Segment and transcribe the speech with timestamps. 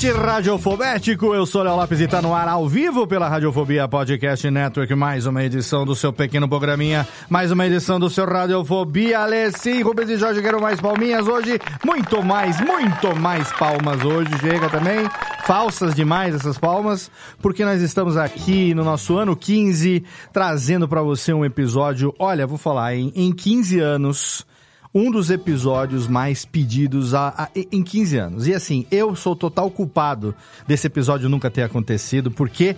[0.00, 1.34] Ouvinte radiofobético.
[1.34, 4.94] Eu sou Léo Lopes e tá no ar ao vivo pela Radiofobia Podcast Network.
[4.94, 7.06] Mais uma edição do seu pequeno programinha.
[7.28, 9.20] Mais uma edição do seu Radiofobia.
[9.20, 11.60] Alessi, Rubens e Jorge, quero mais palminhas hoje.
[11.84, 14.30] Muito mais, muito mais palmas hoje.
[14.38, 15.06] Chega também.
[15.44, 17.10] Falsas demais essas palmas,
[17.42, 22.14] porque nós estamos aqui no nosso ano 15, trazendo para você um episódio.
[22.18, 24.46] Olha, vou falar, em, em 15 anos
[24.94, 28.46] um dos episódios mais pedidos a, a- em 15 anos.
[28.46, 30.34] E assim, eu sou total culpado
[30.66, 32.76] desse episódio nunca ter acontecido, porque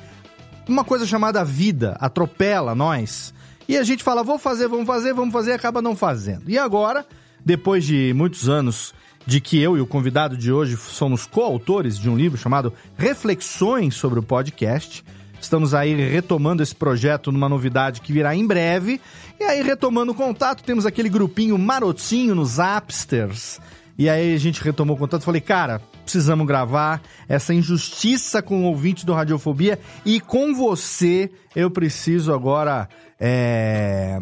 [0.69, 3.33] uma coisa chamada vida atropela nós.
[3.69, 6.51] E a gente fala, vou fazer, vamos fazer, vamos fazer, e acaba não fazendo.
[6.51, 7.07] E agora,
[7.45, 8.93] depois de muitos anos
[9.25, 13.95] de que eu e o convidado de hoje somos coautores de um livro chamado Reflexões
[13.95, 15.05] sobre o Podcast,
[15.41, 19.01] Estamos aí retomando esse projeto numa novidade que virá em breve.
[19.43, 23.61] E aí, retomando o contato, temos aquele grupinho marotinho nos Appsters.
[23.99, 28.63] E aí a gente retomou o contato e falei, cara, precisamos gravar essa injustiça com
[28.63, 29.81] o ouvinte do Radiofobia.
[30.07, 32.89] E com você, eu preciso agora.
[33.19, 34.21] É...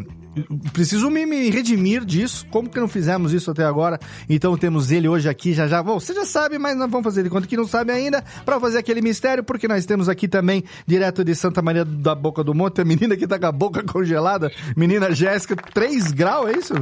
[0.72, 2.46] Preciso me, me redimir disso.
[2.50, 3.98] Como que não fizemos isso até agora?
[4.28, 5.82] Então temos ele hoje aqui, já já.
[5.82, 8.60] Bom, você já sabe, mas nós vamos fazer de conta que não sabe ainda, para
[8.60, 12.54] fazer aquele mistério, porque nós temos aqui também, direto de Santa Maria da Boca do
[12.54, 16.74] Monte, a menina que tá com a boca congelada, menina Jéssica, 3 graus, é isso?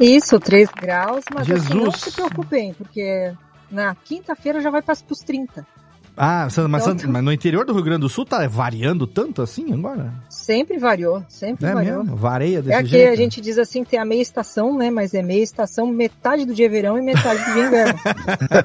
[0.00, 2.00] Isso, 3 graus, mas assim, não Jesus.
[2.00, 3.32] se preocupem, porque
[3.70, 5.66] na quinta-feira já vai para os 30.
[6.18, 9.72] Ah, mas, Então, mas no interior do Rio Grande do Sul tá variando tanto assim
[9.72, 10.12] agora?
[10.28, 12.02] Sempre variou, sempre É variou.
[12.02, 12.16] mesmo?
[12.16, 13.12] Vareia desse É que jeito?
[13.12, 14.90] a gente diz assim que tem a meia estação, né?
[14.90, 18.00] Mas é meia estação, metade do dia é verão e metade do dia é inverno.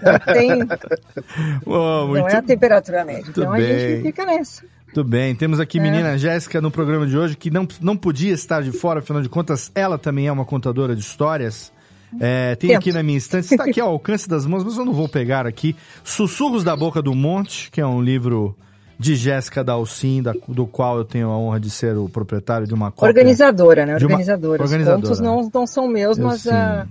[0.03, 0.49] Não, tem,
[1.65, 3.23] muito não é a temperatura média.
[3.23, 3.67] muito Então a bem.
[3.79, 4.63] gente fica nessa.
[4.95, 5.81] Muito bem, temos aqui É.
[5.81, 9.29] menina Jéssica no programa de hoje, que não, não podia estar de fora, afinal de
[9.29, 11.72] contas, ela também é uma contadora de histórias.
[12.19, 12.77] É, tem Tento.
[12.79, 15.45] aqui na minha estante, está aqui ao alcance das mãos, mas eu não vou pegar
[15.47, 15.75] aqui.
[16.03, 18.55] Sussurros da Boca do Monte, que é um livro
[18.99, 22.73] de Jéssica Dalcin, da- do qual eu tenho a honra de ser o proprietário de
[22.73, 23.07] uma cópia.
[23.09, 23.95] Organizadora, né?
[23.97, 24.63] De uma- Organizadora.
[24.63, 25.01] Os organizadora.
[25.07, 26.87] pontos não, não são meus, Eu mas a,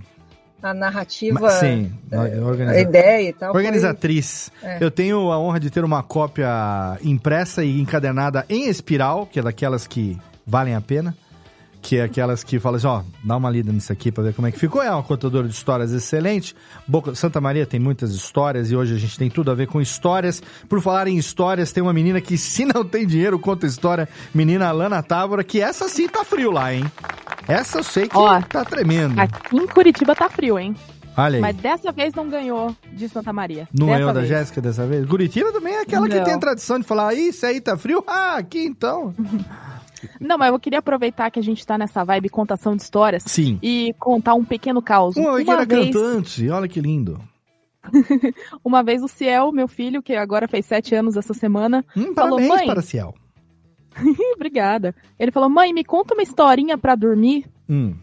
[0.61, 3.51] a narrativa, Mas, sim, a organiza- ideia e tal.
[3.51, 4.51] foi- Organizatriz.
[4.61, 4.77] É.
[4.81, 9.41] Eu tenho a honra de ter uma cópia impressa e encadenada em espiral, que é
[9.41, 11.15] daquelas que valem a pena.
[11.83, 14.47] Que é aquelas que falam assim, ó, dá uma lida nisso aqui pra ver como
[14.47, 14.81] é que ficou.
[14.81, 16.55] É uma contadora de histórias excelente.
[16.87, 19.81] Boca- Santa Maria tem muitas histórias e hoje a gente tem tudo a ver com
[19.81, 20.41] histórias.
[20.69, 24.07] Por falar em histórias, tem uma menina que se não tem dinheiro, conta história.
[24.33, 26.85] Menina Alana Távora, que essa sim tá frio lá, hein?
[27.49, 29.19] Essa eu sei que Ó, tá tremendo.
[29.19, 30.73] Aqui em Curitiba tá frio, hein?
[31.17, 31.41] Olha aí.
[31.41, 33.67] Mas dessa vez não ganhou de Santa Maria.
[33.77, 34.23] Não ganhou da.
[34.25, 35.05] Jéssica dessa vez?
[35.05, 36.23] Curitiba também é aquela que Não.
[36.23, 38.01] tem tradição de falar, "Ih, isso aí tá frio?
[38.07, 39.13] Ah, aqui então.
[40.19, 43.59] Não, mas eu queria aproveitar que a gente tá nessa vibe contação de histórias Sim.
[43.61, 45.15] e contar um pequeno caos.
[45.15, 47.19] Uma, Uma era vez, cantante, olha que lindo.
[48.63, 52.39] uma vez o Ciel, meu filho, que agora fez sete anos essa semana, Hum, Falou,
[52.41, 52.65] mãe.
[52.65, 53.13] para Ciel.
[54.35, 54.95] obrigada.
[55.19, 57.45] Ele falou: mãe, me conta uma historinha pra dormir.
[57.69, 57.93] Hum.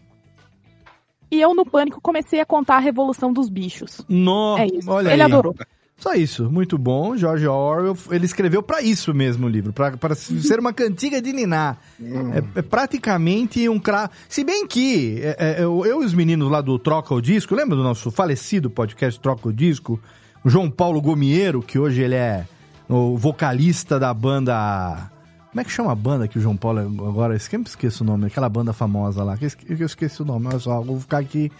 [1.29, 4.05] E eu, no pânico, comecei a contar a Revolução dos Bichos.
[4.09, 4.89] No, É isso.
[4.91, 5.31] olha Ele aí.
[5.31, 5.55] adorou.
[6.01, 7.15] Só isso, muito bom.
[7.15, 11.77] George Orwell, ele escreveu pra isso mesmo o livro, pra ser uma cantiga de niná.
[12.01, 14.09] É, é praticamente um cra...
[14.27, 17.53] Se bem que é, é, eu, eu e os meninos lá do Troca o Disco,
[17.53, 19.99] lembra do nosso falecido podcast Troca o Disco?
[20.43, 22.47] O João Paulo Gomiero, que hoje ele é
[22.89, 25.11] o vocalista da banda
[25.51, 27.35] Como é que chama a banda que o João Paulo agora?
[27.35, 29.37] Eu sempre esqueço o nome, aquela banda famosa lá.
[29.39, 31.51] eu esqueci o nome, olha só, vou ficar aqui.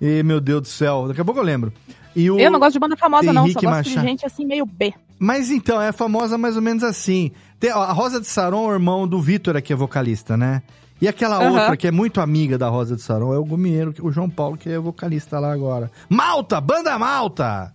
[0.00, 1.72] E, meu Deus do céu, daqui a pouco eu lembro.
[2.14, 2.38] E o...
[2.38, 3.42] Eu não gosto de banda famosa, não.
[3.42, 4.00] Só Henrique gosto Machado.
[4.00, 4.92] de gente assim, meio B.
[5.18, 7.30] Mas então, é famosa mais ou menos assim.
[7.58, 10.62] Tem, ó, a Rosa de Saron, o irmão do Vitor, aqui é vocalista, né?
[11.00, 11.50] E aquela Aham.
[11.60, 14.28] outra que é muito amiga da Rosa de Saron é o Gumieiro, que- o João
[14.28, 15.90] Paulo, que é vocalista lá agora.
[16.08, 16.60] Malta!
[16.60, 17.72] Banda Malta!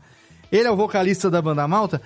[0.51, 2.01] Ele é o vocalista da Banda Malta.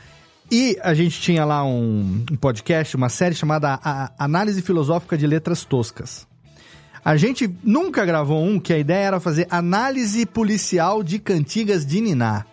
[0.52, 5.28] E a gente tinha lá um, um podcast, uma série chamada A- Análise Filosófica de
[5.28, 6.28] Letras Toscas.
[7.04, 12.02] A gente nunca gravou um que a ideia era fazer análise policial de cantigas de
[12.02, 12.46] Niná.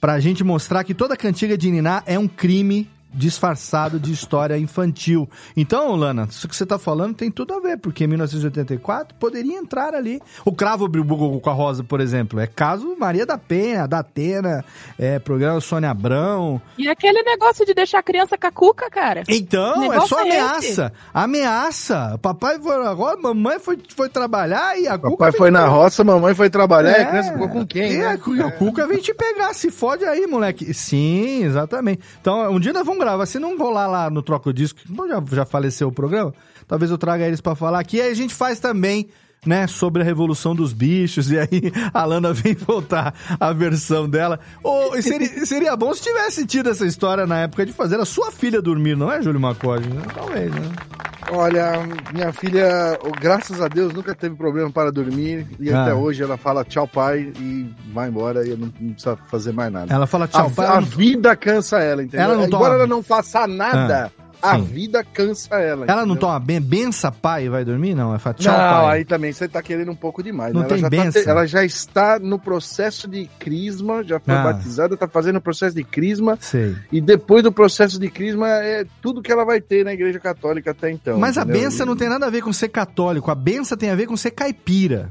[0.00, 5.28] Pra gente mostrar que toda cantiga de Niná é um crime disfarçado de história infantil.
[5.56, 9.56] Então, Lana, isso que você tá falando tem tudo a ver, porque em 1984 poderia
[9.56, 10.20] entrar ali.
[10.44, 14.64] O Cravo Bribugo com a Rosa, por exemplo, é caso Maria da Penha, da Atena,
[14.98, 16.60] é programa Sônia Abrão.
[16.76, 19.22] E aquele negócio de deixar a criança com a cuca, cara.
[19.28, 20.92] Então, é só é ameaça.
[21.12, 22.18] Ameaça.
[22.20, 26.34] Papai foi agora, mamãe foi, foi trabalhar e a Cuca Papai foi na roça, mamãe
[26.34, 27.02] foi trabalhar, e É.
[27.02, 28.06] a criança ficou com quem, E né?
[28.08, 30.72] a, Cu- a Cuca vem te pegar, se fode aí, moleque.
[30.74, 32.00] Sim, exatamente.
[32.20, 33.26] Então, um dia nós vamos gravar.
[33.26, 36.34] Se não rolar lá no Troco Disco, já, já faleceu o programa,
[36.66, 37.98] talvez eu traga eles pra falar aqui.
[37.98, 39.08] E aí a gente faz também,
[39.44, 41.30] né, sobre a Revolução dos Bichos.
[41.30, 44.38] E aí a Lana vem voltar a versão dela.
[44.62, 48.30] Ou, seria, seria bom se tivesse tido essa história na época de fazer a sua
[48.30, 49.88] filha dormir, não é, Júlio Macode?
[49.88, 50.02] Né?
[50.14, 50.62] Talvez, né?
[51.32, 51.72] Olha,
[52.12, 55.46] minha filha, oh, graças a Deus, nunca teve problema para dormir.
[55.58, 55.82] E Ah.
[55.82, 59.72] até hoje ela fala tchau, pai, e vai embora e não, não precisa fazer mais
[59.72, 59.92] nada.
[59.92, 60.66] Ela fala tchau, a, pai.
[60.66, 62.26] a não- vida cansa ela, entendeu?
[62.26, 65.84] Ela não Embora toma- ela não faça nada, a vida cansa ela.
[65.86, 66.20] Ela não entendeu?
[66.20, 67.94] toma ben, bença pai e vai dormir?
[67.94, 68.98] Não, é fala tchau, Não, pai.
[68.98, 70.52] aí também você tá querendo um pouco demais.
[70.52, 70.66] Não né?
[70.68, 71.22] tem ela, já tá benção.
[71.22, 74.42] te- ela já está no processo de crisma, já foi Ah.
[74.42, 76.74] batizada, tá fazendo o processo de crisma, Sei.
[76.92, 80.70] e depois do processo de crisma é tudo que ela vai ter na igreja católica
[80.72, 81.18] até então.
[81.18, 81.62] Mas a entendeu?
[81.62, 83.30] benção não tem nada a ver com ser católico.
[83.30, 85.10] A benção tem a ver com ser caipira.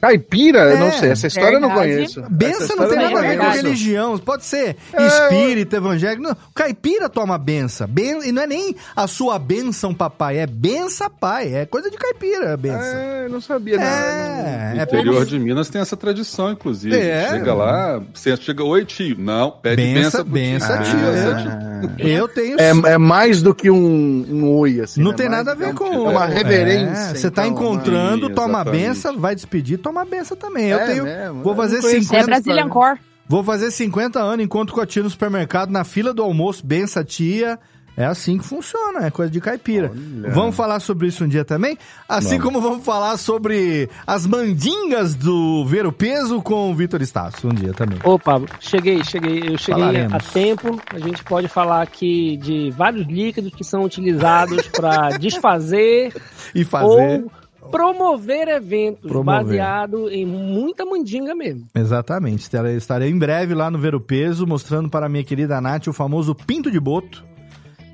[0.00, 0.60] Caipira?
[0.60, 2.22] Eu É, não sei, essa história eu não conheço.
[2.30, 4.18] Benção não tem nada a ver com religião.
[4.18, 6.22] Pode ser É, espírita, evangélico.
[6.22, 7.86] Não, caipira toma benção.
[7.88, 8.18] Ben...
[8.28, 10.38] E não é nem a sua benção, papai.
[10.38, 11.54] É benção, pai.
[11.54, 12.80] É coisa de caipira, a benção.
[12.80, 13.76] É, eu não sabia.
[13.76, 13.82] não.
[13.84, 16.96] É, No é interior de Minas tem essa tradição, inclusive.
[16.96, 17.28] É.
[17.30, 19.16] Chega lá, você chega, oi tio.
[19.18, 20.92] Não, pede Benção, benção benção, tio.
[20.92, 21.12] tio.
[21.12, 22.06] Benção, tio.
[22.08, 22.56] Eu tenho.
[22.60, 25.00] É, é mais do que um, um oi, assim.
[25.02, 25.16] Não né?
[25.16, 25.86] tem Mais- nada a ver é com.
[25.86, 27.10] É uma reverência.
[27.10, 30.66] É, você tá então, encontrando, toma benção, vai despedir, toma a benção também.
[30.68, 31.04] Eu É tenho.
[31.04, 31.42] mesmo?
[31.42, 32.22] Vou Eu fazer não conheço 50.
[32.22, 32.98] É Brazilian Core.
[33.28, 37.04] Vou fazer 50 anos, encontro com a tia no supermercado, na fila do almoço, bença
[37.04, 37.58] tia.
[37.94, 39.90] É assim que funciona, é coisa de caipira.
[40.32, 41.76] Vamos falar sobre isso um dia também?
[42.08, 47.50] Assim como vamos falar sobre as mandingas do Ver o Peso com o Vitor Estácio
[47.50, 47.98] um dia também.
[48.04, 49.40] Opa, cheguei, cheguei.
[49.52, 50.12] Eu cheguei Falaremos.
[50.14, 50.80] a tempo.
[50.94, 56.14] A gente pode falar aqui de vários líquidos que são utilizados para desfazer
[56.54, 56.86] E fazer.
[57.24, 57.32] ou
[57.70, 59.44] promover eventos Promover.
[59.44, 61.66] baseado em muita mandinga mesmo.
[61.74, 62.40] Exatamente.
[62.42, 65.86] Estarei, estarei em breve lá no Ver o Peso, mostrando para a minha querida Nath
[65.88, 67.24] o famoso pinto de boto,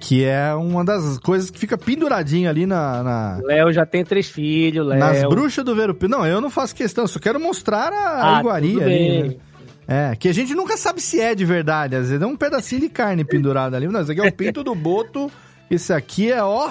[0.00, 4.28] que é uma das coisas que fica penduradinho ali na, na- Léo já tem três
[4.28, 4.98] filhos, Léo.
[4.98, 5.94] nas bruxas do Ver.
[6.08, 9.22] Não, eu não faço questão, só quero mostrar a, Ah, iguaria ali.
[9.28, 9.36] né?
[9.86, 11.94] É, que a gente nunca sabe se é de verdade.
[11.94, 13.86] Às vezes é um pedacinho de carne pendurado ali.
[13.86, 15.30] Não, esse aqui é o pinto do boto.
[15.70, 16.70] Esse aqui é, ó.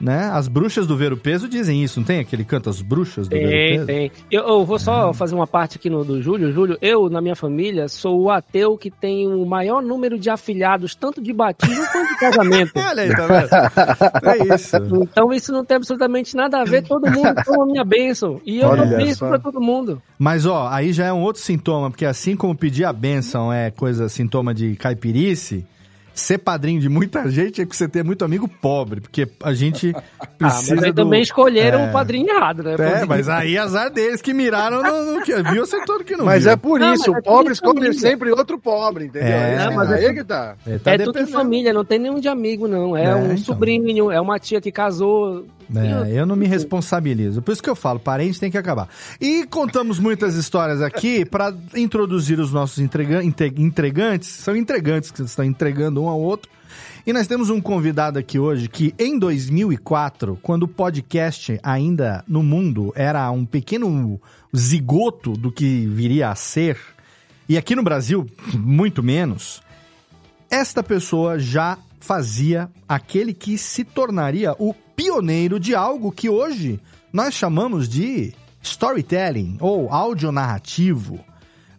[0.00, 0.28] Né?
[0.32, 3.36] As bruxas do Ver o Peso dizem isso, não tem aquele canto As Bruxas do
[3.36, 3.86] Ver o Tem, Peso?
[3.86, 4.12] tem.
[4.30, 6.52] Eu, eu vou só fazer uma parte aqui no do Júlio.
[6.52, 10.94] Júlio, eu, na minha família, sou o ateu que tem o maior número de afilhados,
[10.94, 12.72] tanto de batismo quanto de casamento.
[12.78, 14.50] Olha aí, tá vendo?
[14.50, 14.76] É isso.
[15.02, 18.40] Então isso não tem absolutamente nada a ver, todo mundo toma a minha bênção.
[18.44, 19.28] E eu Olha dou bênção só.
[19.28, 20.02] pra todo mundo.
[20.18, 23.70] Mas, ó, aí já é um outro sintoma, porque assim como pedir a bênção é
[23.70, 25.64] coisa, sintoma de caipirice,
[26.14, 29.92] ser padrinho de muita gente é que você tem muito amigo pobre, porque a gente
[30.20, 31.02] Ah, precisa mas aí do...
[31.04, 31.88] também escolheram É.
[31.88, 32.74] o padrinho errado, né?
[32.78, 36.24] É, mas aí azar deles que miraram no, no que viu, acertou no que não
[36.24, 36.52] Mas viu.
[36.52, 37.98] é por Não, isso, mas é o pobre escolhe família.
[38.00, 39.28] sempre outro pobre, entendeu?
[39.28, 40.56] É, que mas é aí que tá.
[40.66, 41.32] É, tá é tudo dependendo.
[41.38, 42.96] família, não tem nenhum de amigo, não.
[42.96, 43.38] É, É, um então.
[43.38, 45.46] sobrinho, é uma tia que casou.
[45.74, 47.40] É, eu não me responsabilizo.
[47.42, 48.88] Por isso que eu falo, parente tem que acabar.
[49.20, 54.28] E contamos muitas histórias aqui para introduzir os nossos entrega- entregantes.
[54.28, 56.50] São entregantes que estão entregando um ao outro.
[57.06, 62.42] E nós temos um convidado aqui hoje que em 2004, quando o podcast ainda no
[62.42, 64.18] mundo era um pequeno
[64.56, 66.78] zigoto do que viria a ser,
[67.46, 69.62] e aqui no Brasil muito menos,
[70.50, 76.78] esta pessoa já fazia aquele que se tornaria o pioneiro de algo que hoje
[77.10, 81.24] nós chamamos de storytelling ou áudio narrativo.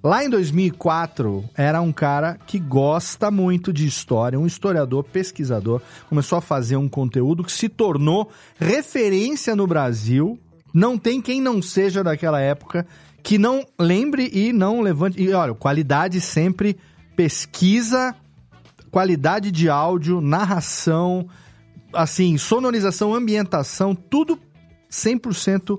[0.04, 6.38] Lá em 2004, era um cara que gosta muito de história, um historiador, pesquisador, começou
[6.38, 8.30] a fazer um conteúdo que se tornou
[8.60, 10.40] referência no Brasil.
[10.74, 12.86] Não tem quem não seja daquela época
[13.22, 15.22] que não lembre e não levante.
[15.22, 16.78] E olha, qualidade sempre,
[17.16, 18.16] pesquisa,
[18.96, 21.28] qualidade de áudio, narração,
[21.92, 24.40] assim, sonorização, ambientação, tudo
[24.90, 25.78] 100%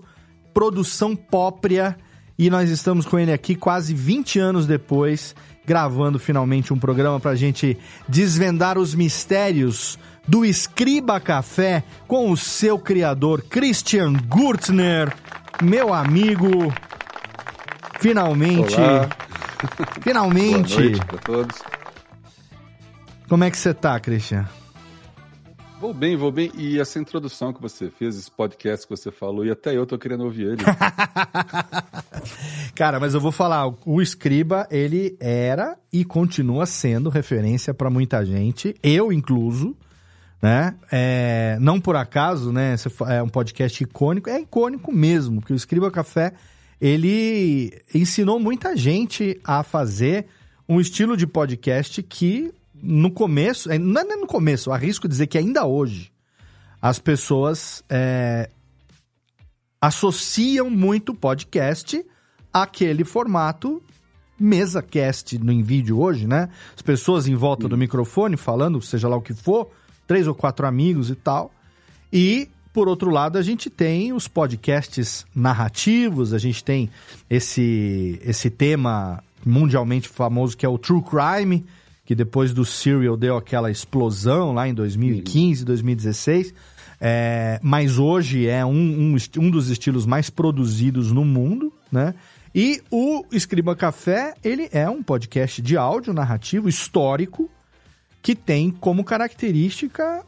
[0.52, 1.96] produção própria.
[2.38, 7.34] E nós estamos com ele aqui quase 20 anos depois, gravando finalmente um programa pra
[7.34, 15.10] gente desvendar os mistérios do Escriba Café com o seu criador, Christian Gurtner,
[15.62, 16.70] meu amigo.
[17.98, 18.78] Finalmente.
[18.78, 19.08] Olá.
[20.02, 20.74] Finalmente.
[20.74, 21.75] Boa noite pra todos.
[23.28, 24.48] Como é que você tá, Christian?
[25.80, 26.50] Vou bem, vou bem.
[26.54, 29.98] E essa introdução que você fez, esse podcast que você falou, e até eu tô
[29.98, 30.62] querendo ouvir ele.
[32.74, 38.24] Cara, mas eu vou falar, o Escriba, ele era e continua sendo referência pra muita
[38.24, 39.76] gente, eu incluso,
[40.40, 40.76] né?
[40.90, 42.76] É, não por acaso, né?
[43.08, 46.32] É um podcast icônico, é icônico mesmo, porque o Escriba Café,
[46.80, 50.26] ele ensinou muita gente a fazer
[50.68, 52.52] um estilo de podcast que
[52.86, 56.12] no começo, é, não é nem no começo, eu arrisco dizer que ainda hoje
[56.80, 58.48] as pessoas é,
[59.80, 62.04] associam muito podcast
[62.52, 63.82] àquele formato
[64.38, 66.48] mesa cast no vídeo hoje, né?
[66.74, 69.70] As pessoas em volta do microfone falando, seja lá o que for,
[70.06, 71.50] três ou quatro amigos e tal.
[72.12, 76.90] E por outro lado, a gente tem os podcasts narrativos, a gente tem
[77.30, 81.64] esse esse tema mundialmente famoso que é o true crime,
[82.06, 86.54] que depois do Serial deu aquela explosão lá em 2015, 2016.
[87.00, 92.14] É, mas hoje é um, um, um dos estilos mais produzidos no mundo, né?
[92.54, 97.50] E o Escriba Café, ele é um podcast de áudio narrativo histórico
[98.22, 100.24] que tem como característica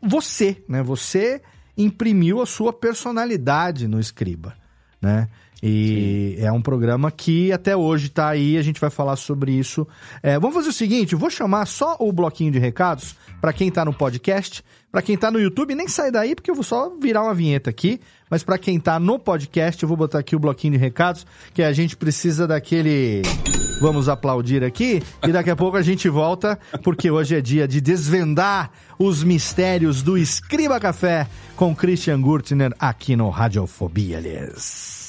[0.00, 0.82] você, né?
[0.82, 1.40] Você
[1.76, 4.54] imprimiu a sua personalidade no Escriba,
[5.00, 5.28] né?
[5.66, 9.88] E é um programa que até hoje tá aí, a gente vai falar sobre isso.
[10.22, 13.70] É, vamos fazer o seguinte, eu vou chamar só o bloquinho de recados para quem
[13.70, 16.94] tá no podcast, para quem tá no YouTube, nem sai daí porque eu vou só
[17.00, 20.38] virar uma vinheta aqui, mas para quem tá no podcast, eu vou botar aqui o
[20.38, 23.22] bloquinho de recados, que a gente precisa daquele
[23.80, 27.80] Vamos aplaudir aqui e daqui a pouco a gente volta, porque hoje é dia de
[27.80, 35.03] desvendar os mistérios do Escriba Café com Christian Gurtner aqui no Radiofobia, aliás.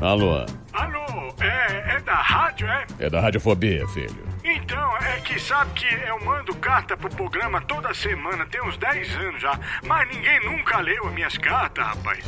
[0.00, 2.86] Alô, Alô, é, é da rádio, é?
[2.98, 4.32] é da Radiofobia, filho.
[4.44, 9.16] Então, é que sabe que eu mando carta pro programa toda semana, tem uns 10
[9.16, 12.24] anos já, mas ninguém nunca leu as minhas cartas, rapaz.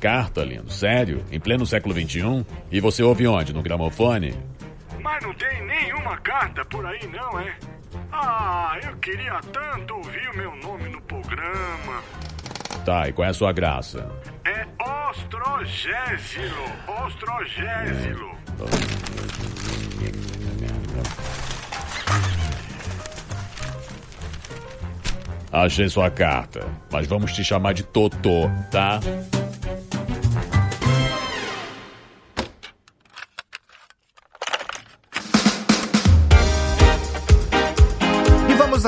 [0.00, 1.24] Carta, lindo, sério?
[1.30, 2.46] Em pleno século XXI?
[2.70, 3.52] E você ouve onde?
[3.52, 4.38] No gramofone?
[5.00, 7.56] Mas não tem nenhuma carta por aí, não, é?
[8.18, 12.02] Ah, eu queria tanto ouvir o meu nome no programa.
[12.84, 14.10] Tá, e qual é a sua graça?
[14.42, 14.66] É
[15.10, 16.64] Ostrogésilo,
[17.04, 18.36] Ostrogésilo.
[25.52, 29.00] Achei sua carta, mas vamos te chamar de Totô, tá?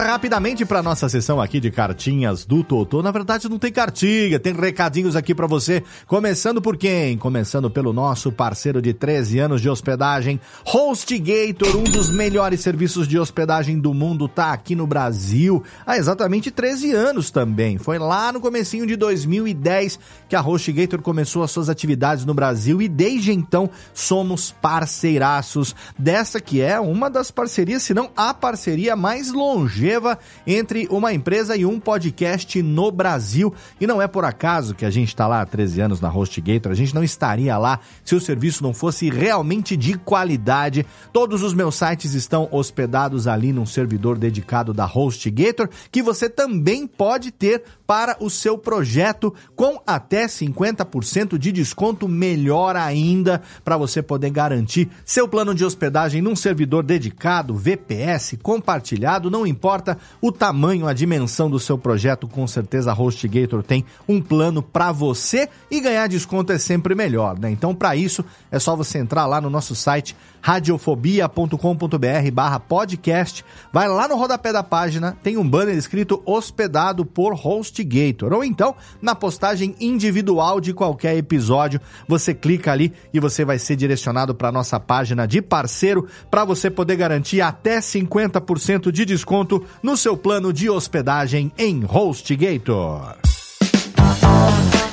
[0.09, 3.03] Rapidamente para nossa sessão aqui de cartinhas do Totô.
[3.03, 5.83] Na verdade, não tem cartinha, tem recadinhos aqui para você.
[6.07, 7.19] Começando por quem?
[7.19, 13.19] Começando pelo nosso parceiro de 13 anos de hospedagem, HostGator, um dos melhores serviços de
[13.19, 17.77] hospedagem do mundo, tá aqui no Brasil há exatamente 13 anos também.
[17.77, 22.81] Foi lá no comecinho de 2010 que a HostGator começou as suas atividades no Brasil
[22.81, 28.97] e desde então somos parceiraços dessa que é uma das parcerias, se não a parceria
[28.97, 29.98] mais longeva
[30.47, 33.55] entre uma empresa e um podcast no Brasil.
[33.81, 36.73] E não é por acaso que a gente está lá há 13 anos na HostGator,
[36.73, 40.85] a gente não estaria lá se o serviço não fosse realmente de qualidade.
[41.13, 46.87] Todos os meus sites estão hospedados ali num servidor dedicado da HostGator, que você também
[46.87, 54.03] pode ter para o seu projeto com até 50% de desconto, melhor ainda, para você
[54.03, 59.88] poder garantir seu plano de hospedagem num servidor dedicado, VPS, compartilhado, não importa
[60.21, 64.93] o tamanho, a dimensão do seu projeto, com certeza a HostGator tem um plano para
[64.93, 67.51] você e ganhar desconto é sempre melhor, né?
[67.51, 70.17] Então, para isso, é só você entrar lá no nosso site
[70.49, 73.45] radiofobia.com.br barra podcast.
[73.71, 78.33] Vai lá no rodapé da página, tem um banner escrito hospedado por HostGator.
[78.33, 81.79] Ou então, na postagem individual de qualquer episódio,
[82.09, 86.71] você clica ali e você vai ser direcionado para nossa página de parceiro para você
[86.71, 93.38] poder garantir até 50% de desconto no seu plano de hospedagem em HostGator.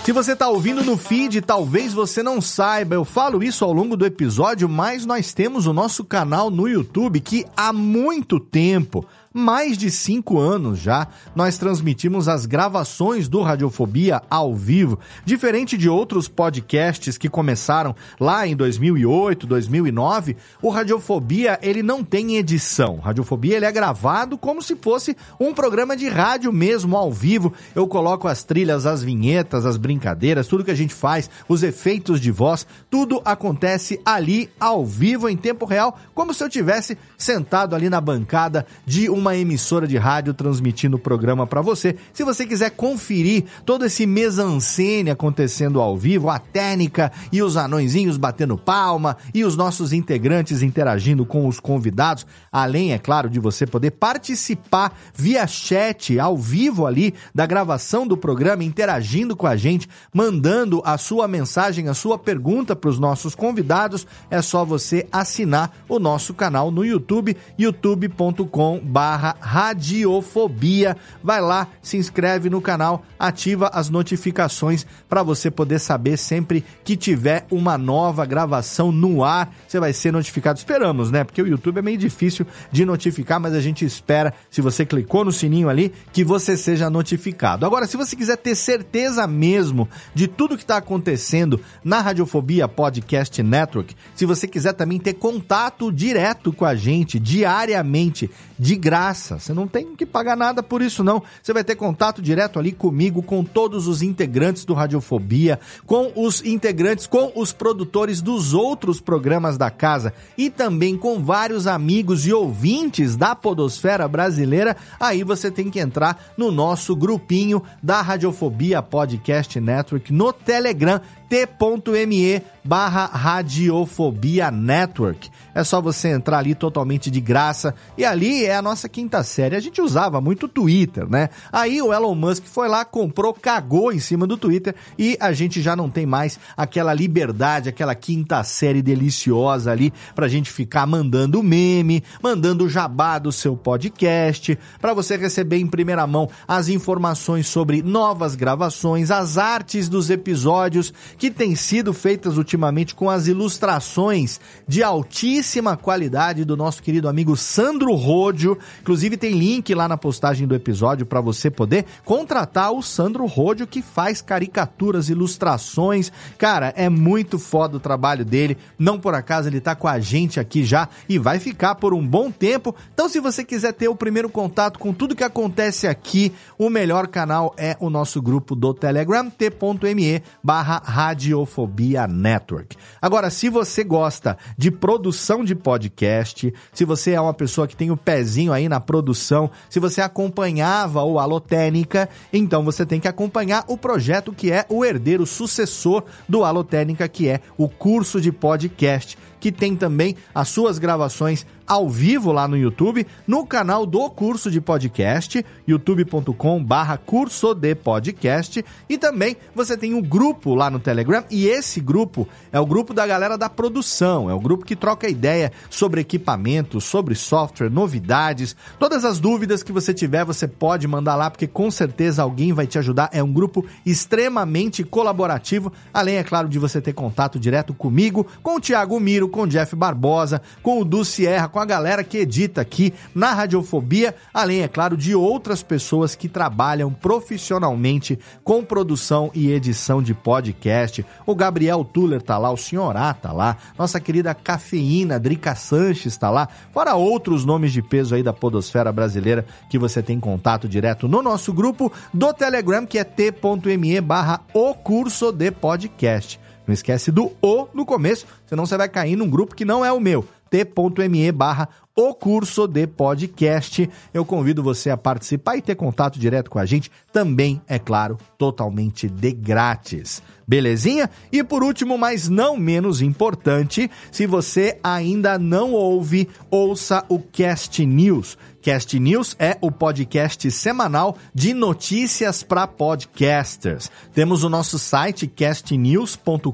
[0.06, 3.98] Se você está ouvindo no feed, talvez você não saiba, eu falo isso ao longo
[3.98, 9.04] do episódio, mas nós temos o nosso canal no YouTube que há muito tempo
[9.36, 15.90] mais de cinco anos já, nós transmitimos as gravações do Radiofobia ao vivo, diferente de
[15.90, 20.38] outros podcasts que começaram lá em 2008, 2009.
[20.62, 22.98] O Radiofobia ele não tem edição.
[23.00, 27.52] Radiofobia ele é gravado como se fosse um programa de rádio mesmo ao vivo.
[27.76, 32.22] Eu coloco as trilhas, as vinhetas, as brincadeiras, tudo que a gente faz, os efeitos
[32.22, 37.76] de voz, tudo acontece ali ao vivo em tempo real, como se eu tivesse sentado
[37.76, 41.96] ali na bancada de uma uma emissora de rádio transmitindo o programa para você.
[42.14, 48.18] Se você quiser conferir todo esse mesancene acontecendo ao vivo, a técnica e os anõezinhos
[48.18, 53.66] batendo palma e os nossos integrantes interagindo com os convidados, além, é claro, de você
[53.66, 59.90] poder participar via chat ao vivo ali da gravação do programa, interagindo com a gente,
[60.14, 65.72] mandando a sua mensagem, a sua pergunta para os nossos convidados, é só você assinar
[65.90, 70.98] o nosso canal no YouTube, youtube.com/barra barra radiofobia.
[71.24, 76.98] Vai lá, se inscreve no canal, ativa as notificações para você poder saber sempre que
[76.98, 80.60] tiver uma nova gravação no ar, você vai ser notificado.
[80.60, 81.24] Esperamos, né?
[81.24, 85.24] Porque o YouTube é meio difícil de notificar, mas a gente espera, se você clicou
[85.24, 87.66] no sininho ali, que você seja notificado.
[87.66, 93.42] Agora, se você quiser ter certeza mesmo de tudo que está acontecendo na Radiofobia Podcast
[93.42, 99.38] Network, se você quiser também ter contato direto com a gente diariamente, de graça, graça.
[99.38, 101.22] Você não tem que pagar nada por isso, não.
[101.42, 106.44] Você vai ter contato direto ali comigo, com todos os integrantes do Radiofobia, com os
[106.44, 112.34] integrantes, com os produtores dos outros programas da casa e também com vários amigos e
[112.34, 114.76] ouvintes da Podosfera Brasileira.
[115.00, 122.42] Aí você tem que entrar no nosso grupinho da Radiofobia Podcast Network no Telegram t.me
[122.66, 125.30] barra Radiofobia Network.
[125.54, 127.76] É só você entrar ali totalmente de graça.
[127.98, 129.56] E ali é a nossa quinta série.
[129.56, 131.30] A gente usava muito Twitter, né?
[131.52, 135.62] Aí o Elon Musk foi lá, comprou, cagou em cima do Twitter e a gente
[135.62, 141.44] já não tem mais aquela liberdade, aquela quinta série deliciosa ali pra gente ficar mandando
[141.44, 147.84] meme, mandando jabá do seu podcast, para você receber em primeira mão as informações sobre
[147.84, 154.84] novas gravações, as artes dos episódios que têm sido feitas ultimamente com as ilustrações de
[154.84, 158.58] altíssima qualidade do nosso querido amigo Sandro Rodio.
[158.82, 163.68] Inclusive tem link lá na postagem do episódio para você poder contratar o Sandro Rodio
[163.68, 166.12] que faz caricaturas, ilustrações.
[166.38, 168.58] Cara, é muito foda o trabalho dele.
[168.78, 172.06] Não por acaso ele tá com a gente aqui já e vai ficar por um
[172.06, 172.76] bom tempo.
[172.94, 177.08] Então se você quiser ter o primeiro contato com tudo que acontece aqui, o melhor
[177.08, 182.76] canal é o nosso grupo do Telegram, t.me barra Radiofobia Network.
[183.00, 187.92] Agora, se você gosta de produção de podcast, se você é uma pessoa que tem
[187.92, 193.66] o pezinho aí na produção, se você acompanhava o Alotênica, então você tem que acompanhar
[193.68, 199.16] o projeto que é o herdeiro sucessor do Alotênica, que é o curso de podcast
[199.46, 204.52] que tem também as suas gravações ao vivo lá no YouTube, no canal do curso
[204.52, 210.80] de podcast, youtube.com barra curso de podcast, e também você tem um grupo lá no
[210.80, 214.76] Telegram, e esse grupo é o grupo da galera da produção, é o grupo que
[214.76, 220.88] troca ideia sobre equipamento, sobre software, novidades, todas as dúvidas que você tiver, você pode
[220.88, 226.18] mandar lá, porque com certeza alguém vai te ajudar, é um grupo extremamente colaborativo, além,
[226.18, 229.76] é claro, de você ter contato direto comigo, com o Thiago Miro, com o Jeff
[229.76, 234.68] Barbosa, com o Du Sierra, com a galera que edita aqui na Radiofobia, além, é
[234.68, 241.06] claro, de outras pessoas que trabalham profissionalmente com produção e edição de podcast.
[241.26, 246.30] O Gabriel Tuller tá lá, o Senhorá tá lá, nossa querida Cafeína, Drica Sanches tá
[246.30, 251.08] lá, fora outros nomes de peso aí da podosfera brasileira que você tem contato direto
[251.08, 256.38] no nosso grupo do Telegram, que é t.me barra o curso de podcast.
[256.68, 259.94] Não esquece do O no começo, senão você vai cair num grupo que não é
[259.94, 263.90] o meu t.me barra o curso de podcast.
[264.14, 268.18] Eu convido você a participar e ter contato direto com a gente, também, é claro,
[268.38, 270.22] totalmente de grátis.
[270.48, 271.10] Belezinha?
[271.32, 277.84] E por último, mas não menos importante, se você ainda não ouve, ouça o Cast
[277.86, 278.38] News.
[278.66, 283.92] Cast News é o podcast semanal de notícias para podcasters.
[284.12, 286.50] Temos o nosso site castnews.com.br.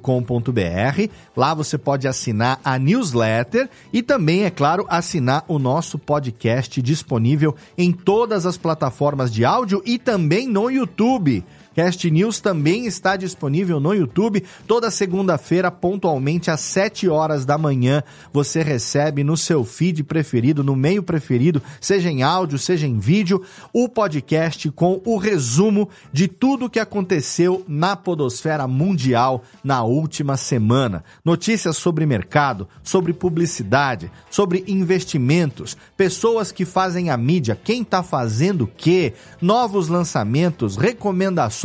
[1.37, 7.55] Lá você pode assinar a newsletter e também, é claro, assinar o nosso podcast disponível
[7.77, 11.45] em todas as plataformas de áudio e também no YouTube.
[11.73, 14.43] Cast News também está disponível no YouTube.
[14.67, 18.03] Toda segunda-feira, pontualmente às 7 horas da manhã,
[18.33, 23.41] você recebe no seu feed preferido, no meio preferido, seja em áudio, seja em vídeo,
[23.71, 31.05] o podcast com o resumo de tudo que aconteceu na Podosfera Mundial na última semana.
[31.23, 38.65] Notícias sobre mercado, sobre publicidade, sobre investimentos, pessoas que fazem a mídia, quem está fazendo
[38.65, 41.60] o quê, novos lançamentos, recomendações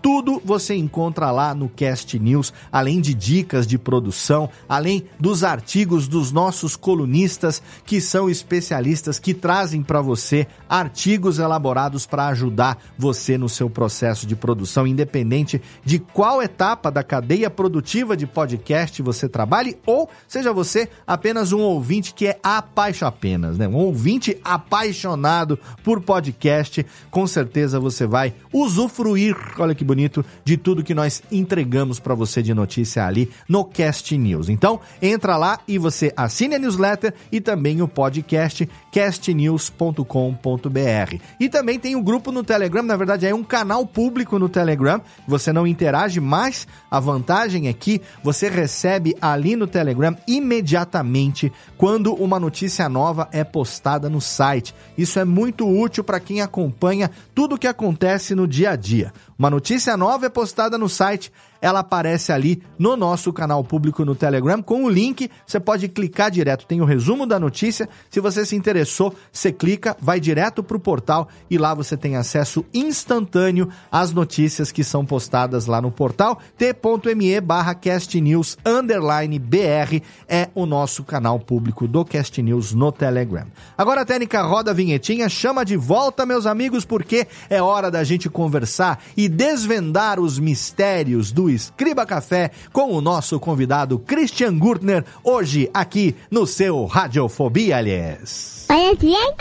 [0.00, 6.06] tudo você encontra lá no Cast News, além de dicas de produção, além dos artigos
[6.08, 13.36] dos nossos colunistas, que são especialistas que trazem para você artigos elaborados para ajudar você
[13.36, 19.28] no seu processo de produção, independente de qual etapa da cadeia produtiva de podcast você
[19.28, 23.66] trabalhe ou seja você apenas um ouvinte que é apaixonado apenas, né?
[23.66, 30.84] Um ouvinte apaixonado por podcast, com certeza você vai usufruir olha que bonito, de tudo
[30.84, 34.48] que nós entregamos para você de notícia ali no Cast News.
[34.48, 41.16] Então, entra lá e você assine a newsletter e também o podcast castnews.com.br.
[41.38, 45.00] E também tem um grupo no Telegram, na verdade é um canal público no Telegram.
[45.26, 52.14] Você não interage, mas a vantagem é que você recebe ali no Telegram imediatamente quando
[52.14, 54.74] uma notícia nova é postada no site.
[54.96, 59.12] Isso é muito útil para quem acompanha tudo o que acontece no dia a dia.
[59.38, 64.14] Uma notícia nova é postada no site, ela aparece ali no nosso canal público no
[64.14, 65.30] Telegram com o link.
[65.46, 67.88] Você pode clicar direto, tem o resumo da notícia.
[68.10, 72.16] Se você se interessou, você clica, vai direto para o portal e lá você tem
[72.16, 76.38] acesso instantâneo às notícias que são postadas lá no portal.
[76.56, 83.46] t.me barra castnews underline br é o nosso canal público do Cast News no Telegram.
[83.76, 88.04] Agora a técnica roda a vinhetinha, chama de volta, meus amigos, porque é hora da
[88.04, 95.04] gente conversar e desvendar os mistérios do Escriba Café com o nosso convidado Christian Gurtner,
[95.22, 98.66] hoje aqui no seu Radiofobia, aliás.
[98.68, 99.34] Olha bem,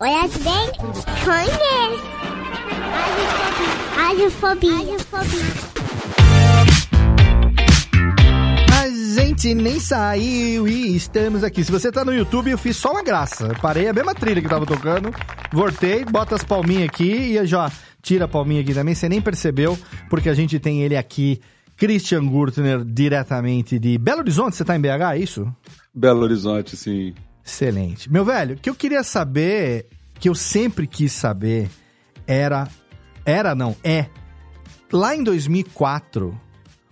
[0.00, 0.72] olha bem,
[1.24, 2.16] conhece.
[3.96, 4.76] Radiofobia.
[4.76, 5.75] Radiofobia.
[9.36, 11.62] Gente nem saiu e estamos aqui.
[11.62, 13.48] Se você tá no YouTube, eu fiz só uma graça.
[13.48, 15.10] Eu parei a mesma trilha que tava tocando,
[15.52, 17.70] voltei, bota as palminhas aqui e já
[18.00, 18.94] tira a palminha aqui também.
[18.94, 21.38] Você nem percebeu, porque a gente tem ele aqui,
[21.76, 24.56] Christian Gurtner, diretamente de Belo Horizonte.
[24.56, 25.54] Você tá em BH, é isso?
[25.94, 27.12] Belo Horizonte, sim.
[27.44, 28.10] Excelente.
[28.10, 29.86] Meu velho, o que eu queria saber,
[30.18, 31.68] que eu sempre quis saber,
[32.26, 32.66] era.
[33.22, 34.06] Era, não, é.
[34.90, 36.40] Lá em 2004,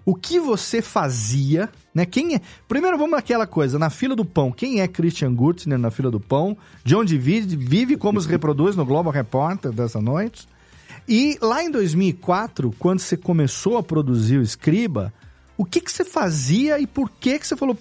[0.06, 2.04] o que você fazia, né?
[2.04, 2.40] Quem é?
[2.68, 4.52] Primeiro vamos naquela coisa, na fila do pão.
[4.52, 6.56] Quem é Christian Gurtner na fila do pão?
[6.84, 10.46] De onde vive, vive como se reproduz no Global Repórter dessa noite?
[11.08, 15.12] E lá em 2004, quando você começou a produzir o Escriba,
[15.56, 17.78] o que, que você fazia e por que, que você falou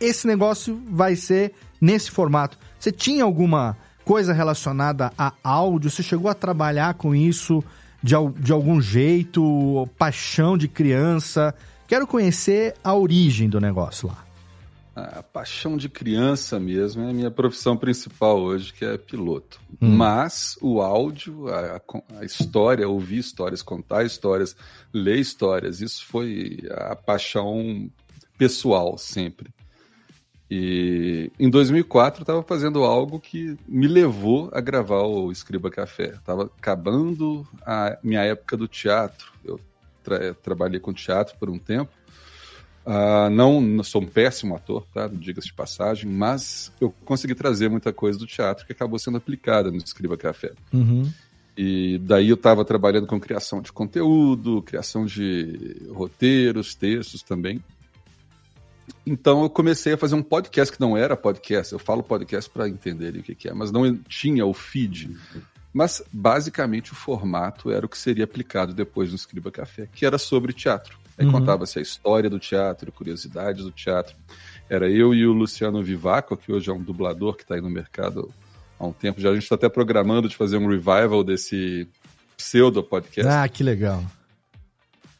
[0.00, 2.58] esse negócio vai ser nesse formato?
[2.78, 5.90] Você tinha alguma coisa relacionada a áudio?
[5.90, 7.62] Você chegou a trabalhar com isso
[8.04, 9.88] de, de algum jeito?
[9.96, 11.54] Paixão de criança?
[11.88, 14.22] Quero conhecer a origem do negócio lá.
[14.94, 19.58] A paixão de criança mesmo é a minha profissão principal hoje, que é piloto.
[19.80, 19.96] Hum.
[19.96, 21.80] Mas o áudio, a,
[22.20, 24.54] a, história, ouvir histórias, contar histórias,
[24.92, 27.90] ler histórias, isso foi a paixão
[28.38, 29.50] pessoal sempre.
[30.56, 36.10] E em 2004 eu estava fazendo algo que me levou a gravar o Escriba Café.
[36.10, 39.32] Estava acabando a minha época do teatro.
[39.44, 39.58] Eu
[40.04, 41.90] tra trabalhei com teatro por um tempo.
[42.86, 45.10] Uh, não sou um péssimo ator, tá?
[45.12, 49.72] Diga-se de passagem, mas eu consegui trazer muita coisa do teatro que acabou sendo aplicada
[49.72, 50.52] no Escriba Café.
[50.72, 51.10] Uhum.
[51.56, 57.60] E daí eu estava trabalhando com criação de conteúdo, criação de roteiros, textos também.
[59.06, 61.72] Então eu comecei a fazer um podcast que não era podcast.
[61.72, 65.16] Eu falo podcast para entenderem o que, que é, mas não tinha o feed.
[65.72, 70.18] Mas basicamente o formato era o que seria aplicado depois no Escriba Café, que era
[70.18, 70.98] sobre teatro.
[71.18, 71.32] Aí uhum.
[71.32, 74.16] contava-se a história do teatro, curiosidades do teatro.
[74.68, 77.70] Era eu e o Luciano Vivaco, que hoje é um dublador que está aí no
[77.70, 78.32] mercado
[78.78, 79.20] há um tempo.
[79.20, 81.88] Já a gente está até programando de fazer um revival desse
[82.36, 83.30] pseudo podcast.
[83.30, 84.02] Ah, que legal.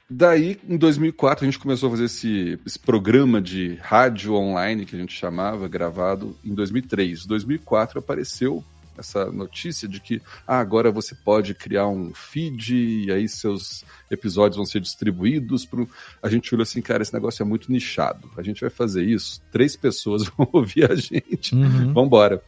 [0.08, 4.94] Daí, em 2004, a gente começou a fazer esse, esse programa de rádio online, que
[4.94, 7.24] a gente chamava, gravado em 2003.
[7.24, 8.62] Em 2004 apareceu
[8.96, 14.56] essa notícia de que ah, agora você pode criar um feed e aí seus episódios
[14.56, 15.64] vão ser distribuídos.
[15.64, 15.88] Pro...
[16.22, 18.30] A gente olhou assim, cara, esse negócio é muito nichado.
[18.36, 21.54] A gente vai fazer isso, três pessoas vão ouvir a gente.
[21.54, 21.92] Uhum.
[21.92, 22.42] Vamos embora.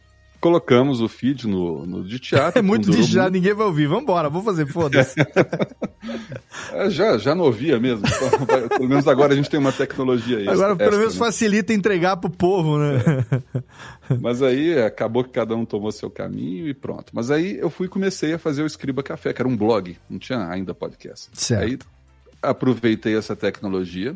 [0.47, 2.57] Colocamos o feed no, no de teatro.
[2.57, 3.85] É muito durou nichado, ninguém vai ouvir.
[3.85, 5.15] Vambora, vou fazer, foda-se.
[6.71, 8.05] É, já, já não ouvia mesmo.
[8.07, 10.47] Então, pelo menos agora a gente tem uma tecnologia aí.
[10.47, 11.19] Agora, pelo menos né?
[11.19, 13.03] facilita entregar pro povo, né?
[14.21, 17.11] Mas aí acabou que cada um tomou seu caminho e pronto.
[17.13, 19.97] Mas aí eu fui e comecei a fazer o Escriba Café, que era um blog,
[20.09, 21.29] não tinha ainda podcast.
[21.33, 21.63] Certo.
[21.63, 21.77] Aí
[22.41, 24.15] aproveitei essa tecnologia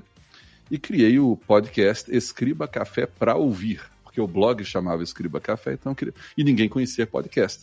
[0.70, 3.82] e criei o podcast Escriba Café para ouvir,
[4.12, 6.14] porque o blog chamava Escriba Café, então eu queria...
[6.38, 7.62] e ninguém conhecia podcast.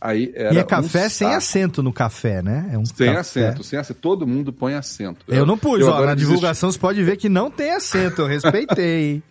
[0.00, 1.38] Aí era e é um café sem saco.
[1.38, 2.68] acento no café, né?
[2.72, 3.18] É um Sem café.
[3.20, 3.98] acento, sem acento.
[3.98, 5.24] Todo mundo põe acento.
[5.26, 6.00] Eu não pus, eu ó.
[6.04, 6.28] Na desisti.
[6.28, 9.22] divulgação você pode ver que não tem acento, eu respeitei.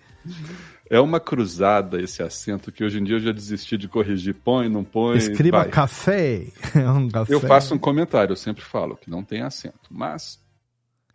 [0.90, 4.34] É uma cruzada esse acento que hoje em dia eu já desisti de corrigir.
[4.34, 5.18] Põe, não põe.
[5.18, 5.70] Escriba vai.
[5.70, 6.48] café.
[6.74, 7.34] É um café.
[7.34, 10.40] Eu faço um comentário, eu sempre falo que não tem acento, mas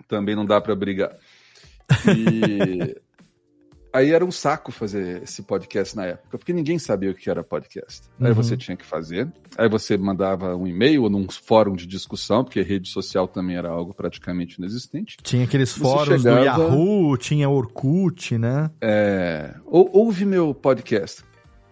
[0.07, 1.11] também não dá para brigar.
[2.07, 2.97] E
[3.93, 7.43] aí era um saco fazer esse podcast na época, porque ninguém sabia o que era
[7.43, 8.03] podcast.
[8.21, 8.35] Aí Uhum.
[8.35, 12.63] você tinha que fazer, aí você mandava um e-mail ou num fórum de discussão, porque
[12.63, 15.17] rede social também era algo praticamente inexistente.
[15.23, 18.71] Tinha aqueles Você fóruns chegava- do Yahoo, tinha Orkut, né?
[18.81, 21.25] É, ou, ouve meu podcast.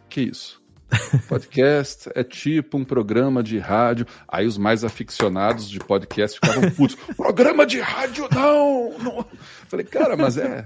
[0.08, 0.58] Que isso?
[1.28, 4.06] Podcast é tipo um programa de rádio.
[4.26, 6.96] Aí os mais aficionados de podcast ficavam putos.
[7.14, 9.26] programa de rádio, não, não!
[9.68, 10.64] Falei, cara, mas é.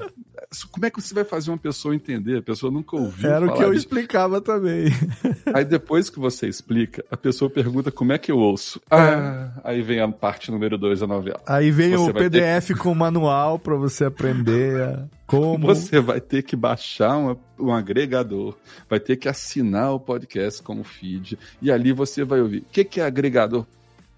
[0.70, 2.38] Como é que você vai fazer uma pessoa entender?
[2.38, 3.30] A pessoa nunca ouviu.
[3.30, 3.86] Era o que eu disso.
[3.86, 4.86] explicava também.
[5.54, 8.80] Aí depois que você explica, a pessoa pergunta como é que eu ouço.
[8.90, 11.40] Ah, aí vem a parte número dois da novela.
[11.46, 15.66] Aí vem Você o vai ter PDF com o manual pra você aprender a- como.
[15.66, 18.54] Você vai ter que baixar uma- um agregador,
[18.88, 22.58] vai ter que assinar o podcast como feed, e ali você vai ouvir.
[22.60, 23.64] O que, que é agregador?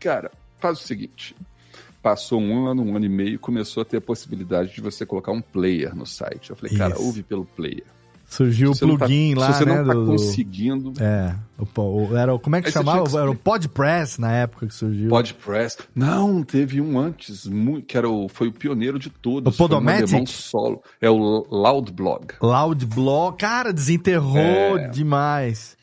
[0.00, 1.34] Cara, faz o seguinte.
[2.04, 5.32] Passou um ano, um ano e meio, começou a ter a possibilidade de você colocar
[5.32, 6.50] um player no site.
[6.50, 7.02] Eu falei, cara, Isso.
[7.02, 7.82] ouve pelo player.
[8.26, 9.76] Surgiu o não tá- plugin lá, Se você né?
[9.78, 11.34] não tá do- do- conseguindo, É.
[11.58, 13.08] O, o- era, como é que Aí chamava?
[13.08, 15.08] que Era o Podpress na época que surgiu.
[15.08, 15.78] Podpress.
[15.94, 19.54] Não, teve um antes, muito, que era o, foi o pioneiro de todos.
[19.54, 20.28] O foi um Podomatic?
[20.28, 20.82] solo.
[21.00, 22.34] É o Loudblog.
[22.42, 23.36] Loudblog.
[23.38, 24.88] Cara, desenterrou É.
[24.88, 25.76] demais.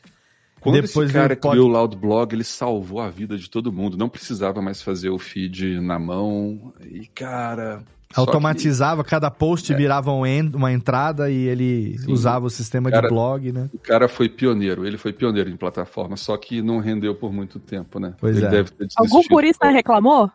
[0.62, 3.96] Quando Depois esse cara o criou o Loudblog, ele salvou a vida de todo mundo.
[3.98, 6.72] Não precisava mais fazer o feed na mão.
[6.80, 7.82] E, cara.
[8.14, 9.76] Automatizava, cada post É.
[9.76, 12.12] virava um en- uma entrada e ele Sim.
[12.12, 13.68] usava o sistema Cara, de blog, né?
[13.70, 17.32] que O cara foi pioneiro, ele foi pioneiro em plataforma, só que não rendeu por
[17.32, 18.12] muito tempo, né?
[18.20, 18.50] Pois ele é.
[18.50, 20.30] deve ter Algum purista reclamou?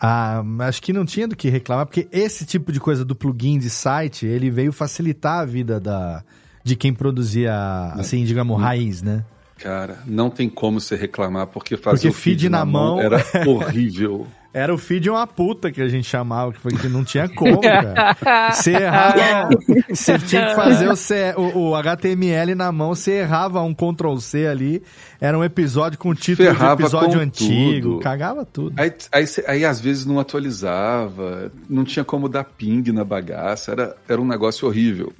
[0.00, 3.58] Ah, acho que não tinha do que reclamar, porque esse tipo de coisa do plugin
[3.58, 6.24] de site, ele veio facilitar a vida da,
[6.64, 7.54] de quem produzia,
[7.94, 9.24] assim, digamos, raiz, né?
[9.58, 13.16] Cara, não tem como você reclamar, porque fazer Porque o feed, feed na mão- era
[13.46, 14.26] horrível.
[14.54, 17.60] Era o feed uma puta que a gente chamava, que, foi que não tinha como,
[17.60, 18.50] cara.
[18.52, 19.48] Você errava,
[19.90, 24.16] você tinha que fazer o, C- o- o HTML na mão, você errava um Ctrl
[24.18, 24.82] C ali,
[25.20, 28.00] era um episódio com título Ferrava de episódio antigo, tudo.
[28.00, 28.80] cagava tudo.
[28.80, 33.72] Aí, aí, cê- aí, às vezes não atualizava, não tinha como dar ping na bagaça,
[33.72, 35.12] era, era um negócio horrível.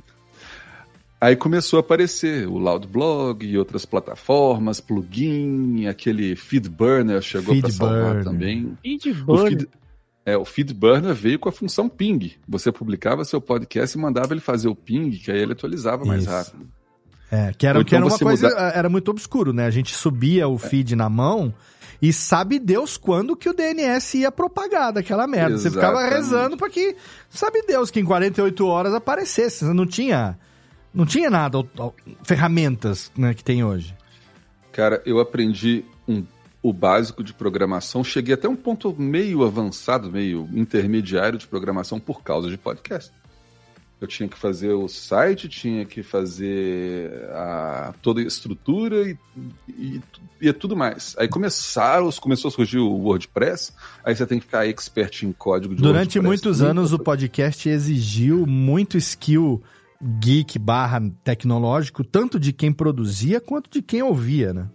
[1.20, 7.96] Aí começou a aparecer o Loudblog e outras plataformas, plugin, aquele Feedburner chegou para salvar
[8.14, 8.24] Feedburner.
[8.24, 8.64] também.
[8.66, 9.48] O Feedburner.
[9.48, 9.68] feed,
[10.24, 12.34] é, o Feedburner veio com a função ping.
[12.48, 16.22] Você publicava seu podcast e mandava ele fazer o ping, que aí ele atualizava mais
[16.22, 16.30] Isso.
[16.30, 16.68] rápido.
[17.30, 19.66] É, que era, Ou que era então uma você coisa, mudar- era muito obscuro, né?
[19.66, 21.52] A gente subia o feed na mão
[22.00, 25.58] e sabe Deus quando que o DNS ia propagar daquela merda.
[25.58, 26.14] Você ficava Exatamente.
[26.22, 26.94] rezando pra que,
[27.28, 29.64] sabe Deus, que em 48 horas aparecesse.
[29.64, 30.38] Não tinha,
[30.98, 31.64] não tinha nada,
[32.24, 33.94] ferramentas né, que tem hoje.
[34.72, 36.24] Cara, eu aprendi um-
[36.62, 42.22] o básico de programação, cheguei até um ponto meio avançado, meio intermediário de programação por
[42.22, 43.12] causa de podcast.
[44.00, 49.16] Eu tinha que fazer o site, tinha que fazer a, toda a estrutura e,
[49.68, 50.00] e,
[50.40, 51.16] e tudo mais.
[51.18, 53.72] Aí começaram, começou a surgir o WordPress,
[54.04, 56.26] aí você tem que ficar expert em código de Durante WordPress.
[56.26, 59.60] muitos anos o podcast exigiu muito skill
[60.02, 64.68] geek barra tecnológico, tanto de quem produzia quanto de quem ouvia, né?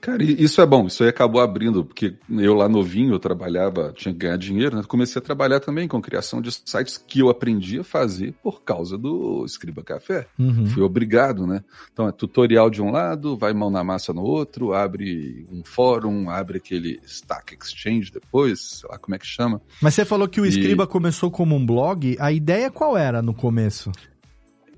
[0.00, 3.92] Cara, e isso é bom, isso aí acabou abrindo, porque eu lá novinho, eu trabalhava,
[3.96, 4.84] tinha que ganhar dinheiro, né?
[4.86, 8.96] Comecei a trabalhar também com criação de sites que eu aprendi a fazer por causa
[8.96, 10.28] do Escriba Café.
[10.38, 10.66] Uhum.
[10.66, 11.64] Fui obrigado, né?
[11.92, 16.30] Então é tutorial de um lado, vai mão na massa no outro, abre um fórum,
[16.30, 19.60] abre aquele Stack Exchange depois, sei lá como é que chama.
[19.82, 22.16] Mas você falou que o E- Escriba começou como um blog.
[22.20, 23.90] A ideia qual era no começo?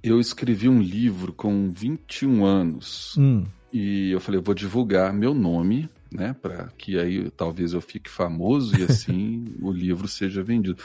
[0.02, 3.14] Eu escrevi um livro com 21 anos.
[3.18, 3.44] Hum.
[3.72, 8.10] E eu falei, eu vou divulgar meu nome, né, para que aí talvez eu fique
[8.10, 10.76] famoso e assim o livro seja vendido.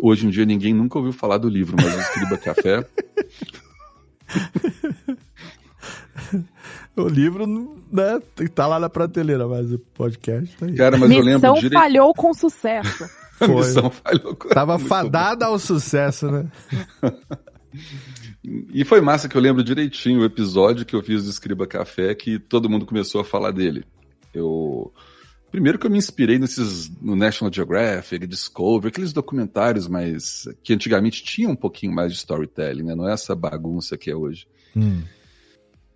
[0.00, 2.86] Hoje em dia ninguém nunca ouviu falar do livro, mas o Escriba Café,
[6.96, 7.44] O livro,
[7.90, 8.20] né,
[8.54, 10.74] tá lá na prateleira, mas o podcast tá aí.
[10.74, 11.72] cara, mas eu lembro Missão direito.
[11.72, 13.04] falhou com sucesso.
[13.40, 13.56] A Foi.
[13.56, 14.34] missão falhou.
[14.36, 16.46] Tava Muito fadada ao sucesso, né?
[18.74, 22.12] E foi massa que eu lembro direitinho o episódio que eu fiz do Escriba Café
[22.12, 23.84] que todo mundo começou a falar dele.
[24.34, 24.92] Eu
[25.48, 31.22] primeiro que eu me inspirei nesses no National Geographic, Discovery, aqueles documentários mais que antigamente
[31.22, 32.96] tinham um pouquinho mais de storytelling, né?
[32.96, 34.44] Não é essa bagunça que é hoje.
[34.76, 35.04] Hum.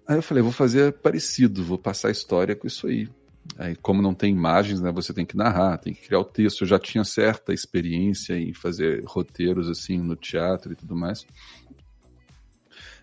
[0.06, 3.08] Aí eu falei, vou fazer parecido, vou passar a história com isso aí.
[3.56, 6.62] Aí, como não tem imagens, né, você tem que narrar, tem que criar o texto.
[6.62, 11.26] Eu já tinha certa experiência em fazer roteiros assim no teatro e tudo mais.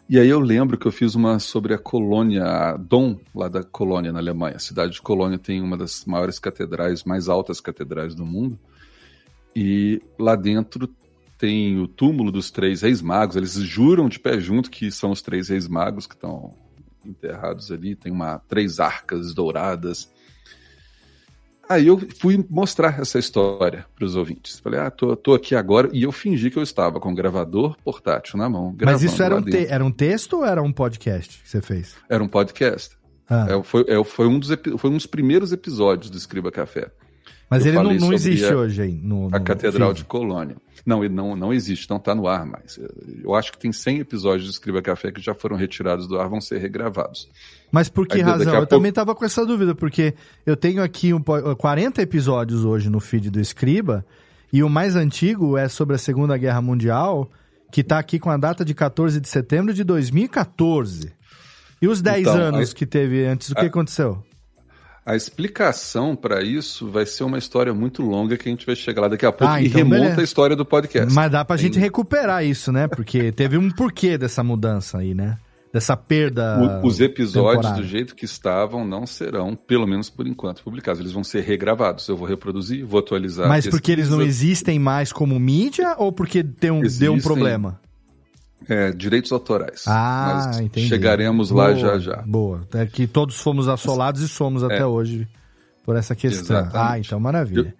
[0.07, 3.63] E aí eu lembro que eu fiz uma sobre a colônia a Dom, lá da
[3.63, 4.57] Colônia, na Alemanha.
[4.57, 8.59] A cidade de Colônia tem uma das maiores catedrais, mais altas catedrais do mundo.
[9.55, 10.87] E lá dentro
[11.39, 13.35] tem o túmulo dos três reis magos.
[13.35, 16.53] Eles juram de pé junto que são os três reis magos que estão
[17.03, 17.95] enterrados ali.
[17.95, 20.07] Tem uma três arcas douradas.
[21.67, 24.59] Aí eu fui mostrar essa história para os ouvintes.
[24.59, 25.89] Falei, ah, tô, tô aqui agora.
[25.91, 28.75] E eu fingi que eu estava com o gravador portátil na mão.
[28.83, 31.95] Mas isso era um, te- era um texto ou era um podcast que você fez?
[32.07, 32.95] Era um podcast.
[33.27, 33.47] Ah.
[33.49, 36.91] É, foi, é, foi, um dos, foi um dos primeiros episódios do Escriba Café.
[37.49, 38.93] Mas Eu ele não, não existe a- hoje aí.
[38.93, 39.99] No, A no Catedral feed.
[39.99, 40.55] de Colônia.
[40.85, 42.79] Não, ele não, não existe, não está no ar mais.
[43.23, 46.27] Eu acho que tem 100 episódios do Escriba Café que já foram retirados do ar,
[46.27, 47.29] vão ser regravados.
[47.71, 48.47] Mas por que Aí, razão?
[48.47, 50.13] a Eu pouco- também tava com essa dúvida, porque
[50.45, 54.05] eu tenho aqui um, po- 40 episódios hoje no feed do Escriba,
[54.53, 57.29] e o mais antigo é sobre a Segunda Guerra Mundial,
[57.71, 61.11] que tá aqui com a data de 14 de setembro de 2014.
[61.81, 64.23] E os 10 Então, anos aí- que teve antes, o que a- aconteceu?
[65.05, 69.03] A explicação para isso vai ser uma história muito longa que a gente vai chegar
[69.03, 70.21] lá daqui a pouco Ah, e então remonta beleza.
[70.21, 71.13] a história do podcast.
[71.13, 72.87] Mas dá pra Tem- gente recuperar isso, né?
[72.87, 75.37] Porque teve um porquê dessa mudança aí, né?
[75.71, 76.81] Dessa perda.
[76.83, 77.83] O- os episódios temporária.
[77.83, 80.99] do jeito que estavam não serão, pelo menos por enquanto, publicados.
[81.01, 82.07] Eles vão ser regravados.
[82.07, 83.47] Eu vou reproduzir, vou atualizar.
[83.47, 87.79] Mas porque eles não existem mais como mídia ou porque tem um, deu um problema?
[88.67, 89.83] É, direitos autorais.
[89.87, 90.87] Ah, Mas entendi.
[90.87, 92.15] chegaremos lá Boa, já já.
[92.25, 92.67] Boa.
[92.73, 94.85] É que todos fomos assolados e somos até É.
[94.85, 95.27] hoje
[95.83, 96.57] por essa questão.
[96.57, 96.77] Exatamente.
[96.91, 97.75] Ah, então maravilha.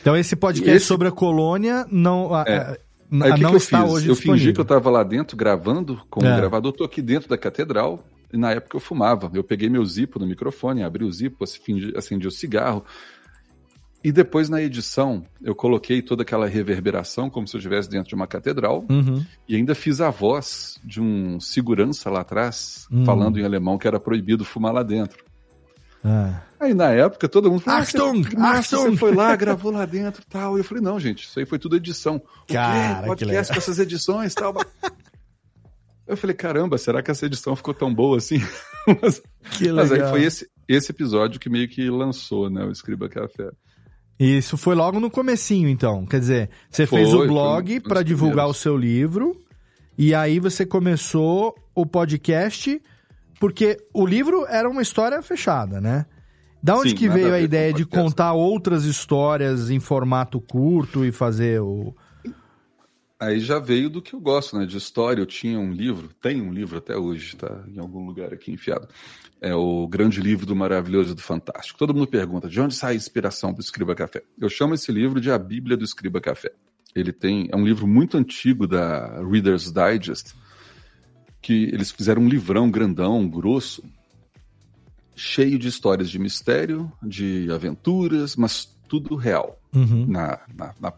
[0.00, 2.56] Então esse podcast Esse- sobre a colônia não, a- É.
[2.58, 2.76] a-
[3.12, 3.92] Aí, a- o que não que eu está fiz?
[3.92, 4.54] hoje Eu fingi disponível.
[4.54, 6.32] que eu estava lá dentro gravando com É.
[6.32, 6.72] o gravador.
[6.72, 9.30] Tô aqui dentro da catedral e na época eu fumava.
[9.32, 12.84] Eu peguei meu zipo no microfone, abri o zipo, fingi- acendi o cigarro.
[14.04, 18.14] E depois na edição eu coloquei toda aquela reverberação como se eu estivesse dentro de
[18.14, 19.24] uma catedral Uhum.
[19.48, 23.04] e ainda fiz a voz de um segurança lá atrás Hum.
[23.06, 25.24] falando em alemão que era proibido fumar lá dentro.
[26.04, 26.42] Ah.
[26.60, 29.72] Aí na época todo mundo falou: Achtung, ah, você, massa, Achtung." você foi lá, gravou
[29.72, 30.56] lá dentro e tal.
[30.56, 32.16] E eu falei: não, gente, isso aí foi tudo edição.
[32.48, 33.00] O Cara, quê?
[33.00, 33.54] que Podcast legal.
[33.54, 34.54] com essas edições e tal.
[36.06, 38.38] Eu falei: caramba, será que essa edição ficou tão boa assim?
[39.00, 40.10] mas, Que mas aí legal.
[40.10, 43.50] foi esse, esse episódio que meio que lançou, né, o Escriba Café.
[44.18, 46.06] Isso foi logo no comecinho, então.
[46.06, 49.44] Quer dizer, você Foi, fez o blog para divulgar o seu livro
[49.98, 52.80] e aí você começou o podcast
[53.40, 56.06] porque o livro era uma história fechada, né?
[56.62, 61.04] Da onde Sim, que veio a a ideia de contar outras histórias em formato curto
[61.04, 61.94] e fazer o
[63.20, 64.66] Aí já veio do que eu gosto, né?
[64.66, 65.22] De história.
[65.22, 68.88] Eu tinha um livro, tem um livro até hoje, tá em algum lugar aqui enfiado.
[69.46, 71.78] É o grande livro do maravilhoso e do fantástico.
[71.78, 74.22] Todo mundo pergunta de onde sai a inspiração do Escriba Café.
[74.40, 76.50] Eu chamo esse livro de A Bíblia do Escriba Café.
[76.94, 80.34] Ele tem é um livro muito antigo da Reader's Digest,
[81.42, 83.82] que eles fizeram um livrão grandão, grosso,
[85.14, 90.06] cheio de histórias de mistério, de aventuras, mas tudo real Uhum.
[90.06, 90.92] na, na- na-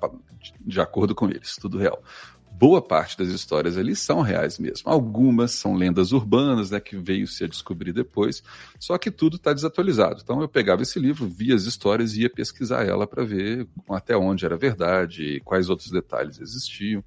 [0.60, 2.02] de acordo com eles, tudo real.
[2.58, 4.90] Boa parte das histórias ali são reais mesmo.
[4.90, 8.42] Algumas são lendas urbanas, né, que veio se a descobrir depois.
[8.78, 10.20] Só que tudo está desatualizado.
[10.22, 14.16] Então eu pegava esse livro, via as histórias e ia pesquisar ela para ver até
[14.16, 17.04] onde era verdade, quais outros detalhes existiam.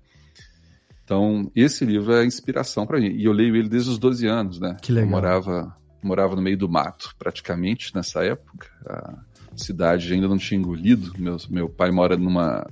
[1.03, 3.09] Então esse livro é inspiração para mim.
[3.09, 4.77] E eu leio ele desde os 12 anos, né?
[4.81, 5.07] Que legal.
[5.07, 8.67] Eu morava morava no meio do mato, praticamente, nessa época.
[8.85, 9.17] A
[9.55, 11.13] cidade ainda não tinha engolido.
[11.17, 12.65] Meu, meu pai mora numa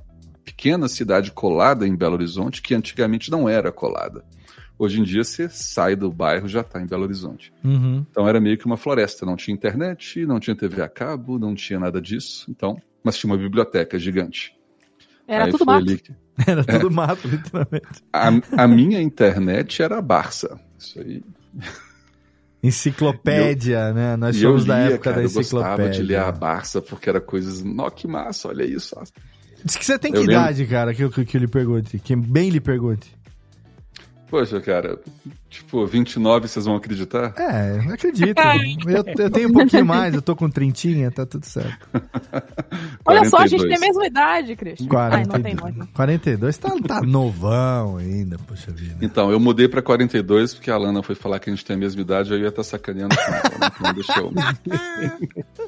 [0.48, 4.24] pequena cidade colada em Belo Horizonte, que antigamente não era colada.
[4.80, 7.52] Hoje em dia, você sai do bairro já está em Belo Horizonte.
[7.64, 8.06] Uhum.
[8.10, 9.26] Então era meio que uma floresta.
[9.26, 12.45] Não tinha internet, não tinha TV a cabo, não tinha nada disso.
[12.50, 14.56] Então, mas tinha uma biblioteca gigante.
[15.28, 15.86] Era Aí tudo mato.
[15.98, 16.14] que-
[16.48, 16.64] Era É.
[16.80, 17.88] tudo mato, literalmente.
[18.14, 18.30] A,
[18.64, 20.60] a minha internet era a Barça.
[20.78, 21.24] Isso aí.
[22.62, 24.16] Enciclopédia, né?
[24.16, 25.91] Nós somos eu da época cara, da eu gostava enciclopédia.
[25.91, 27.64] de ler a Barça porque era coisas.
[27.64, 28.95] Nó, que massa, olha isso.
[29.64, 31.97] Diz que você tem que Eu lembro- idade, cara, que, que, que eu lhe pergunte.
[31.99, 33.16] Que bem lhe pergunte.
[34.30, 34.99] Poxa, cara,
[35.49, 37.34] tipo, 29 vocês vão acreditar?
[37.38, 38.38] É, não acredito.
[38.86, 41.88] eu, eu tenho um pouquinho mais, eu tô com trintinha, tá tudo certo.
[43.05, 43.67] Olha só, a gente 42.
[43.69, 44.88] tem a mesma idade, Christian.
[44.97, 45.75] Ai, não tem 42.
[45.78, 45.89] mais.
[45.91, 48.97] 42 tá, tá novão ainda, poxa vida.
[49.01, 51.80] Então, eu mudei pra 42 porque a Alana foi falar que a gente tem a
[51.80, 53.95] mesma idade, eu ia estar sacaneando com ela.
[54.17, 54.34] Eu...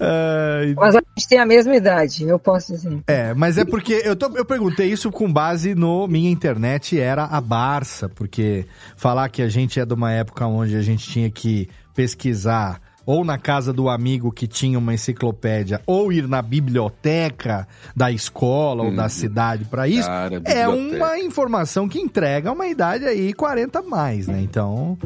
[0.00, 2.98] Ai, Mas a gente tem a mesma idade, eu posso dizer.
[3.06, 7.24] É, mas é porque eu, tô- eu perguntei isso com base no minha internet era
[7.24, 7.40] a
[7.76, 8.64] Barça, porque
[8.96, 13.24] falar que a gente é de uma época onde a gente tinha que pesquisar ou
[13.24, 18.94] na casa do amigo que tinha uma enciclopédia, ou ir na biblioteca da escola ou
[18.94, 23.82] da cidade para isso, Cara, é uma informação que entrega uma idade aí 40 a
[23.82, 24.40] mais, né?
[24.42, 24.98] Então,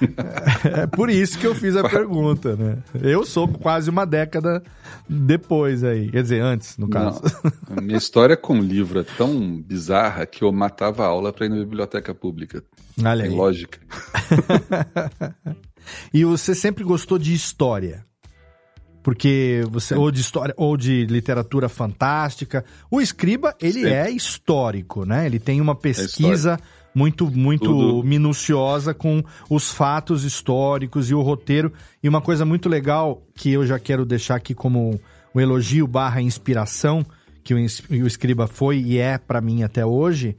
[0.64, 2.78] é por isso que eu fiz a pergunta, né?
[3.02, 4.62] Eu sou quase uma década
[5.08, 7.20] depois aí, quer dizer, antes, no caso.
[7.68, 11.46] Não, a minha história com livro é tão bizarra que eu matava a aula pra
[11.46, 12.62] ir na biblioteca pública.
[13.02, 13.36] Olha Tem aí.
[13.36, 13.78] lógica.
[16.12, 18.04] E você sempre gostou de história?
[19.02, 22.64] Porque você ou de história ou de literatura fantástica.
[22.90, 23.92] O Escriba, ele Sempre.
[23.92, 25.24] é histórico, né?
[25.24, 26.58] Ele tem uma pesquisa
[26.94, 28.04] muito muito Tudo.
[28.04, 31.72] minuciosa com os fatos históricos e o roteiro.
[32.02, 35.00] E uma coisa muito legal que eu já quero deixar aqui como
[35.34, 37.06] um elogio barra inspiração
[37.42, 40.36] que o, Escriba foi e é pra mim até hoje,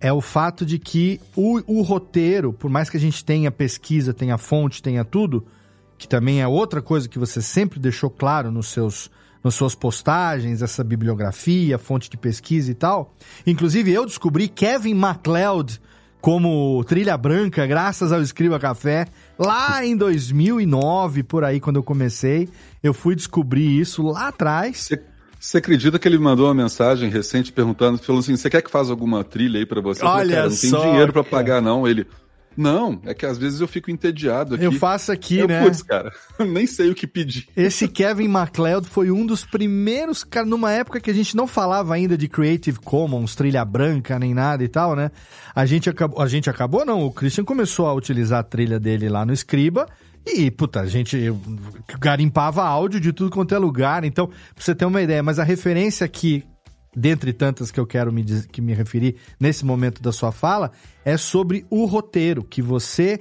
[0.00, 4.14] é o fato de que o, o roteiro, por mais que a gente tenha pesquisa,
[4.14, 5.46] tenha fonte, tenha tudo,
[5.98, 9.10] que também é outra coisa que você sempre deixou claro nos seus
[9.42, 13.14] nas suas postagens, essa bibliografia, fonte de pesquisa e tal.
[13.46, 15.80] Inclusive, eu descobri Kevin MacLeod
[16.20, 19.06] como trilha branca, graças ao Escriba Café,
[19.38, 22.48] lá em 2009, por aí, quando eu comecei.
[22.82, 24.76] Eu fui descobrir isso lá atrás.
[24.76, 25.02] Você,
[25.40, 28.70] você acredita que ele me mandou uma mensagem recente perguntando, falou assim, você quer que
[28.70, 30.02] faça alguma trilha aí pra você?
[30.02, 31.36] Eu falei, Olha cara, não tem só, dinheiro pra cara.
[31.36, 31.88] pagar não.
[31.88, 32.06] Ele,
[32.54, 34.64] não, é que às vezes eu fico entediado aqui.
[34.64, 35.62] Eu faço aqui, Eu, né?
[35.62, 37.48] Putz, cara, nem sei o que pedir.
[37.56, 41.94] Esse Kevin MacLeod foi um dos primeiros, cara, numa época que a gente não falava
[41.94, 45.10] ainda de Creative Commons, trilha branca, nem nada e tal, né?
[45.54, 49.08] A gente acabou, a gente acabou não, o Christian começou a utilizar a trilha dele
[49.08, 49.86] lá no Scriba
[50.26, 51.18] e, puta, a gente
[51.98, 55.44] garimpava áudio de tudo quanto é lugar, então, pra você ter uma ideia, mas a
[55.44, 56.44] referência aqui,
[56.94, 60.72] dentre tantas que eu quero me, que me referir nesse momento da sua fala,
[61.04, 63.20] é sobre o roteiro, que você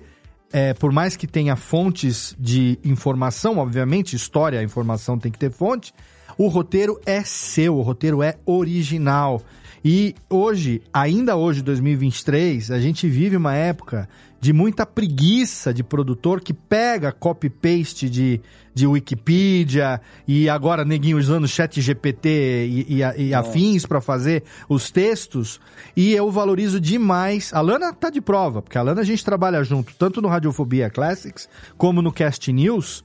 [0.52, 5.94] é, por mais que tenha fontes de informação, obviamente, história, informação tem que ter fonte,
[6.38, 9.42] o roteiro é seu, o roteiro é original.
[9.84, 16.42] E hoje, ainda hoje, 2023, a gente vive uma época de muita preguiça de produtor
[16.42, 18.42] que pega copy-paste de,
[18.74, 24.90] de Wikipedia e agora neguinho usando chat GPT e, e, e afins para fazer os
[24.90, 25.60] textos.
[25.96, 27.54] E eu valorizo demais.
[27.54, 30.90] A Lana tá de prova, porque a Lana a gente trabalha junto, tanto no Radiofobia
[30.90, 33.04] Classics como no Cast News.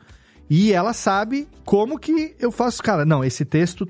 [0.49, 2.83] E ela sabe como que eu faço.
[2.83, 3.89] Cara, não, esse texto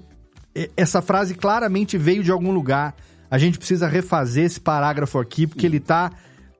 [0.77, 2.95] essa frase claramente veio de algum lugar.
[3.31, 6.13] A gente precisa refazer esse parágrafo aqui, porque ele tá.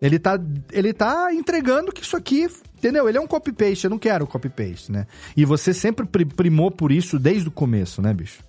[0.05, 0.39] Ele tá,
[0.71, 2.47] ele tá entregando que isso aqui,
[2.77, 3.09] entendeu?
[3.09, 5.07] Ele é um copy-paste, eu não quero copy-paste, né?
[5.35, 8.43] E você sempre pri- primou por isso desde o começo, né, bicho?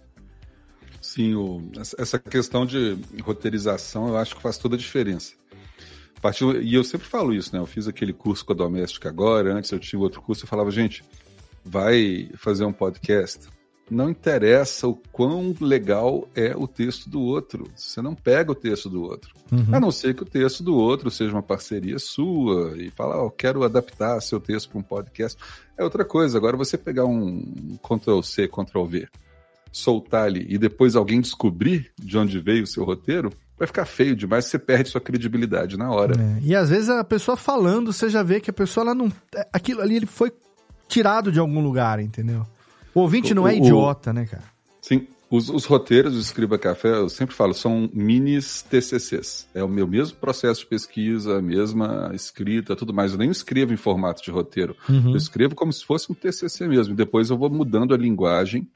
[1.02, 1.62] Sim, o-
[1.98, 5.34] essa- questão de roteirização eu acho que faz toda a diferença.
[6.18, 7.62] A partir- e eu sempre falo isso, né?
[7.62, 10.70] Eu fiz aquele curso com a Doméstica agora, antes eu tinha outro curso, eu falava,
[10.72, 11.06] gente,
[11.64, 13.48] vai fazer um podcast.
[13.90, 17.70] Não interessa o quão legal é o texto do outro.
[17.76, 19.34] Você não pega o texto do outro.
[19.52, 19.68] Uhum.
[19.72, 23.30] A não ser que o texto do outro seja uma parceria sua e falar, oh,
[23.30, 25.40] quero adaptar seu texto para um podcast.
[25.78, 26.38] É outra coisa.
[26.38, 29.08] Agora você pegar um Ctrl C, Ctrl V,
[29.72, 34.16] soltar ali e depois alguém descobrir de onde veio o seu roteiro, vai ficar feio
[34.16, 36.16] demais, você perde sua credibilidade na hora.
[36.20, 39.12] É, E às vezes a pessoa falando, você já vê que a pessoa ela não.
[39.36, 40.32] é, Aquilo ali ele foi
[40.88, 42.46] tirado de algum lugar, entendeu?
[42.96, 44.44] O ouvinte não é O- o- idiota, né, cara?
[44.82, 49.48] Sim, o Os, os roteiros do Escriba Café, eu sempre falo, são minis TCCs.
[49.56, 53.12] É o meu mesmo processo de pesquisa, a mesma escrita, tudo mais.
[53.12, 54.76] Eu nem escrevo em formato de roteiro.
[54.88, 55.10] Uhum.
[55.10, 56.94] Eu escrevo como se fosse um TCC mesmo.
[56.94, 58.68] E depois eu vou mudando a linguagem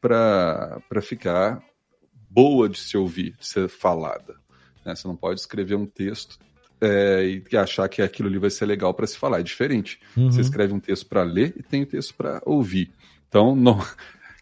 [0.00, 1.62] para ficar
[2.28, 4.34] boa de se ouvir, de ser falada.
[4.84, 4.94] né?
[4.94, 6.38] Você não pode escrever um texto
[6.80, 9.40] é, e achar que aquilo ali vai ser legal para se falar.
[9.40, 10.00] É diferente.
[10.16, 10.30] Uhum.
[10.32, 12.90] Você escreve um texto para ler e tem um texto para ouvir.
[13.32, 13.80] Então, não-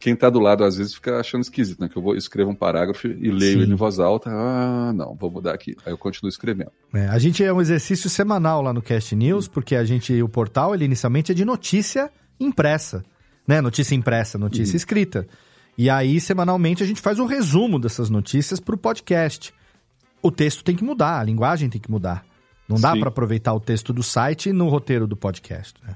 [0.00, 1.86] quem está do lado às vezes fica achando esquisito, né?
[1.88, 3.62] Que eu vou escrevo um parágrafo e leio Sim.
[3.62, 4.30] ele em voz alta.
[4.32, 5.76] Ah, não, vou mudar aqui.
[5.84, 6.72] Aí eu continuo escrevendo.
[6.94, 10.28] É, a gente é um exercício semanal lá no Cast News, porque a gente, o
[10.28, 12.10] portal, ele inicialmente é de notícia
[12.40, 13.04] impressa,
[13.46, 13.60] né?
[13.60, 14.76] Notícia impressa, notícia Uhum.
[14.76, 15.28] escrita.
[15.76, 19.52] E aí, semanalmente, a gente faz um resumo dessas notícias pro podcast.
[20.22, 22.24] O texto tem que mudar, a linguagem tem que mudar.
[22.66, 23.00] Não dá Sim.
[23.00, 25.94] para aproveitar o texto do site no roteiro do podcast, né?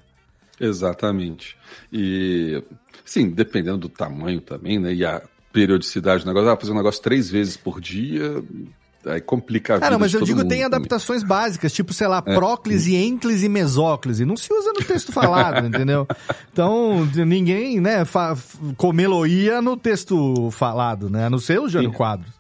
[0.61, 1.57] Exatamente.
[1.93, 2.63] E,
[3.05, 4.93] sim, dependendo do tamanho também, né?
[4.95, 8.43] E a periodicidade do negócio, ah, fazer um negócio três vezes por dia,
[9.07, 10.65] aí complica a vida Cara, mas eu digo, tem também.
[10.65, 12.35] adaptações básicas, tipo, sei lá, É.
[12.35, 14.25] próclise, ênclise e mesóclise.
[14.25, 16.07] Não se usa no texto falado, entendeu?
[16.53, 18.37] Então, ninguém, né, fa
[18.77, 21.27] comeloia no texto falado, né?
[21.27, 22.33] A não ser o Jânio Quadros.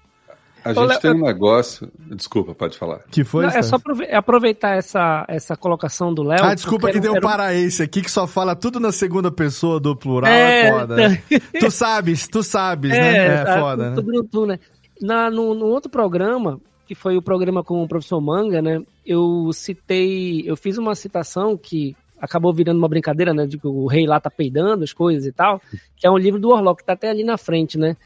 [0.64, 1.92] A Ô, gente Léo, tem um negócio.
[2.16, 3.00] Desculpa, pode falar.
[3.10, 3.76] Que foi, Não, é só
[4.08, 6.42] é aproveitar essa, essa colocação do Léo.
[6.42, 9.94] Ah, desculpa que deu um- paraense aqui, que só fala tudo na segunda pessoa do
[9.94, 10.96] plural, É, é, foda.
[10.96, 11.22] né?
[11.60, 13.26] tu sabes, tu sabes, né?
[13.40, 13.94] É tá, foda, né?
[13.94, 14.58] tudo no tu, né?
[15.02, 18.82] Na, no, no outro programa, que foi o programa com o professor Manga, né?
[19.04, 23.46] Eu citei, eu fiz uma citação que acabou virando uma brincadeira, né?
[23.46, 25.60] De que o rei lá tá peidando as coisas e tal,
[25.94, 27.96] que é um livro do Orlok, que tá até ali na frente, né?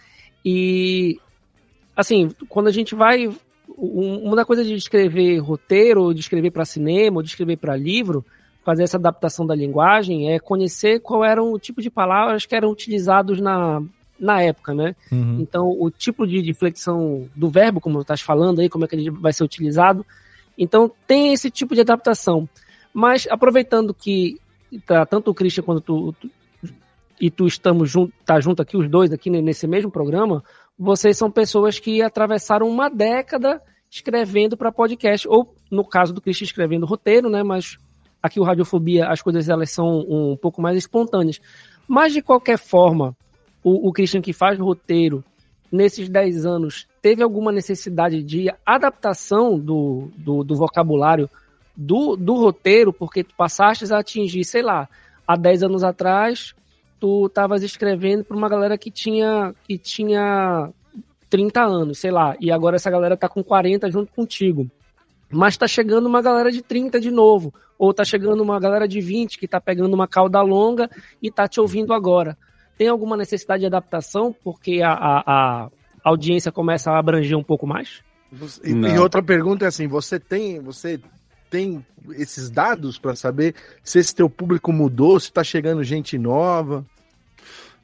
[0.45, 1.19] E,
[1.99, 3.29] assim, quando a gente vai.
[3.77, 7.77] um- Uma coisa de escrever roteiro, ou de escrever para cinema, ou de escrever para
[7.77, 8.25] livro,
[8.65, 12.71] fazer essa adaptação da linguagem, é conhecer qual era o tipo de palavras que eram
[12.71, 13.83] utilizados na,
[14.19, 14.97] na época, né?
[15.13, 15.39] Uhum.
[15.41, 18.97] Então, o tipo de, de flexão do verbo, como estás falando aí, como é que
[18.97, 20.05] ele vai ser utilizado.
[20.57, 22.49] Então, tem esse tipo de adaptação.
[22.93, 24.41] Mas, aproveitando que
[24.87, 26.31] tá, tanto o Christian quanto tu, tu-
[27.21, 30.43] e tu estamos junto, tá junto aqui, os dois aqui ne- nesse mesmo programa,
[30.79, 33.61] vocês são pessoas que atravessaram uma década
[33.91, 37.43] escrevendo para podcast, ou no caso do Christian escrevendo roteiro, né?
[37.43, 37.79] Mas
[38.23, 41.41] aqui o Radiofobia, as coisas elas são um pouco mais espontâneas.
[41.87, 43.17] Mas de qualquer forma,
[43.65, 45.25] o, o Christian que faz roteiro,
[45.73, 51.29] nesses 10 anos, teve alguma necessidade de adaptação do, do, do vocabulário
[51.77, 54.89] do, do roteiro, porque tu passaste a atingir, sei lá,
[55.27, 56.55] há 10 anos atrás,
[56.99, 60.71] tu estavas escrevendo para uma galera que tinha, que tinha
[61.31, 64.71] 30 anos, sei lá, e agora essa galera tá com 40 junto contigo.
[65.31, 69.01] Mas tá chegando uma galera de 30 de novo, ou tá chegando uma galera de
[69.01, 70.91] 20 que tá pegando uma cauda longa
[71.23, 72.37] e tá te ouvindo agora.
[72.79, 75.71] Tem alguma necessidade de adaptação porque a, a, a
[76.03, 78.03] audiência começa a abranger um pouco mais?
[78.65, 81.01] E, e outra pergunta é assim, você tem, você
[81.51, 86.85] tem esses dados para saber se esse teu público mudou, se tá chegando gente nova?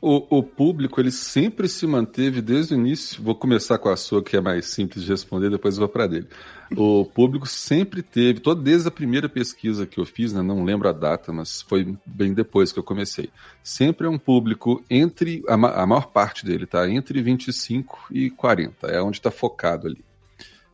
[0.07, 3.23] O, o público, ele sempre se manteve desde o início.
[3.23, 6.29] Vou começar com a sua, que é mais simples de responder, depois vou para dele.
[6.77, 10.91] O público sempre teve, todo, desde a primeira pesquisa que eu fiz, né, não lembro
[10.91, 13.31] a data, mas foi bem depois que eu comecei.
[13.62, 16.87] Sempre é um público entre, a, a maior parte dele, tá?
[16.87, 20.05] Entre 25 e 40, é onde está focado ali.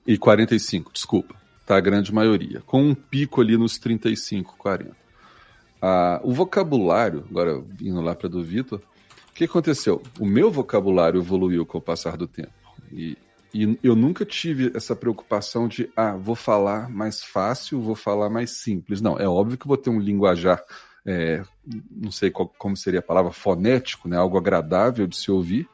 [0.05, 1.37] E 45, desculpa,
[1.71, 1.77] tá?
[1.77, 2.61] A grande maioria.
[2.67, 4.97] Com um pico ali nos 35, 40.
[5.81, 8.81] Ah, o vocabulário, agora indo lá para do Vitor,
[9.31, 10.03] o que aconteceu?
[10.19, 12.51] O meu vocabulário evoluiu com o passar do tempo.
[12.93, 13.17] E,
[13.55, 18.51] e eu nunca tive essa preocupação de, ah, vou falar mais fácil, vou falar mais
[18.59, 19.01] simples.
[19.01, 20.61] Não, é óbvio que vou ter um linguajar,
[21.07, 21.45] é,
[21.89, 24.17] não sei qual- como seria a palavra, fonético, né?
[24.17, 25.69] algo agradável de se ouvir,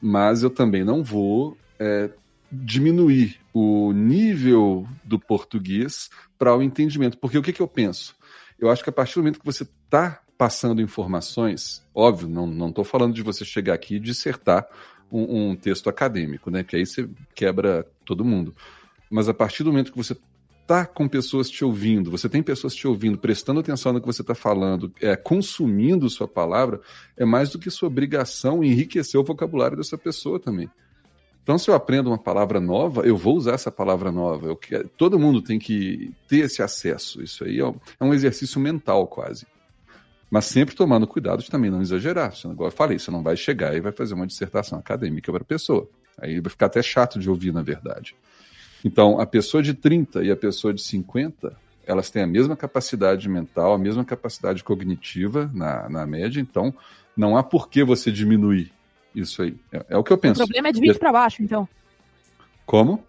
[0.00, 2.08] mas eu também não vou é,
[2.54, 7.18] diminuir o nível do português para o entendimento.
[7.18, 8.14] Porque o que, que eu penso?
[8.58, 12.84] Eu acho que a partir do momento que você está passando informações, óbvio, não estou
[12.84, 14.66] falando de você chegar aqui e dissertar
[15.10, 16.64] um, um texto acadêmico, né?
[16.64, 18.54] Que aí você quebra todo mundo.
[19.10, 20.16] Mas a partir do momento que você
[20.64, 24.22] está com pessoas te ouvindo, você tem pessoas te ouvindo, prestando atenção no que você
[24.22, 26.80] está falando, é, consumindo sua palavra,
[27.16, 30.68] é mais do que sua obrigação enriquecer o vocabulário dessa pessoa também.
[31.44, 34.46] Então, se eu aprendo uma palavra nova, eu vou usar essa palavra nova.
[34.46, 37.22] Eu todo mundo tem que ter esse acesso.
[37.22, 39.46] Isso aí é um, é um exercício mental, quase.
[40.30, 42.34] Mas sempre tomando cuidado de também não exagerar.
[42.34, 45.42] Senão, igual eu falei, você não vai chegar e vai fazer uma dissertação acadêmica para
[45.42, 45.86] a pessoa.
[46.18, 48.16] Aí vai ficar até chato de ouvir, na verdade.
[48.82, 51.54] Então, a pessoa de 30 e a pessoa de 50,
[51.86, 56.40] elas têm a mesma capacidade mental, a mesma capacidade cognitiva na, na média.
[56.40, 56.72] Então,
[57.14, 58.72] não há por que você diminuir
[59.14, 59.56] Isso aí.
[59.72, 60.38] É, é o que eu O penso.
[60.38, 61.68] problema é de 20 pra baixo, então.
[62.66, 63.04] Como?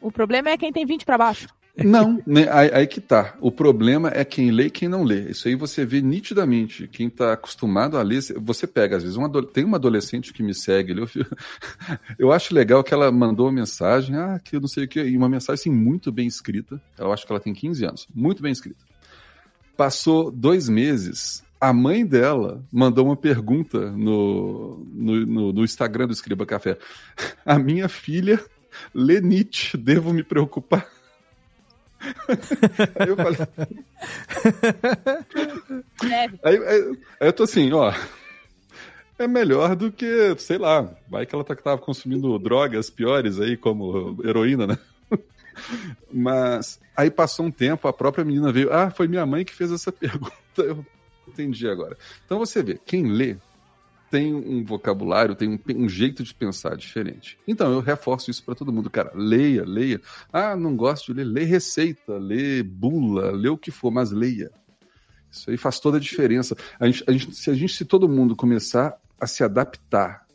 [0.00, 1.48] O problema é quem tem 20 pra baixo.
[1.84, 3.36] Não, né, aí, aí que tá.
[3.40, 5.30] O problema é quem lê e quem não lê.
[5.30, 6.88] Isso aí você vê nitidamente.
[6.88, 10.52] Quem tá acostumado a ler, você pega, às vezes, uma, tem uma adolescente que me
[10.54, 11.08] segue ali, eu,
[12.18, 15.00] eu acho legal que ela mandou uma mensagem, ah, que eu não sei o que,
[15.00, 16.82] e uma mensagem assim, muito bem escrita.
[16.98, 18.84] Eu acho que ela tem 15 anos, muito bem escrita.
[19.76, 26.12] Passou dois meses, a mãe dela mandou uma pergunta no, no, no- no Instagram do
[26.12, 26.78] Escriba Café.
[27.44, 28.40] A minha filha
[28.94, 30.86] lê Nietzsche, devo me preocupar?
[32.98, 33.38] Aí eu falei.
[36.42, 37.92] Aí, aí- aí eu tô assim, ó.
[39.18, 43.56] É melhor do que, sei lá, vai que ela tá, tava consumindo drogas piores aí,
[43.56, 44.78] como heroína, né?
[46.12, 49.72] Mas aí passou um tempo, a própria menina veio, ah, foi minha mãe que fez
[49.72, 50.32] essa pergunta.
[50.58, 50.86] Eu
[51.28, 51.96] entendi agora.
[52.24, 53.36] Então você vê, quem lê
[54.10, 57.38] tem um vocabulário, tem um, um jeito de pensar diferente.
[57.46, 59.12] Então eu reforço isso para todo mundo, cara.
[59.14, 60.00] Leia, leia.
[60.32, 64.50] Ah, não gosto de ler, lê receita, lê bula, lê o que for, mas leia.
[65.30, 66.56] Isso aí faz toda a diferença.
[66.80, 70.26] A gente, a gente- se a gente, se todo mundo começar a se adaptar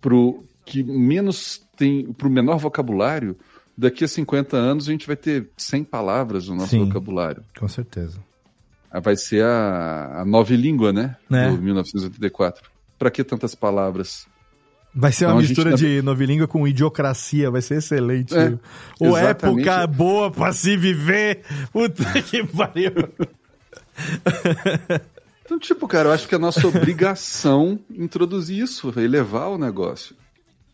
[0.00, 3.36] pro que menos tem, pro menor vocabulário,
[3.76, 6.84] daqui a 50 anos a gente vai ter 100 palavras no nosso Sim.
[6.86, 7.44] vocabulário.
[7.58, 8.18] Com certeza.
[8.92, 11.16] Ah, Vai ser a, a nova língua, né?
[11.30, 11.50] É.
[11.50, 12.70] Do 1984.
[12.98, 14.26] Pra que tantas palavras?
[14.94, 18.34] Vai ser uma Então, a gente mistura tá- de novilíngua com idiocracia, vai ser excelente.
[18.36, 18.58] É,
[19.00, 19.66] Ou exatamente.
[19.68, 21.40] época boa pra se viver.
[21.72, 22.92] Puta que pariu.
[25.44, 30.14] Então, tipo, cara, eu acho que é nossa obrigação introduzir isso, elevar o negócio.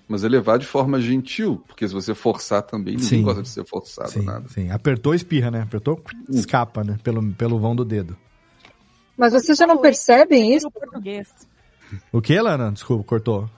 [0.08, 3.22] Mas elevar de forma gentil, porque se você forçar também, ninguém Sim.
[3.22, 4.48] gosta de ser forçado, Sim, nada.
[4.48, 4.70] sim.
[4.70, 5.60] Apertou, espirra, né?
[5.62, 6.98] Apertou, escapa, né?
[7.02, 8.16] Pelo, pelo vão do dedo.
[9.16, 10.70] Mas vocês já não percebem isso?
[10.70, 11.28] Português.
[12.10, 12.72] O que, Lana?
[12.72, 13.50] Desculpa, cortou.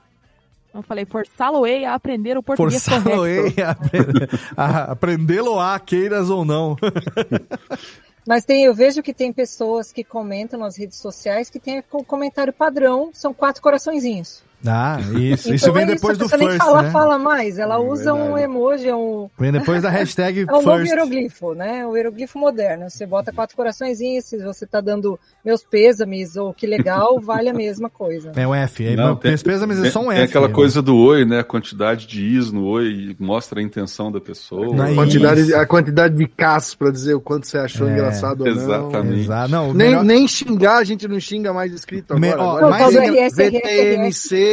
[0.74, 3.60] Eu falei, forçá-lo-ei a aprender o português Forçá-lo correto.
[3.62, 6.76] a aprender- a aprendê-lo a, queiras ou não.
[8.26, 12.04] Mas tem, eu vejo que tem pessoas que comentam nas redes sociais que tem o
[12.04, 14.42] comentário padrão, são quatro coraçõezinhos.
[14.66, 15.44] Ah, isso.
[15.48, 16.90] Então isso vem é depois a do pessoa nem first, fala, né?
[16.90, 20.76] fala mais, ela usa um emoji, é um, Vem depois da hashtag é um novo
[20.76, 20.90] first.
[20.92, 21.86] hieroglifo, né?
[21.86, 22.90] O hieroglifo moderno.
[22.90, 27.54] Você bota quatro coraçõezinhos, se você tá dando meus pêsames ou que legal, vale a
[27.54, 28.32] mesma coisa.
[28.36, 28.86] É um F.
[28.86, 30.24] É, Não, tem- pesa, mas é tem- só um tem F.
[30.24, 30.54] aquela né?
[30.54, 31.38] coisa do oi, né?
[31.40, 34.66] A quantidade de is no oi mostra a intenção da pessoa.
[34.76, 35.56] Não é A quantidade, Isso.
[35.56, 38.52] a quantidade de casos pra dizer o quanto você achou É, engraçado ou não.
[38.62, 39.20] exatamente.
[39.20, 39.50] Exato.
[39.50, 42.66] Não, o Nem, melhor- nem xingar, a gente não xinga mais escrito Me- agora.
[42.66, 44.49] ó, agora RS, VTNC,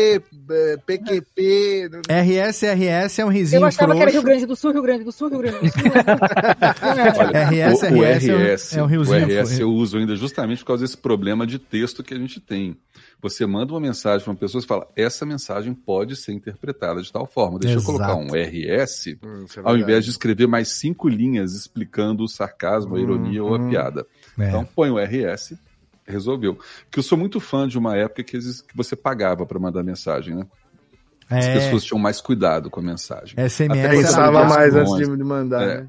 [0.50, 1.90] eh, PQP.
[2.10, 4.26] RS, RS é um risinho Eu achava que era Rio frouxo.
[4.26, 5.82] Grande do Sul, Rio Grande do Sul, Rio Grande do Sul.
[6.82, 9.62] Olha, RS, o, o RS é um- é um o riozinho RS frouxo.
[9.62, 12.78] eu uso ainda justamente por causa desse problema de texto que a gente tem.
[13.22, 17.12] Você manda uma mensagem para uma pessoa e fala: essa mensagem pode ser interpretada de
[17.12, 17.58] tal forma.
[17.58, 17.92] Deixa Exato.
[17.92, 22.28] eu colocar um RS, Hum, é ao invés de escrever mais cinco linhas explicando o
[22.28, 23.70] sarcasmo, a ironia ou a Uhum.
[23.70, 24.06] piada.
[24.38, 24.48] É.
[24.50, 25.56] Então põe o RS,
[26.08, 26.56] resolveu.
[26.86, 30.36] Porque eu sou muito fã de uma época que, que você pagava para mandar mensagem,
[30.36, 30.46] né?
[31.30, 31.54] As É.
[31.56, 33.36] pessoas tinham mais cuidado com a mensagem.
[33.50, 35.62] SMS Até Pensava mais antes de mandar.
[35.64, 35.82] É.
[35.82, 35.88] né?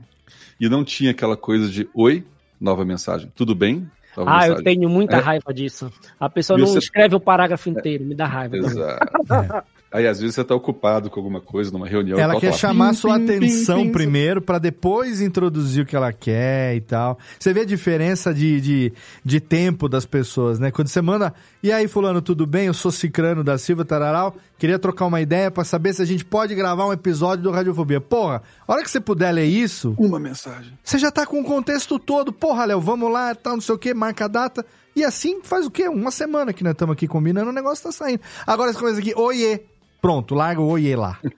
[0.61, 2.27] E não tinha aquela coisa de oi,
[2.61, 3.31] nova mensagem.
[3.37, 3.89] Tudo bem?
[4.17, 4.65] Nova Ah, eu mensagem.
[4.65, 5.21] tenho muita É.
[5.21, 5.93] raiva disso.
[6.19, 8.57] A pessoa E não você- escreve o parágrafo inteiro, me dá raiva.
[8.57, 9.07] Exato.
[9.91, 12.19] Aí às vezes você tá ocupado com alguma coisa numa reunião.
[12.19, 15.97] Ela quer fala, chamar pim, sua pim, atenção pim, primeiro pra depois introduzir o que
[15.97, 17.19] ela quer e tal.
[17.39, 18.93] Você vê a diferença de, de,
[19.25, 20.71] de tempo das pessoas, né?
[20.71, 21.33] Quando você manda,
[21.63, 22.67] e aí fulano, tudo bem?
[22.67, 26.23] Eu sou Cicrano da Silva Tararal, queria trocar uma ideia pra saber se a gente
[26.23, 27.99] pode gravar um episódio do Radiofobia.
[28.01, 30.79] Porra, a hora que você puder ler isso, Uma mensagem.
[30.85, 32.31] você já tá com o contexto todo.
[32.31, 34.67] Porra, Léo, vamos lá, tal, não sei o que, marca a data.
[34.95, 35.89] E assim faz o quê?
[35.89, 38.21] Uma semana que nós estamos aqui combinando, o negócio tá saindo.
[38.47, 39.61] Agora essa coisa aqui, oiê.
[40.01, 41.19] Pronto, larga o oiê lá.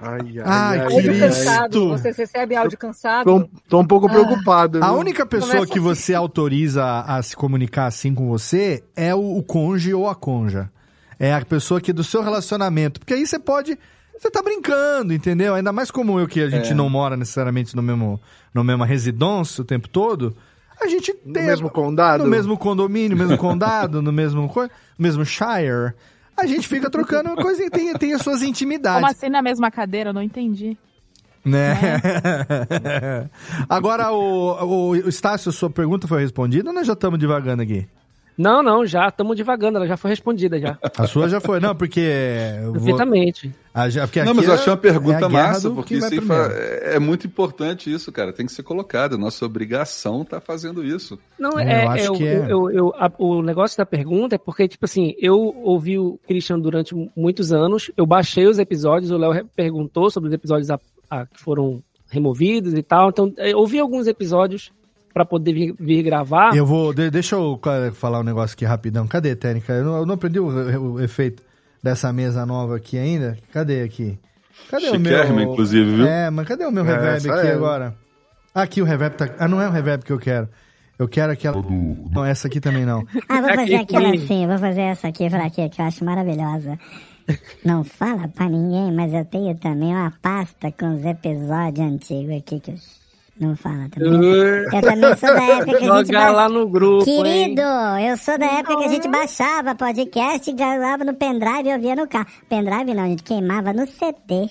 [0.00, 1.20] Ai, ai, Ai, Cristo.
[1.20, 3.24] cansado, vocês recebem áudio cansado?
[3.24, 4.82] Tô, tô um pouco preocupado.
[4.84, 4.98] A viu?
[4.98, 5.88] única pessoa Começa que assim.
[5.88, 10.14] você autoriza a, a se comunicar assim com você é o, o cônjuge ou a
[10.14, 10.68] conja.
[11.18, 13.00] É a pessoa que é do seu relacionamento.
[13.00, 13.78] Porque aí você pode.
[14.18, 15.54] Você tá brincando, entendeu?
[15.54, 16.74] Ainda mais como eu, que a gente É.
[16.74, 18.20] não mora necessariamente no mesmo,
[18.52, 20.36] no mesma residência o tempo todo.
[20.82, 21.46] A gente No tem.
[21.46, 22.24] mesmo condado?
[22.24, 25.94] No mesmo condomínio, no mesmo condado, no mesmo, no mesmo Shire.
[26.36, 29.10] A gente fica trocando coisa e tem, tem as suas Como intimidades.
[29.10, 30.10] assim na mesma cadeira?
[30.10, 30.76] Eu não entendi.
[31.44, 31.74] Né?
[33.68, 37.86] Agora, o, o, o Estácio, sua pergunta foi respondida ou nós já estamos devagando aqui?
[38.36, 40.76] Não, não, já estamos divagando, ela já foi respondida já.
[40.98, 42.10] A sua já foi, não, porque.
[42.64, 43.54] vou- Perfeitamente.
[43.72, 45.70] Ah, já- porque Não, aqui mas eu é- achei uma é a pergunta guerra massa,
[45.70, 48.32] porque isso é, é muito importante isso, cara.
[48.32, 49.16] Tem que ser colocado.
[49.18, 51.18] Nossa obrigação tá fazendo isso.
[51.38, 52.46] Não, É, é, eu acho eu- que é.
[52.52, 56.58] eu- eu- a- o negócio da pergunta é porque, tipo assim, eu ouvi o Christian
[56.60, 60.78] durante muitos anos, eu baixei os episódios, o Léo perguntou sobre os episódios a-
[61.10, 64.70] a- que foram removidos e tal, então eu ouvi alguns episódios
[65.14, 66.54] para poder vir, vir gravar.
[66.56, 66.92] Eu vou.
[66.92, 67.58] de- deixa eu
[67.94, 69.06] falar um negócio aqui rapidão.
[69.06, 69.72] Cadê, técnica?
[69.72, 70.46] Eu não, eu não aprendi o,
[70.94, 71.42] o efeito
[71.82, 73.38] dessa mesa nova aqui ainda.
[73.52, 74.18] Cadê aqui?
[74.68, 75.40] Cadê o meu.
[75.52, 76.06] Inclusive, viu?
[76.06, 77.52] É, mas cadê o meu É, reverb aqui é.
[77.52, 77.94] agora?
[78.54, 79.28] Aqui o reverb tá.
[79.38, 80.48] Ah, não é o reverb que eu quero.
[80.98, 81.56] Eu quero aquela.
[82.12, 83.04] Não, essa aqui também não.
[83.28, 85.68] Ah, vou fazer aquela assim, vou fazer essa aqui pra quê?
[85.68, 86.78] Que eu acho maravilhosa.
[87.64, 92.60] Não fala pra ninguém, mas eu tenho também uma pasta com os episódios antigos aqui
[92.60, 92.74] que eu...
[93.40, 94.12] Não fala também.
[94.72, 97.04] Eu também sou da época que a gente Jogar ba- lá no grupo.
[97.10, 97.22] hein?
[97.46, 101.96] Querido, eu sou da época que a gente baixava podcast gravava no pendrive e ouvia
[101.96, 102.26] no carro.
[102.48, 104.50] Pendrive não, a gente queimava no CD.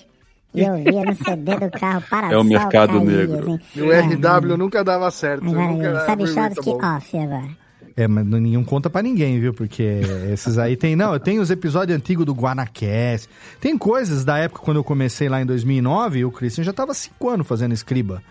[0.54, 3.54] E ouvia no CD do carro para É o mercado cair, negro.
[3.54, 3.60] assim.
[3.74, 5.46] E o RW nunca dava certo.
[5.48, 6.78] Agora, nunca sabe Chovsky bom.
[6.84, 7.64] off agora.
[7.96, 9.54] É, mas nenhum conta pra ninguém, viu?
[9.54, 10.00] Porque
[10.32, 10.94] esses aí tem.
[10.94, 13.28] Não, eu tenho os episódios antigos do Guanacast.
[13.60, 16.92] Tem coisas da época quando eu comecei lá em 2009, e o Christian já tava
[16.92, 18.22] cinco anos fazendo escriba.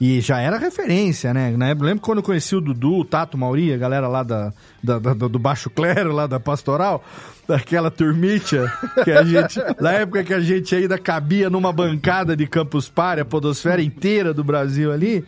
[0.00, 1.50] E já era referência, né?
[1.56, 4.52] Na época- lembro quando eu conheci o Dudu, o Tato, Mauri, a galera lá da,
[4.82, 7.04] da- da- do Baixo Clero, lá da Pastoral,
[7.46, 8.66] daquela turmitia
[9.04, 9.60] que a gente.
[9.80, 14.34] na época que a gente ainda cabia numa bancada de Campus Party, a podosfera inteira
[14.34, 15.24] do Brasil ali.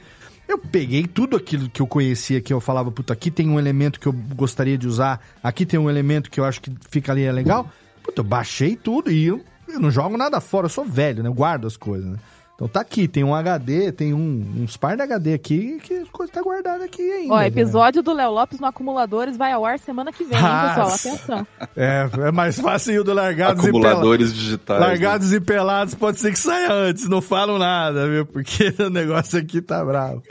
[0.48, 3.98] Eu peguei tudo aquilo que eu conhecia, que eu falava, puta, aqui tem um elemento
[3.98, 7.70] que eu gostaria de usar, aqui tem um elemento que eu acho que ficaria legal.
[8.02, 11.28] Puta, eu baixei tudo e eu, eu não jogo nada fora, eu sou velho, né?
[11.30, 12.18] Eu guardo as coisas, né?
[12.55, 16.09] Então tá aqui, tem um HD, tem um, uns par de HD aqui que as
[16.09, 17.34] coisas tá guardada aqui ainda.
[17.34, 17.48] Ó, né?
[17.48, 20.88] episódio do Léo Lopes no Acumuladores vai ao ar semana que vem, hein, pessoal?
[20.88, 21.09] Nossa.
[21.09, 21.46] Atenção.
[21.76, 23.90] É, é mais fácil o do Largados e Pelados.
[23.90, 24.80] Acumuladores digitais.
[24.80, 24.86] né?
[24.86, 28.24] Largados e Pelados pode ser que saia antes, não falam nada, viu?
[28.24, 30.22] Porque o negócio aqui tá bravo.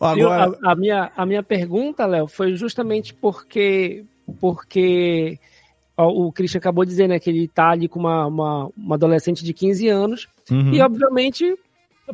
[0.00, 4.04] Agora, A, a minha, a minha pergunta, Léo, foi justamente porque,
[4.40, 5.38] porque
[5.96, 9.54] o Christian acabou dizer né, que ele tá ali com uma, uma, uma adolescente de
[9.54, 10.72] 15 anos Uhum.
[10.74, 11.56] e, obviamente,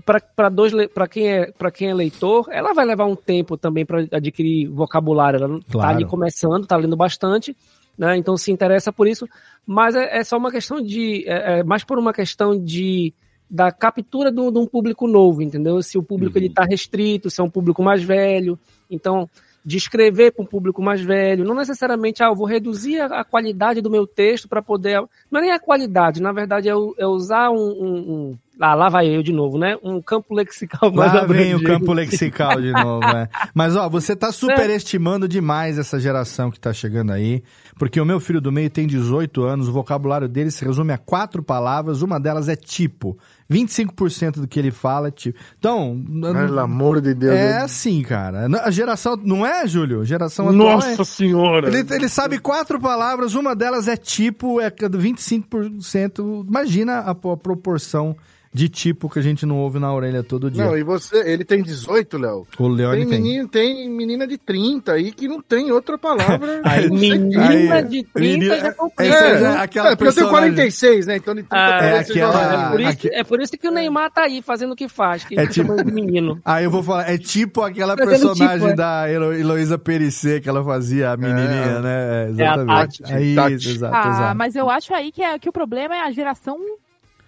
[0.04, 5.42] para quem, é, quem é leitor, ela vai levar um tempo também para adquirir vocabulário.
[5.42, 5.96] Ela tá Claro.
[5.96, 7.56] ali começando, tá lendo bastante,
[7.96, 8.16] né?
[8.16, 9.26] Então se interessa por isso.
[9.66, 11.24] Mas é, é só uma questão de.
[11.26, 13.12] É, é mais por uma questão de
[13.50, 15.82] da captura de um público novo, entendeu?
[15.82, 18.58] Se o público ele tá restrito, se é um público mais velho.
[18.90, 19.28] Então,
[19.68, 23.82] de escrever para um público mais velho, não necessariamente, ah, eu vou reduzir a, qualidade
[23.82, 24.98] do meu texto para poder.
[25.30, 28.88] Não é nem a qualidade, na verdade, é, é usar um, um- um- Ah, lá
[28.88, 29.76] vai eu de novo, né?
[29.84, 33.28] Um campo lexical mais Lá vem o campo lexical de novo, né?
[33.54, 37.42] Mas, ó, você tá superestimando demais essa geração que tá chegando aí,
[37.78, 40.98] porque o meu filho do meio tem 18 anos, o vocabulário dele se resume a
[40.98, 43.18] quatro palavras, uma delas é tipo.
[43.50, 45.38] 25% do que ele fala é tipo.
[45.58, 46.02] Então...
[46.20, 47.34] Pelo amor de Deus.
[47.34, 48.46] É assim, cara.
[48.62, 49.16] A geração...
[49.22, 50.04] Não é, Júlio?
[50.04, 51.04] Geração atual Nossa é...
[51.04, 51.68] senhora.
[51.68, 56.46] Ele, ele sabe quatro palavras, uma delas é tipo, é 25%.
[56.46, 58.16] Imagina a, a proporção
[58.50, 60.64] de tipo que a gente não ouve na orelha todo dia.
[60.64, 62.46] Não, e você, ele tem 18, Léo.
[62.58, 63.20] O Leone Tem, tem.
[63.22, 66.60] menino, tem menina de 30 aí que não tem outra palavra.
[66.64, 67.88] Aí, menina quem.
[67.88, 69.14] de 30 menina- já é, complica.
[69.14, 71.16] é, É, aquela é, porque eu tenho personagem- 46, né?
[71.16, 73.70] Então de 30 Ah, é aquela- É por, isso, aqui- é por isso que o
[73.70, 76.40] Neymar tá aí fazendo o que faz, que É é tipo- de menino.
[76.44, 78.74] Aí eu vou falar, é tipo aquela Fazendo personagem tipo, é.
[78.74, 82.24] da Helo- Heloísa Perissé que ela fazia, a menininha, né?
[82.26, 83.02] É, Exatamente.
[83.02, 83.68] Tati, É isso, Tati.
[83.70, 84.36] exato, Ah, exato.
[84.38, 86.58] mas eu acho aí que, é, que o problema é a geração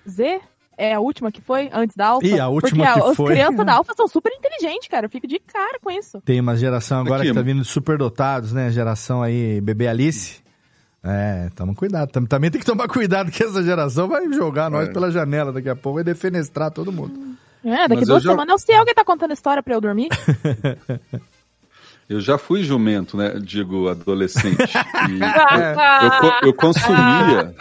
[0.08, 0.40] Z.
[0.82, 2.26] É a última que foi, antes da Alfa.
[2.26, 3.32] Ih, a última Porque que as foi.
[3.34, 5.04] crianças da Alfa são super inteligentes, cara.
[5.04, 6.22] Eu fico de cara com isso.
[6.22, 8.70] Tem uma geração agora Aqui, que tá vindo de superdotados, né?
[8.70, 10.40] Geração aí, bebê Alice.
[11.02, 12.10] É, toma cuidado.
[12.10, 14.92] Tam- Também tem que tomar cuidado que essa geração vai jogar nós É.
[14.92, 17.36] pela janela daqui a pouco, vai defenestrar todo mundo.
[17.64, 19.74] É, daqui Mas duas eu já- semanas é o Ciel que tá contando história pra
[19.74, 20.08] eu dormir.
[22.08, 23.38] Eu já fui jumento, né?
[23.40, 24.58] Digo, adolescente.
[24.58, 24.60] E
[26.24, 27.54] eu, eu eu consumia.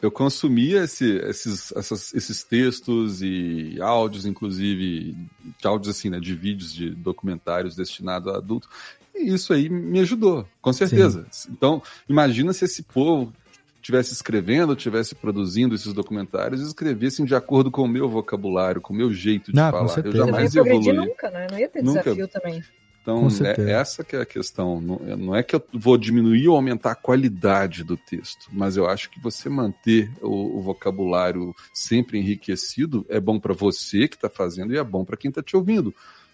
[0.00, 5.12] Eu consumia esse- esses, essas- esses textos e áudios, inclusive,
[5.60, 6.20] de áudios assim, né?
[6.20, 8.68] De vídeos de documentários destinados a adulto.
[9.14, 11.26] E isso aí me ajudou, com certeza.
[11.50, 13.32] Então, imagina se esse povo
[13.76, 18.94] estivesse escrevendo, estivesse produzindo esses documentários e escrevessem de acordo com o meu vocabulário, com
[18.94, 19.84] o meu jeito de Não, com falar.
[19.84, 20.16] Eu certeza.
[20.16, 21.08] Eu não ia jamais progredir evoluí.
[21.08, 21.46] nunca, né?
[21.50, 22.02] Não ia ter Nunca.
[22.02, 22.62] desafio também.
[23.02, 24.80] Então, é essa que é a questão.
[24.80, 28.86] Não, não é que eu vou diminuir ou aumentar a qualidade do texto, mas eu
[28.86, 34.30] acho que você manter o, o vocabulário sempre enriquecido é bom para você que está
[34.30, 35.92] fazendo e é bom para quem está te ouvindo.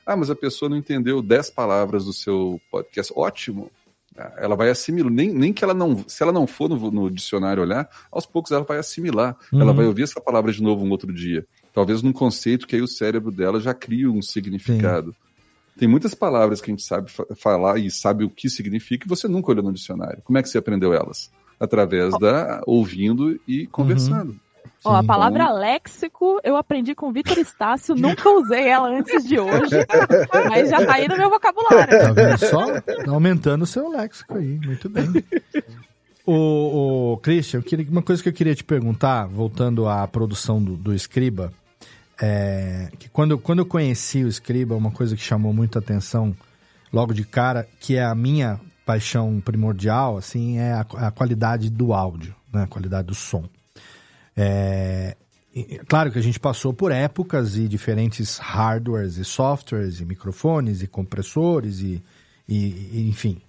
[0.09, 3.13] Ah, mas a pessoa não entendeu 10 palavras do seu podcast.
[3.15, 3.71] Ótimo.
[4.39, 7.63] Ela vai assimilar, nem, nem que ela não, se ela não for no, no dicionário
[7.63, 9.37] olhar, aos poucos ela vai assimilar.
[9.53, 9.61] Uhum.
[9.61, 11.47] Ela vai ouvir essa palavra de novo um outro dia.
[11.73, 15.15] Talvez num conceito que aí o cérebro dela já cria um significado.
[15.79, 19.09] Tem muitas palavras que a gente sabe fa- falar e sabe o que significa e
[19.09, 20.23] você nunca olhou no dicionário.
[20.25, 21.31] Como é que você aprendeu elas?
[21.61, 24.41] Através da ouvindo e conversando.
[24.85, 29.39] Ó, a palavra léxico eu aprendi com o Vitor Estácio, nunca usei ela antes de
[29.39, 29.75] hoje,
[30.49, 31.99] mas já tá aí no meu vocabulário.
[31.99, 32.81] Tá vendo só?
[32.81, 34.59] Tá aumentando o seu léxico aí.
[34.65, 35.05] Muito bem.
[36.25, 40.95] O, o Christian, uma coisa que eu queria te perguntar, voltando à produção do, do
[40.95, 41.53] Scriba,
[42.21, 46.35] é que quando, eu- quando eu conheci o Scriba, uma coisa que chamou muita atenção
[46.93, 51.93] logo de cara, que é a minha paixão primordial, assim, é a, a qualidade do
[51.93, 52.63] áudio, né?
[52.63, 53.45] A qualidade do som.
[54.41, 55.17] É,
[55.89, 60.87] claro que a gente passou por épocas e diferentes hardwares e softwares e microfones e
[60.87, 62.01] compressores e,
[62.49, 63.41] e- e, enfim.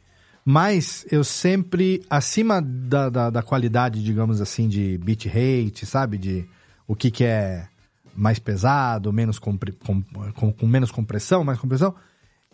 [0.43, 6.17] Mas eu sempre, acima da, da, da qualidade, digamos assim, de bitrate, sabe?
[6.17, 6.49] De
[6.87, 7.67] o que, que é
[8.15, 10.01] mais pesado, menos compre- com,
[10.33, 11.93] com, com menos compressão, mais compressão,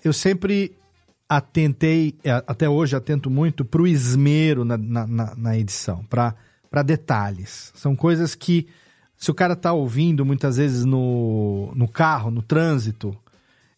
[0.04, 0.76] eu sempre
[1.30, 6.36] atentei, é, até hoje atento muito para o esmero na, na- na edição, para
[6.84, 7.72] detalhes.
[7.76, 8.68] São coisas que,
[9.18, 13.18] se o cara tá ouvindo muitas vezes no, no carro, no trânsito,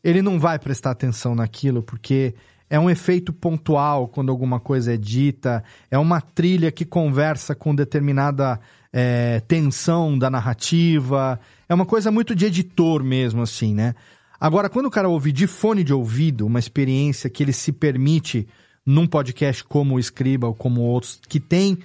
[0.04, 2.34] ele não vai prestar atenção naquilo, porque
[2.70, 7.74] é um efeito pontual quando alguma coisa é dita, é uma trilha que conversa com
[7.74, 8.60] determinada
[8.92, 13.96] é, tensão da narrativa, é uma coisa muito de editor mesmo, assim, né?
[14.40, 18.48] Agora, quando o cara ouve de fone de ouvido, uma experiência que ele se permite
[18.86, 21.80] num podcast como o Scriba ou como outros, que tem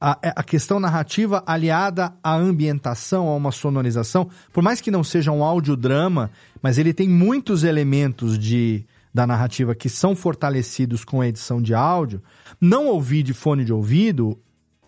[0.00, 5.30] a, a questão narrativa aliada à ambientação, a uma sonorização, por mais que não seja
[5.30, 6.30] um audiodrama,
[6.62, 11.74] mas ele tem muitos elementos de, da narrativa que são fortalecidos com a edição de
[11.74, 12.22] áudio,
[12.60, 14.38] não ouvir de fone de ouvido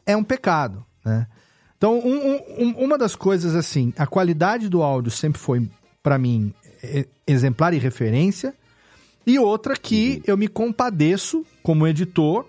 [0.07, 1.27] é um pecado, né?
[1.77, 5.69] Então, um- um- um- uma das coisas, assim, a qualidade do áudio sempre foi,
[6.03, 6.55] para mim,
[7.27, 8.55] exemplar e referência,
[9.27, 12.47] e outra que eu me compadeço, como editor,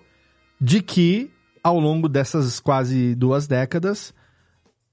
[0.60, 1.30] de que
[1.64, 4.12] ao longo dessas quase duas décadas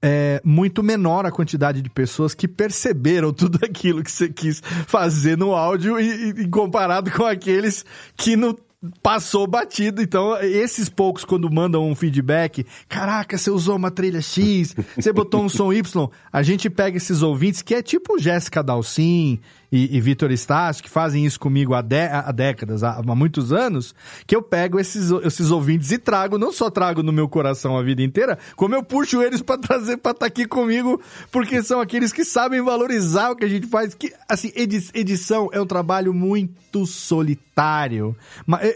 [0.02, 5.38] é muito menor a quantidade de pessoas que perceberam tudo aquilo que você quis fazer
[5.38, 7.84] no áudio e, e- comparado com aqueles
[8.16, 8.56] que não
[9.00, 10.02] passou batido.
[10.02, 15.44] Então, esses poucos, quando mandam um feedback, caraca, você usou uma trilha X, você botou
[15.44, 19.40] um som Y, a gente pega esses ouvintes, que é tipo Jéssica Dalcin
[19.72, 23.52] e, e Vitor Estácio, que fazem isso comigo há, dé- há décadas, há, há muitos
[23.52, 23.94] anos,
[24.26, 27.82] que eu pego esses, esses ouvintes e trago, não só trago no meu coração a
[27.82, 31.00] vida inteira, como eu puxo eles pra trazer pra estar aqui comigo,
[31.30, 33.94] porque são aqueles que sabem valorizar o que a gente faz.
[33.94, 38.14] Que, assim, edi- edição é um trabalho muito solitário.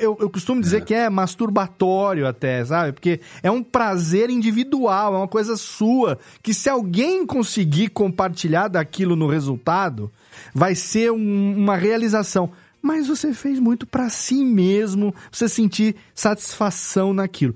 [0.01, 2.92] Eu, eu costumo dizer que é masturbatório até, sabe?
[2.92, 9.16] Porque é um prazer individual, é uma coisa sua, que se alguém conseguir compartilhar daquilo
[9.16, 10.11] no resultado,
[10.57, 12.50] vai ser um- uma realização.
[12.80, 17.54] Mas você fez muito pra si mesmo, você sentir satisfação naquilo.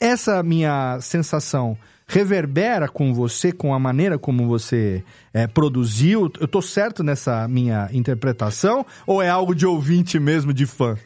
[0.00, 6.30] Essa minha sensação reverbera com você, com a maneira como você é, produziu?
[6.40, 8.84] Eu tô certo nessa minha interpretação?
[9.06, 10.96] Ou é algo de ouvinte mesmo, de fã?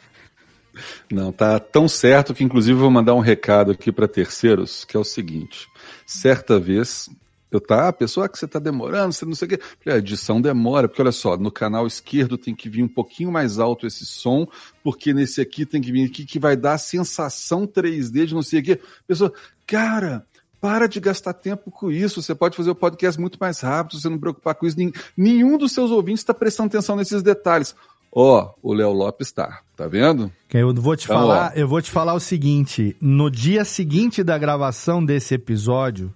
[1.12, 5.01] Não, tá tão certo que inclusive vou mandar um recado aqui para terceiros, que é
[5.01, 5.68] o seguinte:
[6.07, 7.11] certa vez
[7.51, 9.61] eu tá, a pessoa que você tá demorando, você não sei o quê.
[9.82, 13.30] Falei, a edição demora, porque olha só, no canal esquerdo tem que vir um pouquinho
[13.30, 14.47] mais alto esse som,
[14.82, 18.42] porque nesse aqui tem que vir aqui que vai dar a sensação 3D de não
[18.42, 18.80] sei o quê.
[19.07, 19.32] Pessoa,
[19.66, 20.26] cara,
[20.61, 22.20] para de gastar tempo com isso.
[22.20, 24.76] Você pode fazer o podcast muito mais rápido, se você não preocupar com isso.
[24.78, 27.74] Nen- Nenhum dos seus ouvintes está prestando atenção nesses detalhes.
[28.18, 30.32] Ó, o Léo Lopes tá, tá vendo?
[30.53, 31.59] Eu vou te Então, falar, ó.
[31.59, 36.12] eu vou te falar o seguinte, no dia seguinte da gravação desse episódio,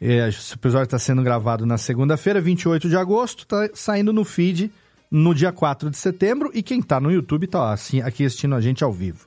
[0.00, 4.72] esse episódio está sendo gravado na segunda-feira, 28 de agosto, tá saindo no feed
[5.10, 8.60] no dia 4 de setembro e quem tá no YouTube tá assim, aqui assistindo a
[8.60, 9.26] gente ao vivo.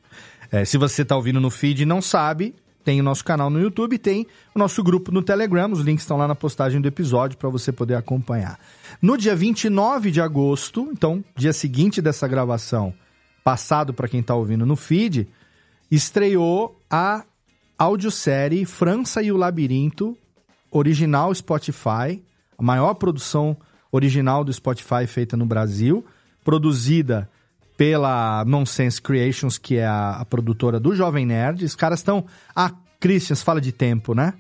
[0.51, 3.59] É, se você tá ouvindo no feed e não sabe, tem o nosso canal no
[3.59, 7.37] YouTube, tem o nosso grupo no Telegram, os links estão lá na postagem do episódio
[7.37, 8.59] para você poder acompanhar.
[9.01, 12.93] No dia 29 de agosto, então, dia seguinte dessa gravação,
[13.43, 15.27] passado para quem tá ouvindo no feed,
[15.91, 17.23] estreou a
[17.77, 20.17] audiosérie França e o Labirinto,
[20.73, 22.21] original Spotify,
[22.57, 23.55] a maior produção
[23.91, 26.03] original do Spotify feita no Brasil,
[26.43, 27.29] produzida
[27.77, 31.63] pela Nonsense Creations, que é a, a produtora do Jovem Nerd.
[31.63, 32.25] Os caras estão.
[32.55, 34.33] Ah, Christians, fala de tempo, né?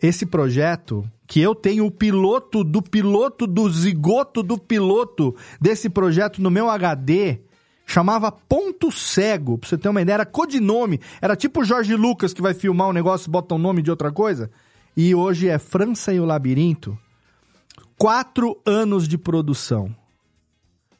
[0.00, 6.40] Esse projeto que eu tenho o piloto do piloto do zigoto do piloto desse projeto
[6.40, 7.40] no meu HD.
[7.84, 11.00] Chamava Ponto Cego, pra você ter uma ideia, era codinome.
[11.20, 14.12] Era tipo Jorge Lucas que vai filmar um negócio e bota o nome de outra
[14.12, 14.50] coisa.
[15.00, 16.98] E hoje é França e o Labirinto.
[17.96, 19.94] Quatro anos de produção.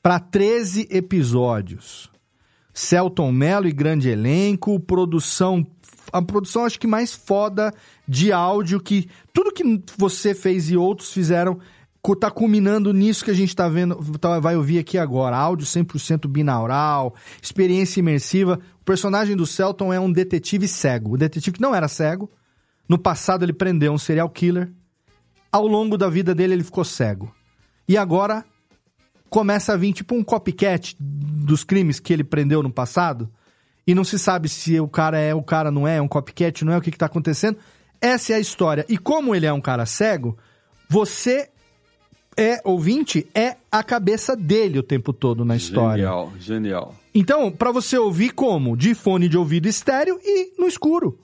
[0.00, 2.08] Para 13 episódios.
[2.72, 5.66] Celton Mello e grande elenco, produção.
[6.12, 7.74] A produção acho que mais foda
[8.06, 9.10] de áudio que.
[9.34, 9.64] Tudo que
[9.96, 11.58] você fez e outros fizeram
[12.20, 15.36] tá culminando nisso que a gente tá vendo, tá- vai ouvir aqui agora.
[15.36, 18.60] Áudio 100% binaural, experiência imersiva.
[18.80, 21.14] O personagem do Celton é um detetive cego.
[21.14, 22.30] O detetive que não era cego.
[22.88, 24.72] No passado ele prendeu um serial killer.
[25.52, 27.34] Ao longo da vida dele ele ficou cego.
[27.86, 28.44] E agora
[29.28, 33.30] começa a vir tipo um copycat dos crimes que ele prendeu no passado.
[33.86, 36.64] E não se sabe se o cara é, o cara não é, é um copycat,
[36.64, 37.58] não é, o que, que tá acontecendo.
[38.00, 38.84] Essa é a história.
[38.88, 40.36] E como ele é um cara cego,
[40.88, 41.50] você
[42.36, 46.04] é ouvinte, é a cabeça dele o tempo todo na história.
[46.04, 46.94] Genial, genial.
[47.14, 48.76] Então, pra você ouvir como?
[48.76, 51.18] De fone de ouvido estéreo e no escuro.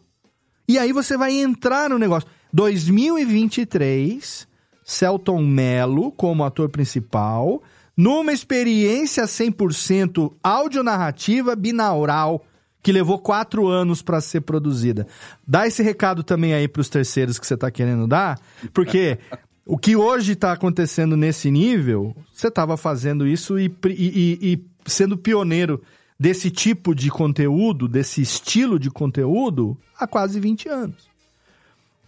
[0.66, 2.28] E aí você vai entrar no negócio.
[2.52, 4.46] 2023,
[4.84, 7.62] Celton Mello como ator principal,
[7.96, 12.44] numa experiência 100% audionarrativa binaural
[12.82, 15.06] que levou quatro anos pra ser produzida.
[15.46, 18.38] Dá esse recado também aí pros terceiros que você tá querendo dar,
[18.74, 19.18] porque
[19.64, 24.64] o que hoje tá acontecendo nesse nível, você tava fazendo isso e, e- e- e
[24.86, 25.80] sendo pioneiro
[26.24, 31.06] desse tipo de conteúdo, desse estilo de conteúdo, há quase 20 anos.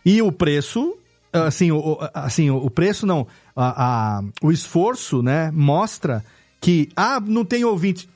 [0.03, 0.97] E o preço,
[1.31, 6.25] assim, o, assim, o preço não, a, a- o esforço, né, mostra
[6.63, 8.09] que, ah, não tem ouvinte.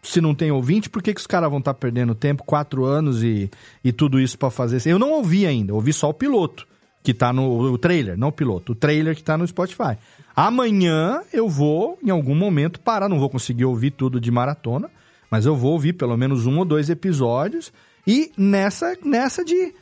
[0.00, 3.24] Se não tem ouvinte, por que, que os caras vão estar perdendo tempo, quatro anos
[3.24, 3.50] e,
[3.82, 4.80] e tudo isso pra fazer?
[4.88, 6.68] Eu não ouvi ainda, ouvi só o piloto,
[7.02, 9.98] que tá no o trailer, não o piloto, o trailer que tá no Spotify.
[10.36, 14.88] Amanhã eu vou, em algum momento, parar, não vou conseguir ouvir tudo de maratona,
[15.30, 17.72] mas eu vou ouvir pelo menos um ou dois episódios
[18.06, 19.74] e nessa, nessa de.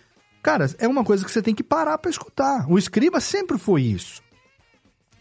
[0.42, 2.66] Cara, é uma coisa que você tem que parar pra escutar.
[2.68, 4.22] O escriba sempre foi isso.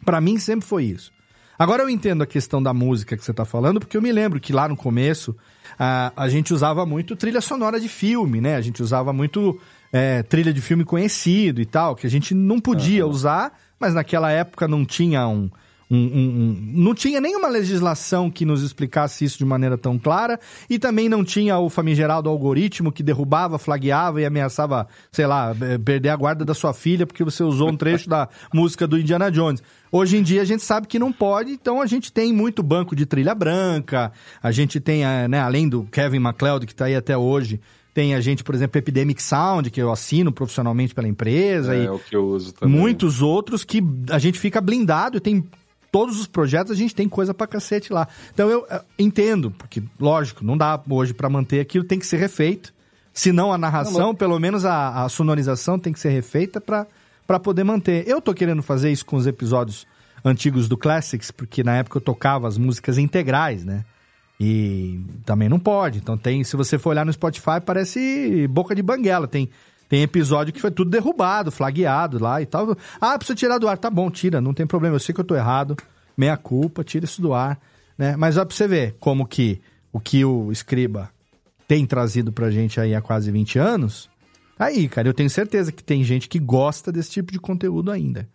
[0.04, 1.12] Pra mim sempre foi isso.
[1.58, 4.40] Agora eu entendo a questão da música que você tá falando, porque eu me lembro
[4.40, 5.36] que lá no começo
[5.80, 8.56] a, a gente usava muito trilha sonora de filme, né?
[8.56, 9.60] A gente usava muito
[9.92, 14.32] é, trilha de filme conhecido e tal, que a gente não podia usar, mas naquela
[14.32, 15.50] época não tinha um,
[15.90, 20.40] um- um- um- não tinha nenhuma legislação que nos explicasse isso de maneira tão clara
[20.70, 25.78] e também não tinha o famigerado algoritmo que derrubava, flagueava e ameaçava, sei lá, eh,
[25.78, 29.32] perder a guarda da sua filha porque você usou um trecho da música do Indiana
[29.32, 29.62] Jones.
[29.92, 32.96] Hoje em dia a gente sabe que não pode, então a gente tem muito banco
[32.96, 34.12] de trilha branca,
[34.42, 37.62] a gente tem, eh, né, além do Kevin MacLeod que está aí até hoje,
[37.94, 41.74] tem a gente, por exemplo, Epidemic Sound, que eu assino profissionalmente pela empresa.
[41.76, 42.78] É, e o que eu uso também.
[42.78, 45.46] muitos outros que a gente fica blindado e tem
[45.96, 48.06] todos os projetos a gente tem coisa pra cacete lá.
[48.34, 52.18] Então eu eh, entendo, porque lógico, não dá hoje pra manter aquilo, tem que ser
[52.18, 52.74] refeito.
[53.14, 56.60] Se não a narração, Não, mas- pelo menos a, a sonorização tem que ser refeita
[56.60, 56.86] pra
[57.26, 58.04] para poder manter.
[58.06, 59.88] Eu tô querendo fazer isso com os episódios
[60.24, 63.86] antigos do Classics, porque na época eu tocava as músicas integrais, né?
[64.38, 66.00] E também não pode.
[66.00, 69.30] Então tem, se você for olhar no Spotify, parece boca de banguela.
[69.30, 69.50] Tem
[69.88, 72.76] tem episódio que foi tudo derrubado, flagueado lá e tal.
[73.00, 73.78] Ah, precisa tirar do ar.
[73.78, 74.96] Tá bom, tira, não tem problema.
[74.96, 75.76] Eu sei que eu tô errado.
[76.18, 77.60] Meia culpa, tira isso do ar,
[77.98, 78.16] né?
[78.16, 79.62] Mas ó pra você ver como que
[79.92, 81.10] o que o Scriba
[81.68, 84.10] tem trazido pra gente aí há quase 20 anos.
[84.58, 88.28] Aí, cara, eu tenho certeza que tem gente que gosta desse tipo de conteúdo ainda.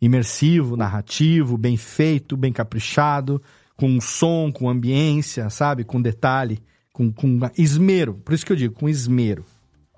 [0.00, 3.42] Imersivo, narrativo, bem feito, bem caprichado,
[3.76, 5.84] com som, com ambiência, sabe?
[5.84, 6.58] Com detalhe,
[6.92, 8.14] com, com esmero.
[8.14, 9.44] Por isso que eu digo, com esmero.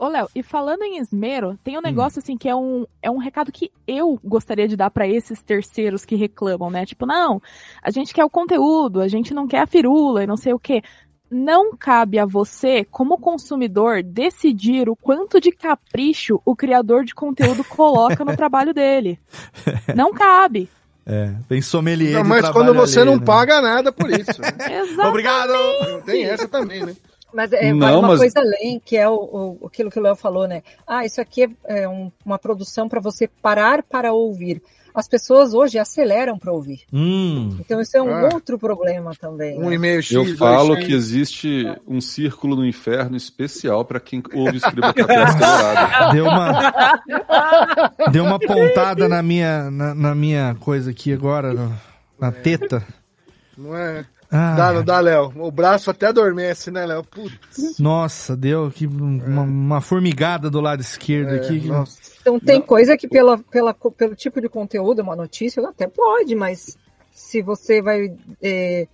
[0.00, 3.18] Ô, Léo, e falando em esmero, tem um negócio assim que é um, é um
[3.18, 6.86] recado que eu gostaria de dar pra esses terceiros que reclamam, né?
[6.86, 7.38] Tipo, não,
[7.82, 10.58] a gente quer o conteúdo, a gente não quer a firula e não sei o
[10.58, 10.80] quê.
[11.30, 17.62] Não cabe a você, como consumidor, decidir o quanto de capricho o criador de conteúdo
[17.62, 19.20] coloca no trabalho dele.
[19.94, 20.70] Não cabe.
[21.04, 23.26] É, tem sommelier Não, mas quando você alheio, não né?
[23.26, 24.40] paga nada por isso.
[24.40, 24.48] né?
[24.80, 25.08] Exatamente.
[25.08, 25.52] Obrigado!
[26.06, 26.96] Tem essa também, né?
[27.32, 30.02] Mas é, Não, vai uma mas- coisa além, que é o, o- aquilo que o
[30.02, 30.62] Léo falou, né?
[30.86, 34.60] Ah, isso aqui é, é um- uma produção para você parar para ouvir.
[34.92, 36.80] As pessoas hoje aceleram para ouvir.
[36.92, 37.56] Hum.
[37.60, 38.28] Então isso é um Ah.
[38.34, 39.56] outro problema também.
[39.56, 39.76] Um né?
[39.76, 40.84] e meio X, Eu falo X.
[40.86, 46.10] que existe um círculo no inferno especial para quem ouve escriba acelerado.
[46.12, 47.00] Deu uma,
[48.10, 51.72] deu uma pontada na minha, na, na minha coisa aqui agora, no-
[52.18, 52.84] na teta.
[53.56, 54.04] Não é?
[54.32, 55.32] Ah, Dá, não dá, Léo.
[55.36, 57.02] O braço até adormece, né, Léo?
[57.02, 57.78] Putz.
[57.80, 61.60] Nossa, deu que uma, uma formigada do lado esquerdo É, aqui.
[61.60, 61.98] que- nossa.
[62.20, 66.76] Então tem coisa que pela, pela, pelo tipo de conteúdo, uma notícia, até pode, mas
[67.12, 68.86] se você vai é,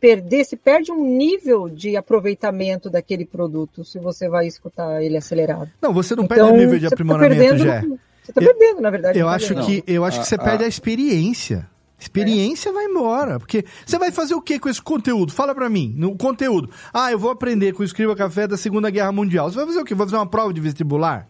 [0.00, 5.68] perder, se perde um nível de aproveitamento daquele produto, se você vai escutar ele acelerado.
[5.82, 7.80] Não, você não Então, perde o nível de tá aprimoramento, perdendo- Jé.
[8.24, 9.18] Você tá Eu- perdendo, na verdade.
[9.18, 9.66] Eu tá acho perdendo.
[9.66, 10.68] que eu acho que você a- perde a- a
[11.98, 12.34] experiência.
[12.68, 15.32] Experiência vai embora, porque você vai fazer o que com esse conteúdo?
[15.32, 16.70] Fala pra mim, no conteúdo.
[16.92, 19.50] Ah, eu vou aprender com o Escriba Café da Segunda Guerra Mundial.
[19.50, 19.94] Você vai fazer o quê?
[19.94, 21.28] Vai fazer uma prova de vestibular?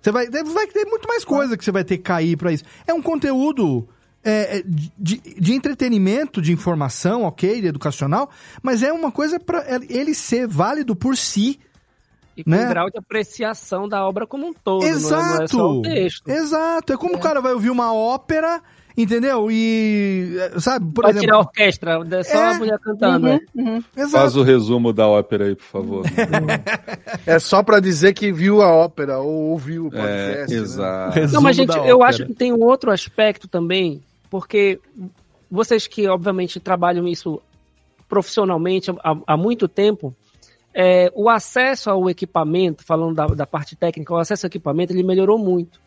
[0.00, 2.64] Você vai, vai ter muito mais coisa que você vai ter que cair pra isso.
[2.86, 3.88] É um conteúdo
[4.24, 8.28] é, é, de, de entretenimento, de informação, ok, de educacional,
[8.62, 11.58] mas é uma coisa pra ele ser válido por si.
[12.36, 12.66] E com Né?
[12.66, 15.36] um grau de apreciação da obra como um todo, não é- Exato.
[15.36, 16.28] não é só o texto.
[16.28, 16.92] Exato.
[16.92, 18.62] É como o cara vai ouvir uma ópera,
[19.02, 19.50] entendeu?
[19.50, 21.26] E, é, sabe, por Vai exemplo...
[21.26, 22.50] tirar a orquestra, é só É.
[22.50, 23.26] a mulher cantando.
[23.26, 23.82] Uhum, né?
[23.96, 24.08] uhum.
[24.08, 26.04] Faz o resumo da ópera aí, por favor.
[27.26, 30.54] É só pra dizer que viu a ópera ou ouviu o é, podcast.
[30.54, 30.60] né?
[30.62, 31.14] exato.
[31.14, 34.80] Resumo Não, mas gente, eu acho que tem um outro aspecto também, porque
[35.50, 37.40] vocês que obviamente trabalham isso
[38.08, 40.14] profissionalmente há, há muito tempo,
[40.74, 45.02] é, o acesso ao equipamento, falando da, da parte técnica, o acesso ao equipamento, ele
[45.02, 45.80] melhorou muito.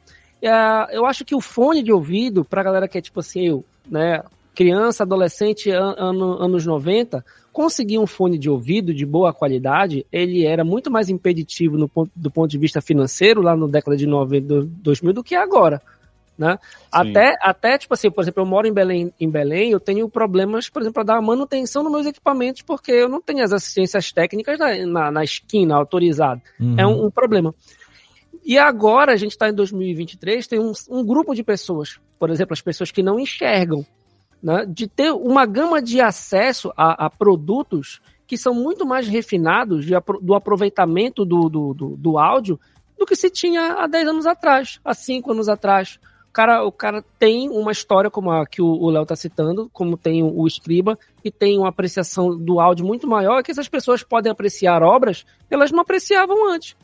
[0.46, 3.66] Ah, eu acho que o fone de ouvido, pra galera que é tipo assim, eu,
[3.90, 4.24] né,
[4.56, 7.24] criança, adolescente, an- ano- anos 90,
[7.54, 12.12] conseguir um fone de ouvido de boa qualidade, ele era muito mais impeditivo no ponto-
[12.16, 15.82] do ponto de vista financeiro, lá no década de 90, do- 2000, do que agora.
[16.38, 16.58] Né?
[16.92, 20.70] Até, até, tipo assim, por exemplo, eu moro em Belém, em Belém, eu tenho problemas,
[20.70, 24.58] por exemplo, para dar manutenção nos meus equipamentos, porque eu não tenho as assistências técnicas
[24.58, 26.42] na, na, na esquina autorizada.
[26.60, 26.76] Uhum.
[26.80, 27.54] É um, um problema.
[28.44, 32.54] E agora, a gente está em 2023, tem um, um grupo de pessoas, por exemplo,
[32.54, 33.86] as pessoas que não enxergam,
[34.42, 39.86] né, de ter uma gama de acesso a, a produtos que são muito mais refinados
[39.86, 42.60] de do aproveitamento do, do, do, do áudio
[42.98, 46.00] do que se tinha há 10 anos atrás, há 5 anos atrás.
[46.30, 49.98] O cara, o cara tem uma história como a que o Léo está citando, como
[49.98, 54.02] tem o, o Escriba, e tem uma apreciação do áudio muito maior, que essas pessoas
[54.02, 56.78] podem apreciar obras que elas não apreciavam antes.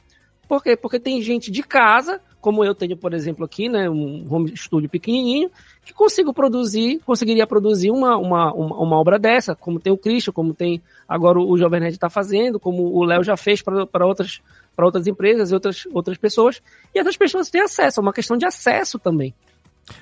[0.48, 0.78] Por quê?
[0.78, 4.90] Porque tem gente de casa, como eu tenho, por exemplo, aqui, né, um home studio
[4.90, 5.52] pequenininho,
[5.84, 10.32] que consigo produzir, conseguiria produzir uma, uma, uma, uma obra dessa, como tem o Christian,
[10.32, 14.42] como tem agora o Jovem Nerd está fazendo, como o Léo já fez para outras,
[14.76, 16.62] para outras empresas e outras, outras pessoas,
[16.96, 19.34] e essas pessoas têm acesso, é uma questão de acesso também.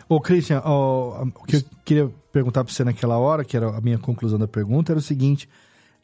[0.09, 3.81] Ô, Christian, ó, o que eu queria perguntar pra você naquela hora, que era a
[3.81, 5.47] minha conclusão da pergunta, era o seguinte: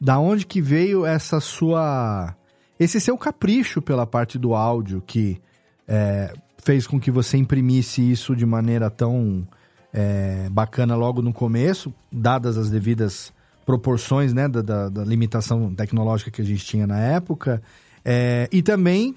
[0.00, 2.34] da onde que veio essa sua.
[2.82, 5.40] Esse seu capricho pela parte do áudio que
[5.88, 9.46] é, fez com que você imprimisse isso de maneira tão
[9.92, 13.32] é, bacana logo no começo, dadas as devidas
[13.66, 17.62] proporções né, da, da- da limitação tecnológica que a gente tinha na época,
[18.04, 19.14] é, e também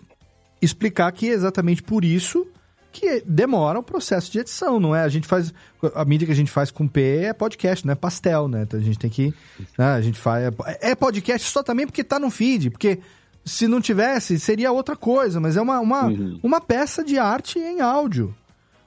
[0.62, 2.46] explicar que é exatamente por isso
[2.92, 5.02] que demora o processo de edição, não é?
[5.02, 5.54] A gente faz.
[5.96, 8.62] A mídia que a gente faz com P é podcast, não é pastel, né?
[8.64, 9.34] Então a gente tem que.
[9.78, 10.46] né, a gente faz.
[10.80, 13.00] É podcast só também porque tá no feed, porque
[13.46, 16.10] se não tivesse, seria outra coisa, mas é uma, uma,
[16.42, 18.36] uma peça de arte em áudio.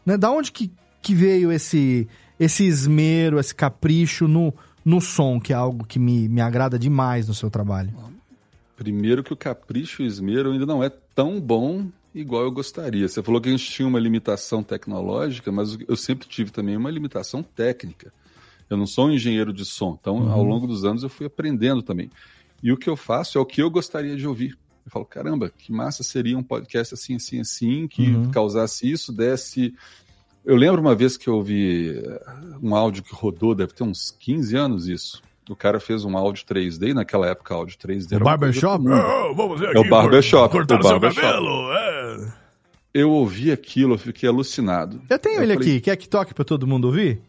[0.04, 0.16] Né?
[0.16, 2.08] Da onde que, que veio esse,
[2.40, 4.52] esse esmero, esse capricho no,
[4.84, 7.94] no som, que é algo que me, me agrada demais no seu trabalho?
[8.76, 13.08] Primeiro que o capricho e o esmero ainda não é tão bom igual eu gostaria.
[13.08, 16.90] Você falou que a gente tinha uma limitação tecnológica, mas eu sempre tive também uma
[16.90, 18.12] limitação técnica.
[18.68, 21.82] Eu não sou um engenheiro de som, então ao longo dos anos eu fui aprendendo
[21.82, 22.10] também.
[22.62, 24.58] E o que eu faço é o que eu gostaria de ouvir.
[24.84, 28.30] Eu falo, caramba, que massa seria um podcast assim, assim, assim, que Uhum.
[28.30, 29.74] causasse isso, desse.
[30.44, 32.22] Eu lembro uma vez que eu ouvi eh,
[32.62, 35.22] um áudio que rodou, deve ter uns 15 anos isso.
[35.48, 38.84] O cara fez um áudio 3D, e naquela época áudio 3D era O barbershop?
[38.88, 40.52] Ah, vamos ver É o aqui, barbershop.
[40.52, 41.20] cortar o barbershop.
[41.26, 42.32] cabelo, é.
[42.94, 45.00] Eu ouvi aquilo, eu fiquei alucinado.
[45.08, 47.20] Eu tenho Eu ele falei, aqui, quer que toque pra todo mundo ouvir?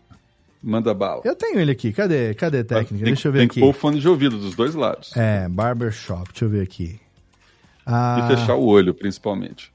[0.61, 1.21] Manda bala.
[1.23, 2.33] Eu tenho ele aqui, cadê?
[2.33, 3.05] Cadê a técnica?
[3.05, 3.53] Tem, Deixa eu ver tem aqui.
[3.55, 5.15] que pôr o fone de ouvido dos dois lados.
[5.15, 6.99] É, barbershop, deixa eu ver aqui.
[7.85, 9.71] Ah, E fechar o olho, principalmente.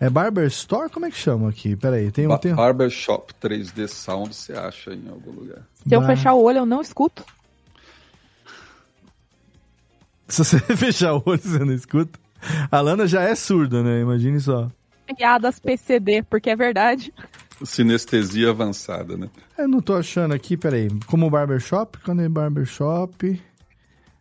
[0.00, 0.90] É Barber Store?
[0.90, 1.76] Como é que chama aqui?
[1.76, 2.30] Peraí, tem um...
[2.30, 2.52] Ba Tem...
[2.54, 5.62] Barbershop 3D Sound você acha em algum lugar.
[5.86, 6.08] Se eu Bah.
[6.08, 7.24] fechar o olho, eu não escuto.
[10.28, 12.18] Se você fechar o olho, você não escuta.
[12.70, 14.00] A Lana já é surda, né?
[14.00, 14.70] Imagine só.
[15.16, 17.12] Piadas PCD, porque é verdade.
[17.62, 19.28] Sinestesia avançada, né?
[19.56, 20.88] Eu não tô achando aqui, peraí.
[21.06, 21.98] Como barbershop?
[22.04, 23.40] Quando é barbershop?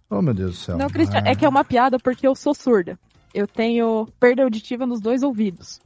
[0.10, 0.78] Oh, meu Deus do céu.
[0.78, 1.30] Não, Cristian, Ah.
[1.30, 3.00] é que é uma piada porque eu sou surda.
[3.34, 5.80] Eu tenho perda auditiva nos dois ouvidos.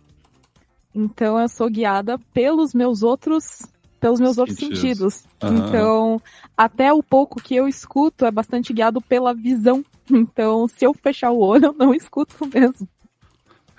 [0.94, 3.62] Então eu sou guiada pelos meus outros
[4.00, 4.80] pelos meus outros Sentidos.
[5.16, 5.24] sentidos.
[5.42, 5.56] Aham.
[5.70, 6.22] Então,
[6.56, 9.84] até o pouco que eu escuto é bastante guiado pela visão.
[10.10, 12.88] Então, se eu fechar o olho, eu não escuto mesmo.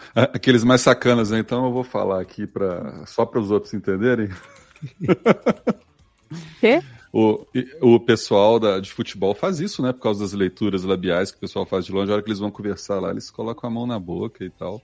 [0.15, 1.39] Aqueles mais sacanas, né?
[1.39, 4.29] Então eu vou falar aqui pra, só para os outros entenderem.
[6.61, 6.83] Quê?
[7.13, 7.47] O,
[7.81, 9.93] o pessoal da, de futebol faz isso, né?
[9.93, 12.11] Por causa das leituras labiais que o pessoal faz de longe.
[12.11, 14.81] A hora que eles vão conversar lá, eles colocam a mão na boca e tal.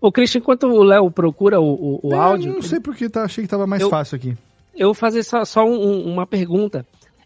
[0.00, 1.72] Ô, Christian, enquanto o Léo procura o,
[2.02, 4.36] o, o É, áudio, Não sei porque tá, achei que tava mais Eu- fácil aqui.
[4.74, 6.84] eu vou fazer só, só um- uma pergunta.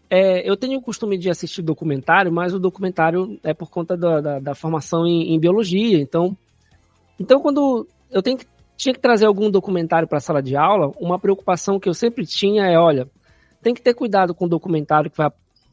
[0.09, 4.21] É, eu tenho o costume de assistir documentário, mas o documentário é por conta da,
[4.21, 5.99] da, da formação em, em biologia.
[5.99, 6.37] Então,
[7.19, 8.45] então quando eu tenho que,
[8.75, 12.25] tinha que trazer algum documentário para a sala de aula, uma preocupação que eu sempre
[12.25, 13.09] tinha é, olha,
[13.61, 15.31] tem que ter cuidado com o documentário que vai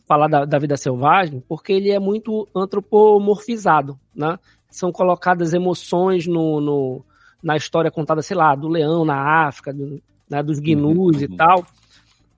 [0.08, 4.38] falar da, da vida selvagem, porque ele é muito antropomorfizado, né?
[4.70, 7.04] São colocadas emoções no, no-
[7.42, 11.64] na história contada, sei lá, do leão na África, do- né, dos gnus e tal,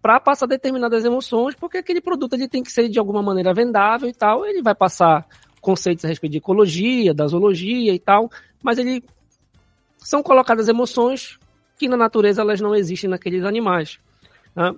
[0.03, 4.09] para passar determinadas emoções, porque aquele produto ele tem que ser de alguma maneira vendável
[4.09, 5.25] e tal, ele vai passar
[5.67, 8.31] conceitos a respeito de ecologia, da zoologia e tal,
[8.63, 9.03] mas ele
[9.99, 11.41] são colocadas emoções
[11.77, 13.99] que na natureza elas não existem naqueles animais.
[14.55, 14.73] né?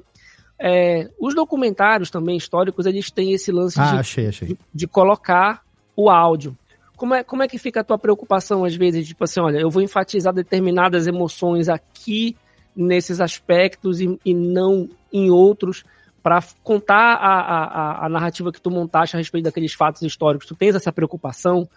[0.59, 4.57] É, os documentários também históricos eles têm esse lance Ah, de, achei, achei.
[4.75, 5.63] de colocar
[5.95, 6.57] o áudio.
[6.97, 9.71] Como é, como é que fica a tua preocupação, às vezes, tipo assim, olha, eu
[9.71, 12.35] vou enfatizar determinadas emoções aqui
[12.75, 15.85] nesses aspectos e, e não em outros,
[16.23, 20.47] para contar a, a, a- narrativa que tu montaste a respeito daqueles fatos históricos.
[20.47, 21.69] Tu tens essa preocupação?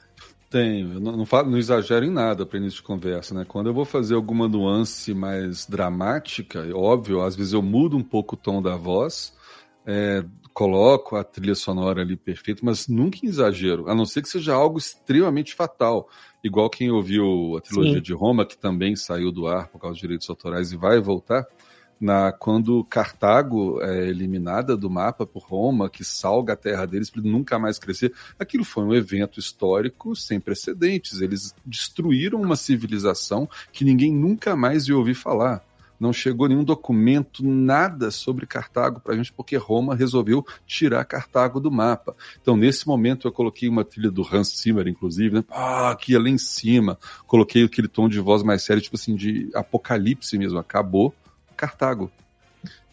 [0.49, 3.45] Tenho, eu não, não, falo, não exagero em nada para início de conversa, né?
[3.47, 8.03] Quando eu vou fazer alguma nuance mais dramática, é óbvio, às vezes eu mudo um
[8.03, 9.33] pouco o tom da voz,
[9.85, 14.27] é, coloco a trilha sonora ali perfeita, mas nunca em exagero, a não ser que
[14.27, 16.09] seja algo extremamente fatal,
[16.43, 18.01] igual quem ouviu a trilogia Sim.
[18.01, 21.45] de Roma, que também saiu do ar por causa dos direitos autorais e vai voltar.
[22.01, 27.21] Na, quando Cartago é eliminada do mapa por Roma, que salga a terra deles para
[27.21, 31.21] nunca mais crescer, aquilo foi um evento histórico sem precedentes.
[31.21, 35.63] Eles destruíram uma civilização que ninguém nunca mais ia ouvir falar.
[36.01, 41.59] Não chegou nenhum documento, nada sobre Cartago para a gente, porque Roma resolveu tirar Cartago
[41.59, 42.15] do mapa.
[42.41, 45.43] Então, nesse momento, eu coloquei uma trilha do Hans Zimmer, inclusive, né?
[45.51, 46.97] ah, aqui lá em cima.
[47.27, 50.57] Coloquei aquele tom de voz mais sério, tipo assim, de apocalipse mesmo.
[50.57, 51.13] Acabou
[51.61, 52.11] Cartago.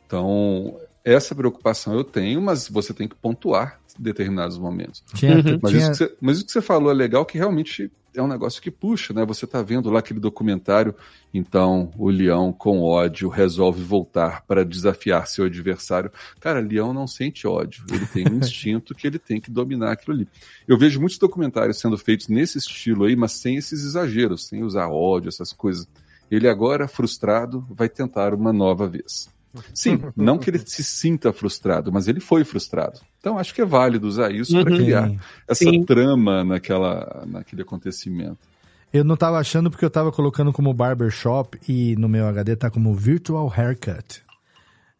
[0.07, 5.03] Então, essa preocupação eu tenho, mas você tem que pontuar determinados momentos.
[5.15, 5.59] Tinha- Uhum.
[5.62, 8.23] Mas, tinha- isso que você, mas isso que você falou é legal, que realmente é
[8.23, 9.24] um negócio que puxa, né?
[9.27, 10.95] Você tá vendo lá aquele documentário,
[11.32, 16.11] então o leão com ódio resolve voltar para desafiar seu adversário.
[16.40, 20.16] Cara, leão não sente ódio, ele tem um instinto que ele tem que dominar aquilo
[20.16, 20.28] ali.
[20.66, 24.89] Eu vejo muitos documentários sendo feitos nesse estilo aí, mas sem esses exageros, sem usar
[24.89, 25.86] ódio, essas coisas.
[26.30, 29.28] Ele agora, frustrado, vai tentar uma nova vez.
[29.74, 33.00] Sim, não que ele se sinta frustrado, mas ele foi frustrado.
[33.18, 34.76] Então acho que é válido usar isso para Uhum.
[34.76, 35.18] criar Sim.
[35.48, 35.84] essa Sim.
[35.84, 38.38] trama naquela, naquele acontecimento.
[38.92, 42.70] Eu não tava achando porque eu tava colocando como barbershop e no meu HD tá
[42.70, 44.22] como virtual haircut.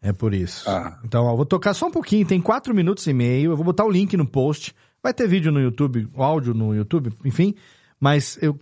[0.01, 0.69] É por isso.
[0.69, 0.97] Ah.
[1.03, 3.51] Então, ó, vou tocar só um pouquinho, tem quatro minutos e meio.
[3.51, 4.73] Eu vou botar o link no post.
[5.01, 7.53] Vai ter vídeo no YouTube, o áudio no YouTube, enfim.
[7.99, 8.57] Mas eu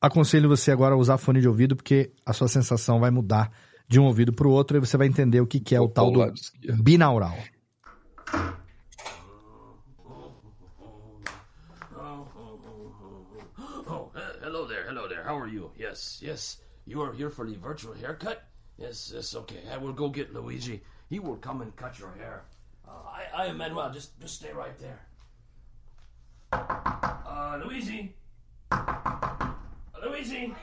[0.00, 3.52] aconselho você agora a usar fone de ouvido, porque a sua sensação vai mudar
[3.86, 6.10] de um ouvido pro outro e você vai entender o que, que é o tal
[6.10, 6.32] do
[6.82, 7.36] binaural.
[14.42, 15.22] Hello there, hello there.
[15.22, 15.70] How are you?
[15.78, 16.58] Yes, yes.
[16.86, 18.42] You are here for the virtual haircut?
[18.78, 19.62] Yes, yes, okay.
[19.72, 20.82] I will go get Luigi.
[21.08, 22.44] He will come and cut your hair.
[22.86, 23.92] Uh, I, I am Manuel.
[23.92, 25.00] Just, just stay right there.
[26.52, 28.14] Uh, Luigi.
[30.02, 30.54] Luigi.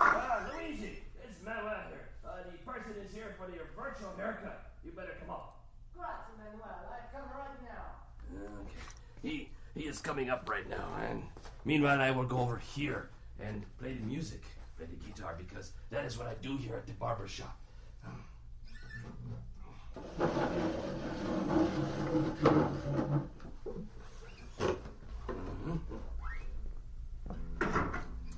[0.00, 1.02] Uh, Luigi.
[1.24, 2.08] It's Manuel here.
[2.24, 4.70] Uh, the person is here for your virtual haircut.
[4.84, 5.58] You better come up.
[5.96, 6.68] Grazie, Manuel.
[6.88, 7.86] I come right now.
[8.60, 8.70] Okay.
[9.22, 11.22] He he is coming up right now, and
[11.64, 13.08] meanwhile I will go over here
[13.40, 14.42] and play the music,
[14.76, 17.56] play the guitar, because that is what I do here at the barber shop.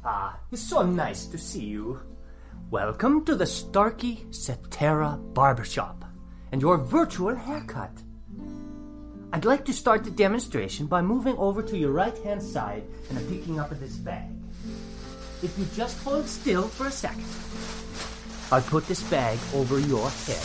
[0.07, 1.99] Ah, it's so nice to see you.
[2.71, 6.05] Welcome to the Starkey Cetera Barbershop
[6.53, 7.91] and your virtual haircut.
[9.33, 13.29] I'd like to start the demonstration by moving over to your right hand side and
[13.31, 14.29] picking up this bag.
[15.43, 17.25] If you just hold still for a second,
[18.53, 20.45] I'll put this bag over your head.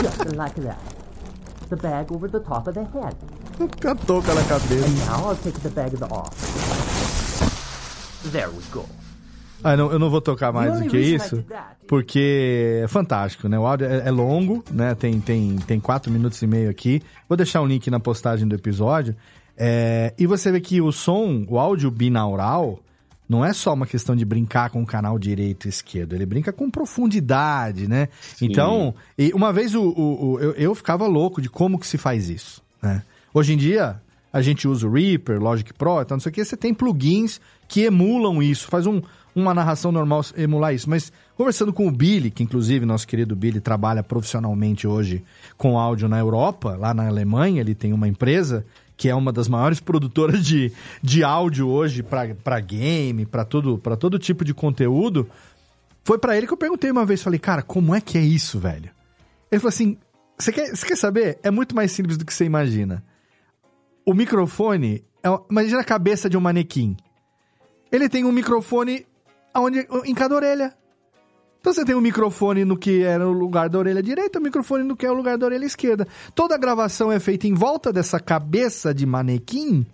[0.00, 0.80] Just like that.
[1.68, 3.14] The bag over the top of the head.
[3.58, 4.86] Com a touca na cabeça.
[4.86, 6.81] And now I'll take the bag off.
[8.30, 8.86] There we go.
[9.64, 11.36] Ah, não, eu não vou tocar mais do que isso,
[11.86, 13.58] porque é fantástico, né?
[13.58, 14.94] O áudio é, é longo, né?
[14.94, 17.00] Tem, tem, tem quatro minutos e meio aqui.
[17.28, 19.14] Vou deixar um link na postagem do episódio.
[19.56, 22.80] É, e você vê que o som, o áudio binaural,
[23.28, 26.52] não é só uma questão de brincar com o canal direito e esquerdo, ele brinca
[26.52, 28.08] com profundidade, né?
[28.40, 31.98] Então, e uma vez o, o- o- eu, eu ficava louco de como que se
[31.98, 33.02] faz isso, né?
[33.32, 33.96] Hoje em dia,
[34.32, 37.40] a gente usa o Reaper, Logic Pro, então não sei o que, você tem plugins
[37.68, 39.02] que emulam isso, faz um,
[39.34, 40.88] uma narração normal emular isso.
[40.88, 45.22] Mas conversando com o Billy, que inclusive nosso querido Billy trabalha profissionalmente hoje
[45.56, 48.64] com áudio na Europa, lá na Alemanha, ele tem uma empresa
[48.96, 50.72] que é uma das maiores produtoras de,
[51.02, 55.28] de áudio hoje para game, para todo, pra todo tipo de conteúdo.
[56.04, 58.58] Foi para ele que eu perguntei uma vez, falei, cara, como é que é isso,
[58.58, 58.90] velho?
[59.50, 59.96] Ele falou assim,
[60.38, 61.38] você quer, quer saber?
[61.42, 63.02] É muito mais simples do que você imagina.
[64.04, 66.96] O microfone, é, imagina a cabeça de um manequim.
[67.90, 69.06] Ele tem um microfone
[69.52, 70.74] aonde, em cada orelha.
[71.60, 74.82] Então você tem um microfone no que era o lugar da orelha direita, um microfone
[74.82, 76.08] no que é o lugar da orelha esquerda.
[76.34, 79.86] Toda a gravação é feita em volta dessa cabeça de manequim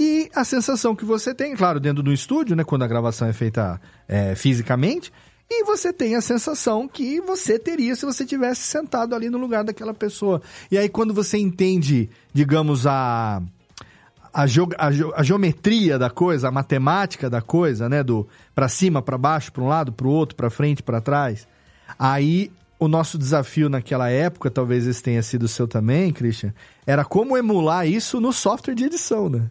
[0.00, 3.32] e a sensação que você tem, claro, dentro do estúdio, né, quando a gravação é
[3.32, 5.12] feita é, fisicamente,
[5.50, 9.64] e você tem a sensação que você teria se você tivesse sentado ali no lugar
[9.64, 10.42] daquela pessoa.
[10.70, 13.42] E aí quando você entende, digamos, a
[14.32, 18.02] a, a geo- a geometria da coisa, a matemática da coisa, né?
[18.02, 21.48] Do para cima, para baixo, para um lado, para o outro, para frente, para trás.
[21.98, 26.52] Aí o nosso desafio naquela época, talvez esse tenha sido o seu também, Christian,
[26.86, 29.48] era como emular isso no software de edição, né?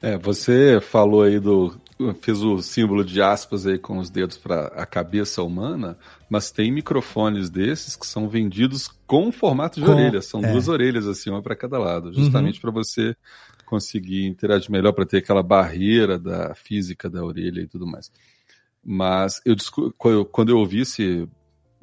[0.00, 1.74] É, você falou aí do.
[2.20, 5.96] Fez o símbolo de aspas aí com os dedos para a cabeça humana,
[6.28, 10.20] mas tem microfones desses que são vendidos com formato de Com- orelha.
[10.22, 10.50] São é.
[10.52, 13.14] duas orelhas, assim, uma para cada lado, justamente para você
[13.66, 18.10] conseguir interagir melhor, para ter aquela barreira da física da orelha e tudo mais.
[18.84, 21.28] Mas eu descu- quando eu- quando eu ouvi esse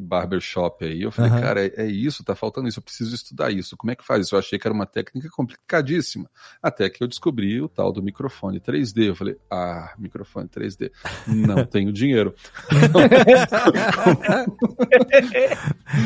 [0.02, 1.42] barbershop aí, eu falei, Aham.
[1.42, 3.76] cara, é, é isso, tá faltando isso, eu preciso estudar isso.
[3.76, 4.36] Como é que faz isso?
[4.36, 6.30] Eu achei que era uma técnica complicadíssima.
[6.64, 9.08] Até que eu descobri o tal do microfone 3D.
[9.10, 10.90] Eu falei, ah, microfone 3D.
[11.28, 12.34] Não tenho dinheiro.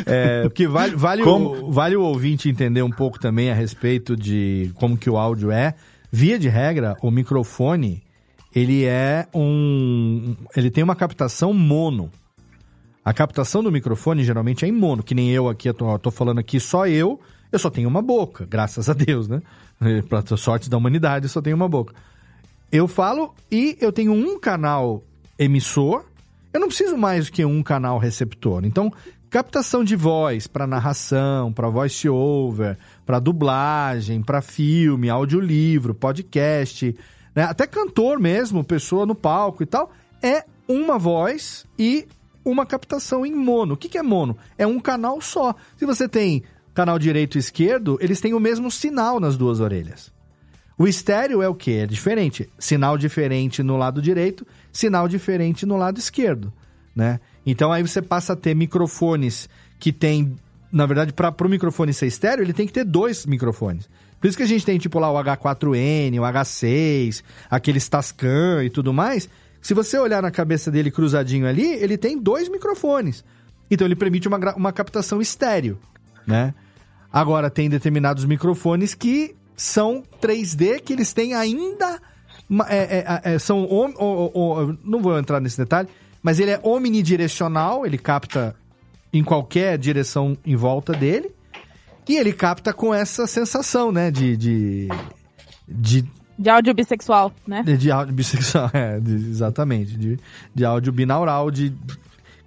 [0.06, 4.15] É, porque vale, vale, Como- o, vale o ouvinte entender um pouco também a respeito
[4.15, 5.76] de como que o áudio é.
[6.11, 8.03] Via de regra, o microfone,
[8.56, 10.36] ele é um...
[10.56, 12.11] Ele tem uma captação mono.
[13.03, 16.09] A captação do microfone geralmente é em mono, que nem eu aqui, eu tô, tô
[16.09, 17.19] falando aqui só eu,
[17.51, 19.41] eu só tenho uma boca, graças a Deus, né?
[20.07, 21.93] Pra sorte da humanidade, eu só tenho uma boca.
[22.71, 25.03] Eu falo e eu tenho um canal
[25.38, 26.05] emissor,
[26.53, 28.63] eu não preciso mais do que um canal receptor.
[28.63, 28.91] Então,
[29.30, 36.95] captação de voz para narração, para voice over, para dublagem, para filme, audiolivro, podcast,
[37.35, 37.43] né?
[37.43, 42.07] até cantor mesmo, pessoa no palco e tal, é uma voz e
[42.44, 43.74] uma captação em mono.
[43.74, 44.38] O que, que é mono?
[44.57, 45.56] É um canal só.
[45.78, 46.44] Se você tem
[46.74, 50.11] canal direito e esquerdo, eles têm o mesmo sinal nas duas orelhas.
[50.78, 51.82] O estéreo é o quê?
[51.84, 52.49] É diferente.
[52.57, 56.52] Sinal diferente no lado direito, sinal diferente no lado esquerdo,
[56.95, 57.20] né?
[57.45, 59.48] Então aí você passa a ter microfones
[59.80, 60.36] que tem,
[60.72, 63.88] na verdade, para o microfone ser estéreo, ele tem que ter dois microfones.
[64.20, 68.70] Por isso que a gente tem tipo lá o H4N, o H6, aqueles Tascam e
[68.70, 69.30] tudo mais.
[69.64, 73.23] Se você olhar na cabeça dele cruzadinho ali, ele tem dois microfones.
[73.72, 75.80] Então ele permite uma, uma captação estéreo,
[76.27, 76.53] né?
[77.11, 81.99] Agora, tem determinados microfones que são 3D, que eles têm ainda.
[82.49, 83.65] ma- é, é, é, são.
[83.72, 85.88] om- não vou entrar nesse detalhe,
[86.22, 88.56] mas ele é omnidirecional, ele capta
[89.14, 91.31] em qualquer direção em volta dele.
[92.10, 94.11] E ele capta com essa sensação, né?
[94.11, 94.35] De.
[94.35, 94.88] de,
[95.68, 96.03] de
[96.38, 97.64] De áudio bissexual, né?
[97.64, 99.95] de, de áudio bissexual, é, de- exatamente.
[99.97, 100.19] De,
[100.53, 101.73] de áudio binaural, de,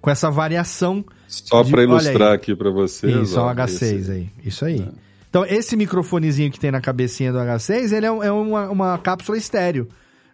[0.01, 1.03] com essa variação.
[1.27, 2.35] Só para ilustrar aí.
[2.35, 3.29] aqui para vocês.
[3.29, 4.29] Isso, é um ó, H6 esse- aí.
[4.43, 4.87] Isso aí.
[5.29, 8.97] Então, esse microfonezinho que tem na cabecinha do H6, ele é, um- é uma, uma
[8.97, 9.87] cápsula estéreo,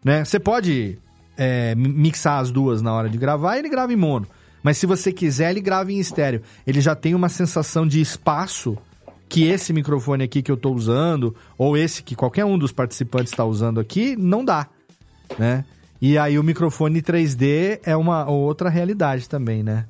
[0.03, 0.23] né?
[0.23, 0.97] Você pode
[1.37, 4.27] é, mi- mixar as duas na hora de gravar e ele grava em mono.
[4.61, 6.41] Mas se você quiser, ele grava em estéreo.
[6.65, 8.77] Ele já tem uma sensação de espaço
[9.33, 13.33] que esse microfone aqui que eu estou usando, ou esse que qualquer um dos participantes
[13.33, 14.67] está usando aqui, não dá,
[15.39, 15.65] né?
[15.99, 19.85] E aí o microfone 3D é uma outra realidade também, né?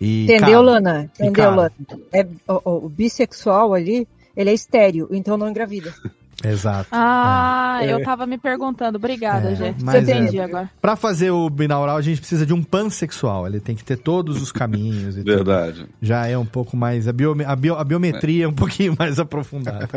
[0.00, 1.10] E, Entendeu, cara, Lana?
[1.14, 1.72] Entendeu, cara, Lana?
[2.12, 4.06] É, o- o bissexual ali,
[4.36, 5.92] ele é estéreo, então não engravida.
[6.42, 6.88] Exato.
[6.92, 7.92] Ah, É.
[7.92, 8.96] eu tava me perguntando.
[8.96, 9.84] Obrigada, É, gente.
[9.84, 10.44] mas entendi é.
[10.44, 10.70] agora.
[10.80, 13.46] Pra fazer o binaural, a gente precisa de um pansexual.
[13.46, 15.14] Ele tem que ter todos os caminhos.
[15.16, 15.34] E tudo.
[15.34, 15.86] Verdade.
[16.02, 17.06] Já é um pouco mais.
[17.08, 19.88] A, bio- a bio- a biometria é um pouquinho mais aprofundada.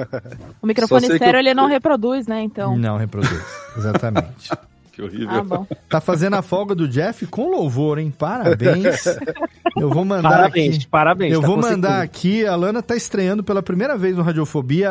[0.61, 2.41] O microfone estéreo eu- ele não reproduz, né?
[2.43, 2.77] Então.
[2.77, 3.41] Não reproduz.
[3.77, 4.49] Exatamente.
[4.97, 5.29] Que horrível.
[5.29, 5.67] Ah, bom.
[5.87, 8.11] Tá fazendo a folga do Jeff com louvor, hein?
[8.17, 9.05] Parabéns.
[9.77, 10.87] Eu vou mandar Parabéns, aqui.
[10.87, 12.43] parabéns, Eu tá vou mandar aqui.
[12.47, 14.89] A Lana tá estreando pela primeira vez no Radiofobia.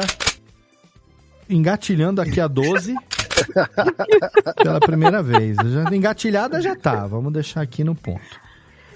[1.48, 2.94] Engatilhando aqui a 12.
[4.62, 5.56] pela primeira vez.
[5.56, 7.06] Já, engatilhada já tá.
[7.06, 8.20] Vamos deixar aqui no ponto.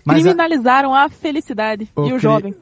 [0.05, 2.55] Mas a- Criminalizaram a felicidade Ô, e o cri- jovem.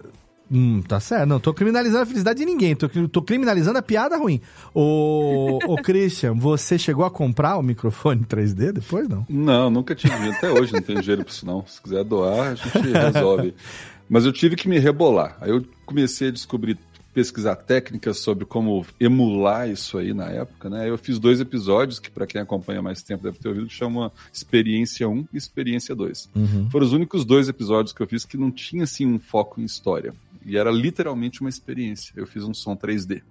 [0.51, 1.27] Hum, tá certo.
[1.27, 2.74] Não, tô criminalizando a felicidade de ninguém.
[2.74, 4.40] Tô, tô criminalizando a piada ruim.
[4.74, 9.27] Ô, ô Christian, você chegou a comprar o microfone 3D depois, não?
[9.28, 10.15] Não, nunca tive.
[10.31, 11.66] Até hoje não tenho dinheiro pra isso, não.
[11.66, 13.55] Se quiser doar, a gente resolve.
[14.09, 15.36] Mas eu tive que me rebolar.
[15.39, 16.78] Aí eu comecei a descobrir,
[17.12, 20.89] pesquisar técnicas sobre como emular isso aí na época, né?
[20.89, 24.12] Eu fiz dois episódios que, para quem acompanha mais tempo, deve ter ouvido, que chama
[24.32, 26.30] Experiência 1 e Experiência 2.
[26.35, 26.70] Uhum.
[26.70, 29.64] Foram os únicos dois episódios que eu fiz que não tinha, assim, um foco em
[29.64, 30.14] história.
[30.44, 32.12] E era literalmente uma experiência.
[32.16, 33.22] Eu fiz um som 3D.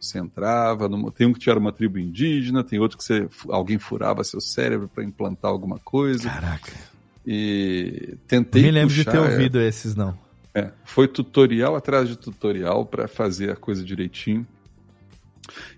[0.00, 1.10] Você entrava, numa...
[1.10, 3.28] tem um que tinha uma tribo indígena, tem outro que você...
[3.48, 6.28] alguém furava seu cérebro para implantar alguma coisa.
[6.28, 6.72] Caraca.
[7.26, 10.16] E tentei Nem lembro de puxar, ter é, ouvido esses, não.
[10.56, 14.46] É, foi tutorial atrás de tutorial para fazer a coisa direitinho.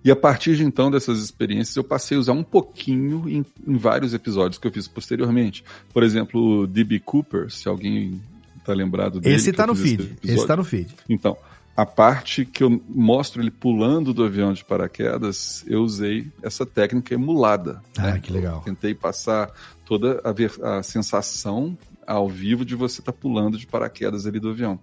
[0.05, 3.77] E a partir de então dessas experiências eu passei a usar um pouquinho em, em
[3.77, 5.65] vários episódios que eu fiz posteriormente.
[5.93, 7.01] Por exemplo, o D.B.
[7.01, 8.23] Cooper, se alguém
[8.65, 9.35] tá lembrado dele.
[9.35, 10.03] Esse tá eu no feed.
[10.03, 10.19] episódio.
[10.23, 10.95] Esse tá no feed.
[11.09, 11.37] Então,
[11.77, 17.15] a parte que eu mostro ele pulando do avião de paraquedas, eu usei essa técnica
[17.15, 17.83] emulada.
[17.97, 18.21] Ah, né?
[18.21, 18.63] que legal.
[18.63, 19.51] Tentei passar
[19.85, 21.77] toda a, ver- a sensação
[22.09, 24.79] ao vivo de você estar pulando de paraquedas ali do avião.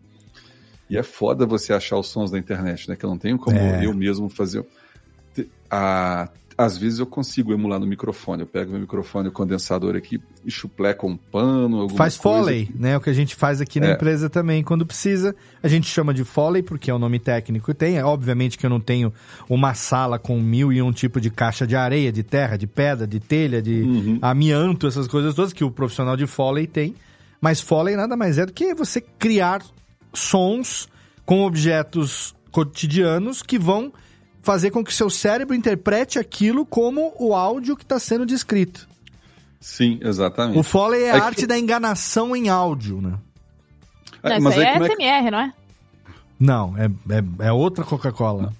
[0.89, 2.95] E é foda você achar os sons da internet, né?
[2.95, 3.83] Que eu não tenho como É.
[3.85, 4.63] eu mesmo fazer.
[5.69, 8.43] A, às vezes eu consigo emular no microfone.
[8.43, 12.39] Eu pego meu microfone, o condensador aqui, e chupleco um pano, alguma Faz coisa.
[12.43, 12.95] Foley, né?
[12.95, 13.93] O que a gente faz aqui na É.
[13.93, 14.63] empresa também.
[14.63, 17.97] Quando precisa, a gente chama de Foley, porque é o nome técnico que tem.
[17.97, 19.11] É, obviamente que eu não tenho
[19.49, 23.05] uma sala com mil e um tipo de caixa de areia, de terra, de pedra,
[23.05, 24.19] de telha, de Uhum.
[24.21, 26.95] amianto, essas coisas todas que o profissional de Foley tem.
[27.45, 29.61] Mas Foley nada mais é do que você criar
[30.11, 30.89] sons
[31.23, 33.93] com objetos cotidianos que vão
[34.41, 38.87] fazer com que seu cérebro interprete aquilo como o áudio que está sendo descrito.
[39.61, 40.57] Sim, exatamente.
[40.57, 43.13] O Foley é a É que- arte da enganação em áudio, né?
[44.23, 45.53] É, Não, mas isso aí é é que- SMR, não é?
[46.39, 46.85] Não, é,
[47.45, 48.51] é, é outra Coca-Cola.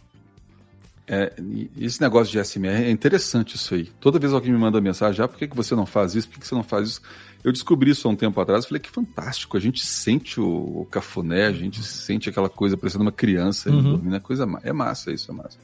[1.07, 1.34] É,
[1.76, 3.86] esse negócio de SMR é interessante isso aí.
[3.99, 6.28] Toda vez alguém me manda mensagem, ah, por que, que você não faz isso?
[6.28, 7.02] Por que, que você não faz isso?
[7.45, 10.45] Eu descobri isso há um tempo atrás, falei que fantástico, a gente sente o,
[10.81, 13.84] o cafuné, a gente sente aquela coisa parecendo uma criança Uhum.
[13.84, 15.57] dormindo, é coisa é massa isso, é massa.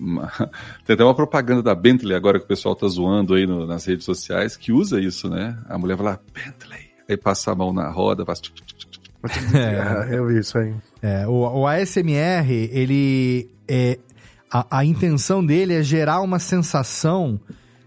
[0.00, 0.32] Ma-
[0.86, 3.84] Tem até uma propaganda da Bentley agora que o pessoal tá zoando aí no- nas
[3.84, 5.58] redes sociais que usa isso, né?
[5.68, 8.40] A mulher vai lá, Bentley, aí passa a mão na roda, faz...
[9.54, 10.74] É, eu vi isso aí.
[11.02, 13.98] É, o, o ASMR, ele é
[14.50, 17.38] a, a intenção dele é gerar uma sensação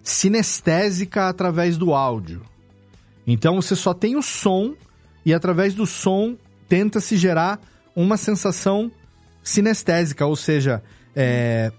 [0.03, 2.41] sinestésica através do áudio.
[3.25, 4.73] Então você só tem o som
[5.25, 6.35] e através do som
[6.67, 7.59] tenta se gerar
[7.95, 8.91] uma sensação
[9.43, 10.81] sinestésica, ou seja,
[11.15, 11.71] é,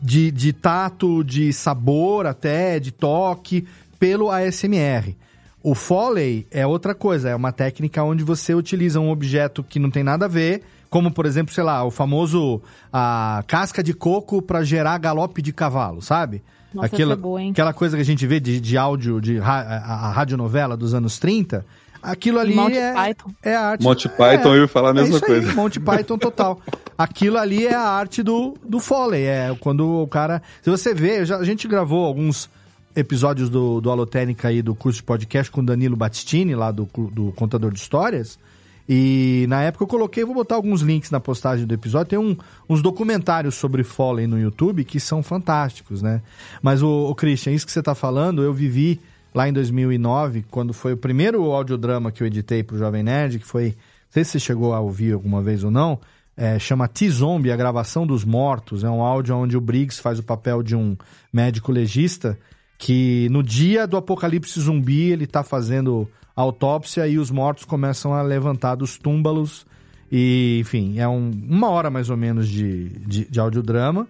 [0.00, 3.66] de, de tato, de sabor até, de toque,
[3.98, 5.16] pelo ASMR.
[5.62, 9.90] O Foley é outra coisa, é uma técnica onde você utiliza um objeto que não
[9.90, 12.60] tem nada a ver, como por exemplo, sei lá, o famoso
[12.92, 16.42] a casca de coco para gerar galope de cavalo, sabe?
[16.74, 17.50] Nossa, Aquela, é boa, hein?
[17.50, 20.94] aquela coisa que a gente vê de, de áudio, de ra, a, a radionovela dos
[20.94, 21.64] anos 30,
[22.02, 23.30] aquilo ali Monty é, Python.
[23.42, 23.82] é a arte.
[23.82, 25.48] Monty Python, eu ia falar a mesma é isso coisa.
[25.50, 26.60] Aí, Monty Python total.
[26.98, 29.24] Aquilo ali é a arte do, do Foley.
[29.24, 30.42] É quando o cara.
[30.62, 32.50] Se você vê, já, a gente gravou alguns
[32.94, 36.88] episódios do, do Alotênica aí do curso de podcast com o Danilo Battistini, lá do,
[37.10, 38.38] do Contador de Histórias.
[38.94, 42.10] E na época eu coloquei, vou botar alguns links na postagem do episódio.
[42.10, 42.36] Tem um-
[42.68, 46.20] uns documentários sobre Foley no YouTube que são fantásticos, né?
[46.60, 49.00] Mas o, o Christian, isso que você tá falando, eu vivi
[49.34, 53.46] lá em 2009, quando foi o primeiro audiodrama que eu editei pro Jovem Nerd, que
[53.46, 53.74] foi, não
[54.10, 55.98] sei se você chegou a ouvir alguma vez ou não,
[56.36, 58.84] é, chama T-Zombie, a gravação dos mortos.
[58.84, 60.94] É um áudio onde o Briggs faz o papel de um
[61.32, 62.38] médico legista
[62.76, 68.22] que no dia do apocalipse zumbi ele tá fazendo autópsia e os mortos começam a
[68.22, 69.66] levantar dos túmbalos.
[70.10, 74.06] E, enfim, é um- uma hora mais ou menos de, de, de audiodrama.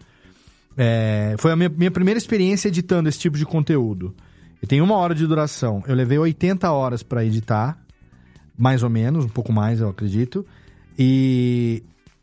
[0.76, 4.14] É, foi a minha, minha primeira experiência editando esse tipo de conteúdo.
[4.62, 5.82] E tem uma hora de duração.
[5.86, 7.78] Eu levei 80 horas para editar,
[8.56, 10.46] mais ou menos, um pouco mais, eu acredito.
[10.98, 11.82] E,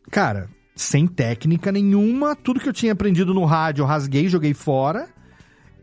[0.09, 5.09] cara, sem técnica nenhuma, tudo que eu tinha aprendido no rádio, eu rasguei, joguei fora.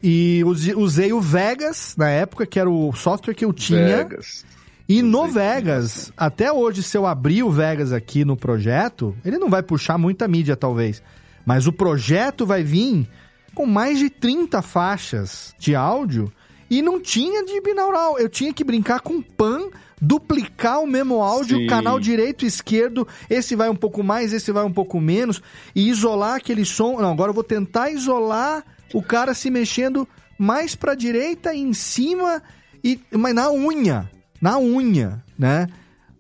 [0.03, 3.97] E use- usei o Vegas na época, que era o software que eu tinha.
[3.99, 4.45] Vegas.
[4.89, 9.51] E no Vegas, até hoje, se eu abrir o Vegas aqui no projeto, ele não
[9.51, 11.03] vai puxar muita mídia, talvez.
[11.45, 13.09] Mas o projeto vai vir
[13.55, 16.31] com mais de 30 faixas de áudio
[16.71, 18.19] e não tinha de binaural.
[18.19, 19.69] Eu tinha que brincar com pan,
[20.01, 21.67] duplicar o mesmo áudio, Sim.
[21.67, 25.43] canal direito e esquerdo, esse vai um pouco mais, esse vai um pouco menos,
[25.75, 27.01] e isolar aquele som.
[27.01, 30.09] Não, agora eu vou tentar isolar o cara se mexendo
[30.39, 32.43] mais pra direita em cima,
[32.83, 34.11] e, mas na unha.
[34.41, 35.67] Na unha, né?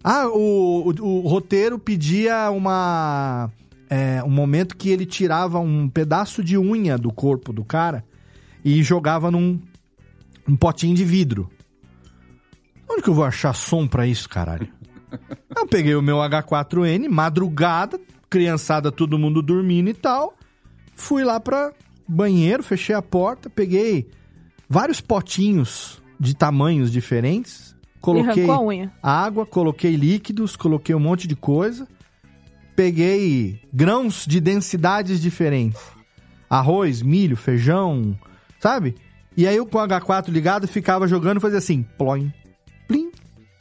[0.02, 3.50] Ah, o, o, o roteiro pedia uma.
[3.90, 8.04] é, um momento que ele tirava um pedaço de unha do corpo do cara
[8.64, 9.60] e jogava num
[10.48, 11.50] um potinho de vidro.
[12.88, 14.68] Onde que eu vou achar som pra isso, caralho?
[15.56, 17.98] eu peguei o meu H4N, madrugada,
[18.30, 20.36] criançada, todo mundo dormindo e tal.
[20.94, 21.72] Fui lá pra
[22.06, 24.08] banheiro, fechei a porta, peguei
[24.68, 27.74] vários potinhos de tamanhos diferentes.
[28.00, 28.46] Coloquei
[29.02, 31.88] água, coloquei líquidos, coloquei um monte de coisa.
[32.74, 35.80] Peguei grãos de densidades diferentes.
[36.48, 38.16] Arroz, milho, feijão,
[38.60, 38.94] sabe?
[39.36, 42.32] E aí eu com o H4 ligado ficava jogando e fazia assim, ploin,
[42.86, 43.10] plim,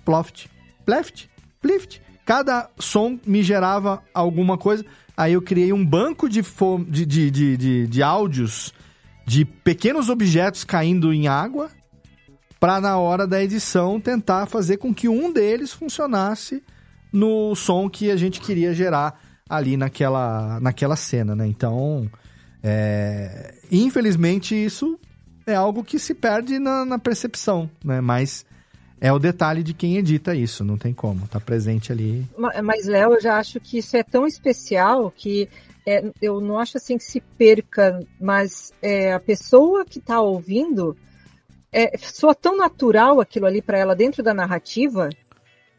[0.04, 0.48] ploft,
[0.86, 1.30] pleft,
[1.62, 2.02] plift.
[2.26, 4.86] Cada som me gerava alguma coisa.
[5.18, 8.74] Aí eu criei um banco de, de, de, de, de, de áudios
[9.26, 11.70] de pequenos objetos caindo em água
[12.60, 16.64] para na hora da edição tentar fazer com que um deles funcionasse
[17.12, 19.20] no som que a gente queria gerar
[19.50, 21.48] ali naquela, naquela cena, né?
[21.48, 22.10] Então,
[22.64, 25.00] é, infelizmente isso
[25.46, 28.02] é algo que se perde na, na percepção, né?
[28.02, 28.46] Mas
[29.02, 32.26] é o detalhe de quem edita isso, não tem como, tá presente ali.
[32.38, 35.50] Ma- Mas, Léo, eu já acho que isso é tão especial que
[35.86, 40.96] é, eu não acho assim que se perca, mas é, a pessoa que está ouvindo
[41.72, 45.10] é, soa tão natural aquilo ali para ela dentro da narrativa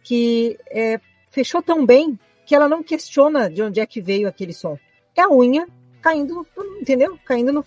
[0.02, 4.52] que é, fechou tão bem que ela não questiona de onde é que veio aquele
[4.52, 4.78] som.
[5.16, 5.66] É a unha
[6.00, 6.46] caindo,
[6.80, 7.18] entendeu?
[7.24, 7.64] Caindo no,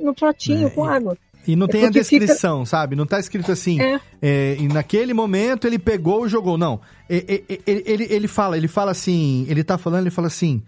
[0.00, 1.16] no pratinho É, com água.
[1.48, 2.94] E não É tem a porque fica- descrição, sabe?
[2.94, 3.80] Não tá escrito assim.
[3.80, 4.00] É.
[4.20, 6.58] é, e naquele momento ele pegou e jogou.
[6.58, 6.78] Não.
[7.08, 9.46] Ele, ele, ele fala, ele fala assim.
[9.48, 10.62] Ele tá falando, ele fala assim.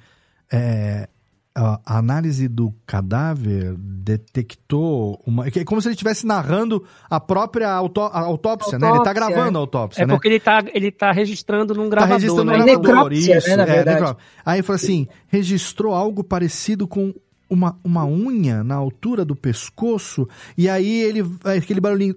[0.51, 1.07] é,
[1.55, 5.47] a análise do cadáver detectou uma.
[5.49, 8.87] É como se ele estivesse narrando a própria autó- a autópsia, né?
[8.87, 9.63] Ele tá Autópsia, gravando a é.
[9.63, 10.15] autópsia, É né?
[10.15, 12.59] porque ele tá, ele tá registrando num Tá gravador, registrando né?
[12.73, 13.49] no gravador, isso.
[13.49, 14.17] né, na é, verdade.
[14.47, 17.13] Aí fala assim, registrou algo parecido com
[17.51, 22.15] uma, uma unha na altura do pescoço, e aí ele aquele barulhinho.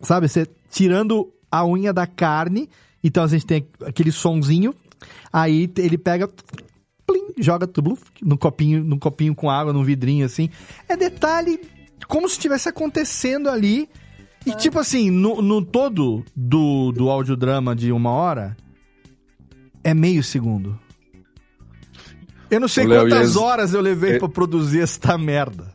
[0.00, 2.70] Sabe, você tirando a unha da carne,
[3.02, 4.72] então a gente tem aquele sonzinho,
[5.32, 6.28] aí ele pega,
[7.06, 10.48] plim, joga tudo no copinho, no copinho com água, num vidrinho assim.
[10.88, 11.60] É detalhe
[12.06, 13.88] como se estivesse acontecendo ali.
[14.44, 18.56] E tipo assim, no, no todo do, do audiodrama de uma hora,
[19.82, 20.78] é meio segundo.
[22.50, 25.74] Eu não sei quantas as- horas eu levei é- pra produzir esta merda.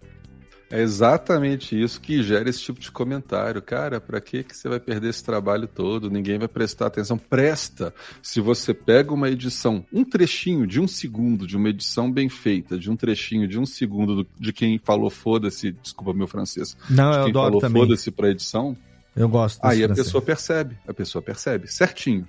[0.73, 3.61] É exatamente isso que gera esse tipo de comentário.
[3.61, 6.09] Cara, pra que que você vai perder esse trabalho todo?
[6.09, 7.17] Ninguém vai prestar atenção.
[7.17, 7.93] Presta.
[8.23, 12.79] Se você pega uma edição, um trechinho de um segundo de uma edição bem feita,
[12.79, 17.11] de um trechinho de um segundo do- de quem falou foda-se, desculpa meu francês, Não,
[17.11, 18.77] de eu quem adoro falou foda-se pra edição,
[19.13, 20.07] Eu gosto Aí a francês.
[20.07, 22.25] pessoa percebe, a pessoa percebe, certinho.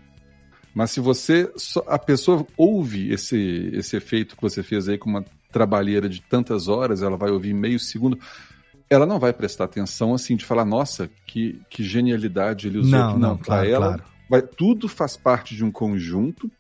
[0.75, 5.11] Mas se você, só- a pessoa ouve esse, esse efeito que você fez aí com
[5.11, 8.19] uma trabalheira de tantas horas, ela vai ouvir meio segundo,
[8.89, 13.11] ela não vai prestar atenção assim de falar, nossa, que, que genialidade ele usou Não,
[13.11, 13.19] aqui.
[13.21, 14.03] não, pra claro, ela, claro.
[14.31, 16.51] vai, tudo faz parte de um conjunto,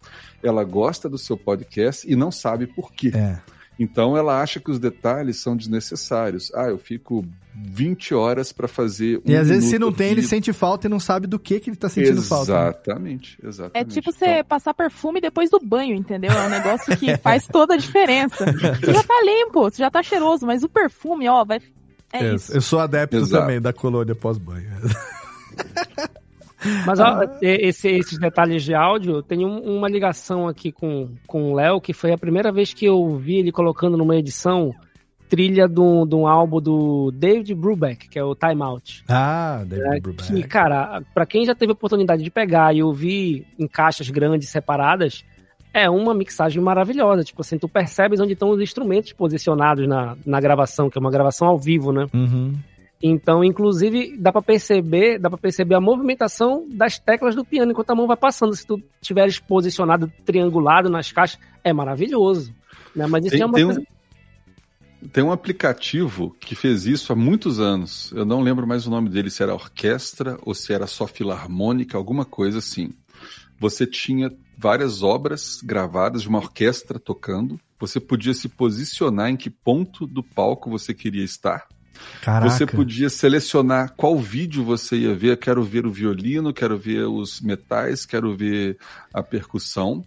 [0.43, 3.13] ela gosta do seu podcast e não sabe por quê.
[3.15, 3.39] É.
[3.79, 6.53] Então ela acha que os detalhes são desnecessários.
[6.55, 7.25] Ah, eu fico
[7.55, 10.91] 20 horas para fazer um E às vezes, se não tem, ele sente falta e
[10.91, 12.53] não sabe do que, que ele tá sentindo falta.
[12.53, 12.59] né?
[12.71, 13.91] Exatamente, exatamente.
[13.91, 16.31] É tipo você passar perfume depois do banho, entendeu?
[16.33, 18.45] É um negócio que faz toda a diferença.
[18.47, 21.61] Você já tá limpo, você já tá cheiroso, mas o perfume, ó, vai.
[22.13, 22.55] É É, isso.
[22.55, 23.43] Eu sou adepto Exato.
[23.43, 24.69] também da colônia pós-banho.
[26.87, 31.55] Mas ó, esse- esses detalhes de áudio, tem um- uma ligação aqui com, com o
[31.57, 34.73] Léo, que foi a primeira vez que eu vi ele colocando numa edição
[35.33, 39.03] trilha de um, de um álbum do David Brubeck, que é o Time Out.
[39.09, 40.31] Ah, David É, Brubeck.
[40.31, 44.51] que, cara, pra quem já teve a oportunidade de pegar e ouvir em caixas grandes
[44.51, 45.25] separadas,
[45.73, 47.25] é uma mixagem maravilhosa.
[47.25, 51.11] Tipo assim, tu percebes onde estão os instrumentos posicionados na, na gravação, que é uma
[51.11, 52.07] gravação ao vivo, né?
[52.13, 52.53] Uhum.
[53.03, 57.91] Então, inclusive, dá pra perceber, dá para perceber a movimentação das teclas do piano enquanto
[57.91, 58.55] a mão vai passando.
[58.55, 62.55] Se tu tiveres posicionado triangulado nas caixas, é maravilhoso.
[62.95, 63.07] Né?
[63.07, 63.81] Mas isso Tem, é uma tem coisa.
[63.81, 63.85] um,
[65.11, 68.13] tem um aplicativo que fez isso há muitos anos.
[68.15, 71.97] Eu não lembro mais o nome dele, se era orquestra ou se era só filarmônica,
[71.97, 72.93] alguma coisa assim.
[73.59, 77.61] Você tinha várias obras gravadas de uma orquestra tocando.
[77.79, 81.67] Você podia se posicionar em que ponto do palco você queria estar.
[82.21, 82.51] Caraca.
[82.51, 85.37] Você podia selecionar qual vídeo você ia ver.
[85.37, 88.79] Quero ver o violino, quero ver os metais, quero ver
[89.13, 90.05] a percussão.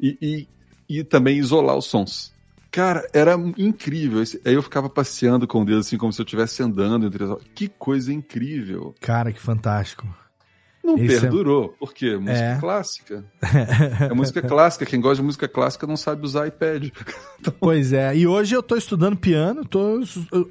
[0.00, 0.48] E, e,
[0.88, 2.31] e também isolar os sons.
[2.72, 4.22] Cara, era incrível.
[4.44, 7.30] Aí eu ficava passeando com o dedo, assim, como se eu estivesse andando entre as...
[7.54, 8.94] Que coisa incrível.
[9.00, 10.06] Cara, que fantástico.
[10.82, 11.68] Não Esse é- perdurou.
[11.78, 12.16] Por quê?
[12.16, 12.58] Música É.
[12.58, 13.24] clássica.
[14.10, 14.84] É música clássica.
[14.86, 16.88] Quem gosta de música clássica não sabe usar iPad.
[17.60, 20.00] Pois é, e hoje eu tô estudando piano, tô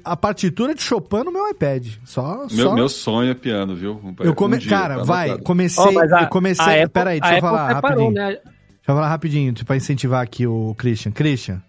[0.04, 1.86] a partitura de Chopin no meu iPad.
[2.04, 2.74] Só, Meu, só...
[2.74, 4.00] meu sonho é piano, viu?
[4.20, 4.56] Eu come...
[4.56, 7.40] Um dia, Cara, tá vai, comecei, mas a- eu comecei, a Apple- peraí, deixa eu
[7.40, 8.12] falar preparou, rapidinho.
[8.26, 8.28] né?
[8.34, 8.42] Deixa
[8.88, 11.12] eu falar rapidinho, pra incentivar aqui o Christian.
[11.12, 11.62] Christian,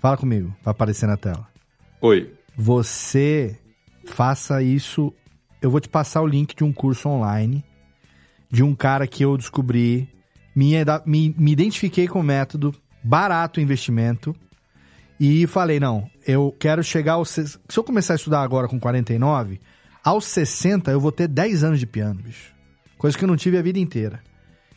[0.00, 1.46] fala comigo, pra aparecer na tela.
[2.00, 2.32] Oi.
[2.56, 3.58] Você
[4.06, 5.12] faça isso,
[5.62, 7.64] eu vou te passar o link de um curso online
[8.50, 10.08] de um cara que eu descobri,
[10.54, 10.72] me,
[11.06, 14.34] me, me identifiquei com o método, barato investimento,
[15.18, 17.30] e falei, não, eu quero chegar aos...
[17.30, 19.60] Se eu começar a estudar agora com 49,
[20.02, 22.52] aos 60 eu vou ter 10 anos de piano, bicho.
[22.98, 24.20] Coisa que eu não tive a vida inteira.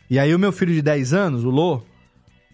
[0.08, 1.82] E aí o meu filho de 10 anos, o Lô,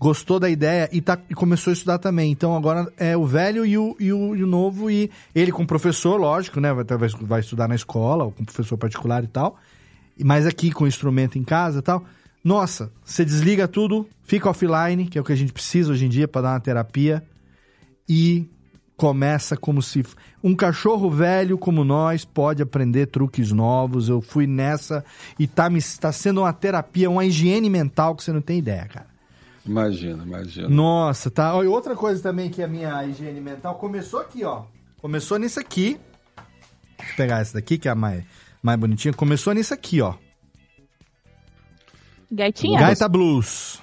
[0.00, 2.32] gostou da ideia e, tá, e começou a estudar também.
[2.32, 5.66] Então agora é o velho e o, e o, e o novo, e ele com
[5.66, 6.72] professor, lógico, né?
[6.72, 9.58] Vai, talvez vai estudar na escola, ou com professor particular e tal.
[10.24, 12.02] Mas aqui com instrumento em casa e tal.
[12.42, 16.08] Nossa, você desliga tudo, fica offline, que é o que a gente precisa hoje em
[16.08, 17.22] dia para dar uma terapia,
[18.08, 18.48] e
[18.96, 20.02] começa como se.
[20.42, 24.08] Um cachorro velho como nós pode aprender truques novos.
[24.08, 25.04] Eu fui nessa
[25.38, 28.86] e tá, me, tá sendo uma terapia, uma higiene mental que você não tem ideia,
[28.86, 29.10] cara.
[29.66, 30.68] Imagina, imagina.
[30.68, 31.54] Nossa, tá.
[31.54, 34.62] Ó, E outra coisa também que a minha higiene mental começou aqui, ó.
[35.00, 35.98] Começou nisso aqui.
[36.98, 38.24] Deixa eu pegar essa daqui, que é a mais,
[38.62, 39.12] mais bonitinha.
[39.14, 40.14] Começou nisso aqui, ó.
[42.30, 42.78] Gaitinha?
[42.78, 43.80] Gaita Blues.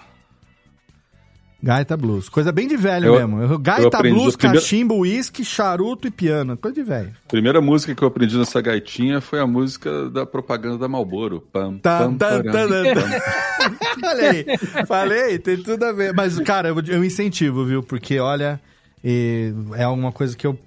[1.61, 2.29] Gaita Blues.
[2.29, 3.41] Coisa bem de velho Eu- mesmo.
[3.41, 6.55] Eu Gaita Blues, a primeira- cachimbo, uísque, charuto e piano.
[6.55, 7.11] Coisa de velho.
[7.27, 11.41] Primeira música que eu aprendi nessa gaitinha foi a música da propaganda da Malboro.
[11.51, 14.07] Pam, Tá, pam, tá, param, tá, pam.
[14.09, 14.45] Aí.
[14.87, 16.13] Falei, tem tudo a ver.
[16.13, 17.81] Mas, cara, eu, eu incentivo, viu?
[17.81, 18.59] Porque, olha,
[19.03, 20.57] é alguma coisa que eu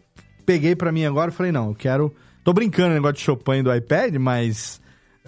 [0.44, 2.14] peguei pra mim agora e falei, não, eu quero...
[2.42, 4.80] Tô brincando no negócio de Chopin do iPad, mas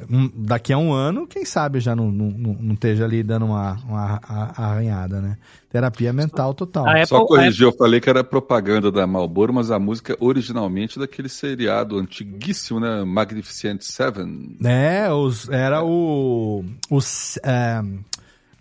[0.08, 3.74] hum, daqui a um ano, quem sabe já não, não, não, esteja ali dando uma,
[3.86, 4.20] uma
[4.56, 5.36] arranhada, né?
[5.70, 6.84] Terapia mental total.
[7.06, 11.98] Só corrigir, eu falei que era propaganda da Marlboro, mas a música originalmente daquele seriado
[11.98, 13.04] antiguíssimo, né?
[13.04, 14.56] Magnificent Seven.
[14.64, 16.64] É, os, era o.
[16.90, 17.82] Os, é,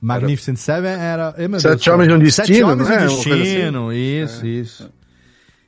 [0.01, 1.35] Magnificent Seven era.
[1.37, 2.97] Ei, meu Sete Deus, Homens de um Sete Destino, Homens de é?
[2.97, 3.97] um coisa Destino, assim?
[3.99, 4.49] isso, É.
[4.49, 4.89] isso.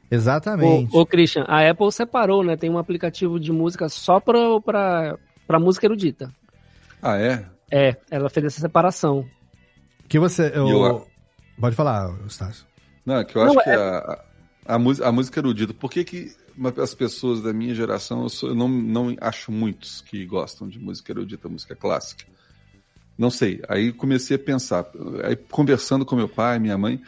[0.10, 0.96] Exatamente.
[0.96, 2.56] Ô, ô, Christian, a Apple separou, né?
[2.56, 5.18] Tem um aplicativo de música só pra,
[5.54, 6.34] pra música erudita.
[7.00, 7.46] Ah, é?
[7.70, 9.30] É, ela fez essa separação.
[10.10, 10.52] Que você.
[10.56, 11.08] Eu- eu-
[11.60, 12.66] Pode falar, Stácio.
[13.06, 14.24] Não, é que eu acho Não, que é- a,
[14.66, 16.32] a, música, a música erudita, por que, que
[16.82, 20.80] as pessoas da minha geração, eu, sou- eu não, não acho muitos que gostam de
[20.80, 22.26] música erudita, música clássica?
[23.16, 23.62] Não sei.
[23.70, 24.88] Aí comecei a pensar,
[25.24, 27.00] aí conversando com meu pai, minha mãe,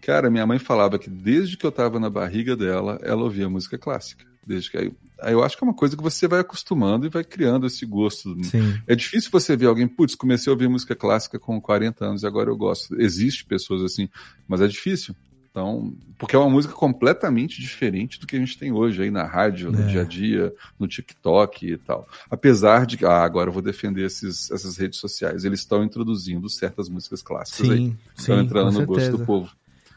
[0.00, 3.76] cara, minha mãe falava que desde que eu estava na barriga dela, ela ouvia música
[3.76, 4.24] clássica.
[4.46, 4.92] Desde que aí,
[5.22, 7.84] aí eu acho que é uma coisa que você vai acostumando e vai criando esse
[7.86, 8.36] gosto.
[8.44, 8.78] Sim.
[8.86, 12.26] É difícil você ver alguém, putz, comecei a ouvir música clássica com 40 anos e
[12.26, 13.00] agora eu gosto.
[13.00, 14.08] Existe pessoas assim,
[14.46, 15.14] mas é difícil.
[15.50, 19.22] Então, porque é uma música completamente diferente do que a gente tem hoje aí na
[19.22, 19.86] rádio, no É.
[19.86, 22.08] dia a dia, no TikTok e tal.
[22.28, 25.44] Apesar de que, ah, agora eu vou defender esses, essas redes sociais.
[25.44, 27.96] Eles estão introduzindo certas músicas clássicas Sim, aí.
[28.18, 29.48] Estão entrando no gosto do povo.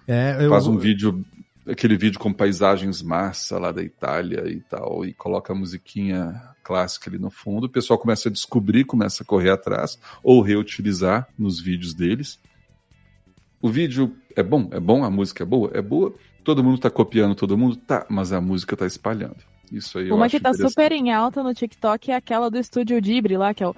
[0.07, 1.26] É, eu- Faz um vídeo,
[1.68, 7.10] aquele vídeo com paisagens massa lá da Itália e tal, e coloca a musiquinha clássica
[7.10, 7.65] ali no fundo.
[7.65, 12.39] O pessoal começa a descobrir, começa a correr atrás, ou reutilizar nos vídeos deles.
[13.61, 16.14] O vídeo é bom, é bom, a música é boa, é boa.
[16.44, 19.38] Todo mundo tá copiando todo mundo, tá, mas a música tá espalhando.
[19.72, 22.57] Isso aí eu Uma acho que tá super em alta no TikTok é aquela do
[22.57, 23.76] Estúdio Ghibli lá, que é o...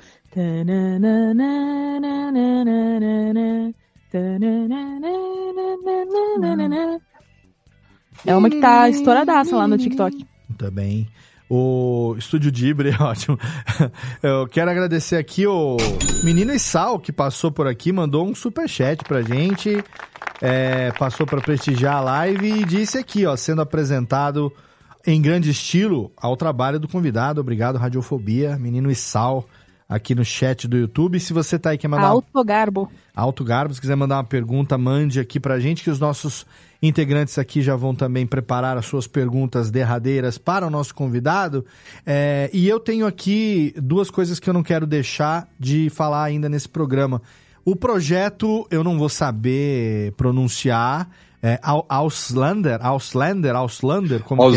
[8.25, 10.25] É uma que tá estouradaça lá no TikTok.
[10.57, 11.07] Também.
[11.49, 13.39] O Estúdio Dibre é ótimo.
[14.21, 15.77] Eu quero agradecer aqui o
[16.23, 19.83] Menino Sal que passou por aqui, mandou um superchat pra gente,
[20.41, 24.53] é, passou pra prestigiar a live e disse aqui, ó, sendo apresentado
[25.07, 27.41] em grande estilo ao trabalho do convidado.
[27.41, 29.45] Obrigado, Radiofobia, Menino Sal
[29.87, 31.19] aqui no chat do YouTube.
[31.19, 32.91] Se você tá aí quer mandar Alto Garbo.
[33.15, 36.45] Alto Garbo, se quiser mandar uma pergunta, mande aqui pra gente, que os nossos
[36.81, 41.65] integrantes aqui já vão também preparar as suas perguntas derradeiras para o nosso convidado.
[42.05, 46.47] É, e eu tenho aqui duas coisas que eu não quero deixar de falar ainda
[46.47, 47.21] nesse programa.
[47.65, 51.09] O projeto, eu não vou saber pronunciar.
[51.41, 54.49] É Au- Auslander, Auslander, Auslander, como que é?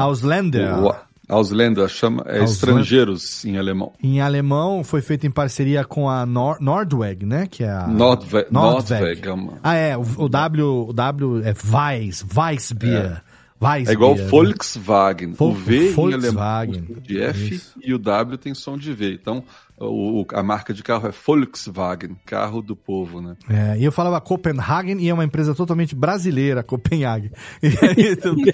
[0.00, 0.68] Ausländer.
[0.70, 1.03] Auslander.
[1.28, 2.44] Ausländer chama é Ausländer.
[2.50, 3.92] estrangeiros em alemão.
[4.02, 7.46] Em alemão, foi feito em parceria com a Nor Nordweg, né?
[7.50, 7.86] Que é a...
[7.86, 8.48] Nordweg.
[8.50, 9.22] Nordweg.
[9.26, 9.96] Nordweg é Ah, é.
[9.96, 13.22] O, o W, o w é Weiss, Weissbier.
[13.62, 13.88] Weissbier.
[13.88, 14.26] É igual né?
[14.26, 15.32] Volkswagen.
[15.32, 16.74] Vol- o V Volkswagen.
[16.74, 19.14] em alemão de F e o W tem som de V.
[19.14, 19.42] Então,
[19.78, 23.36] o, o- a marca de carro é Volkswagen, carro do povo, né?
[23.48, 27.30] É, e eu falava Copenhagen e é uma empresa totalmente brasileira, Copenhagen.
[27.62, 28.44] E aí, também,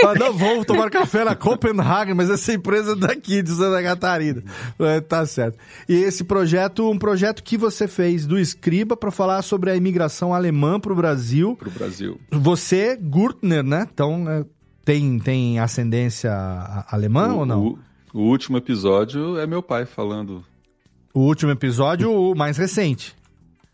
[0.00, 4.42] Fala, não, vamos tomar café na Copenhagen, mas essa empresa é daqui, de Santa Catarina.
[4.78, 5.58] É, tá certo.
[5.88, 10.32] E esse projeto, um projeto que você fez do Escriba para falar sobre a imigração
[10.34, 11.56] alemã para o Brasil.
[11.56, 12.18] Pro Brasil.
[12.30, 13.86] Você, Gurtner, né?
[13.92, 14.44] Então, é,
[14.84, 16.32] tem, tem ascendência
[16.88, 17.66] alemã o, ou não?
[17.66, 17.78] O,
[18.12, 20.44] o último episódio é meu pai falando.
[21.14, 23.14] O último episódio, o mais recente.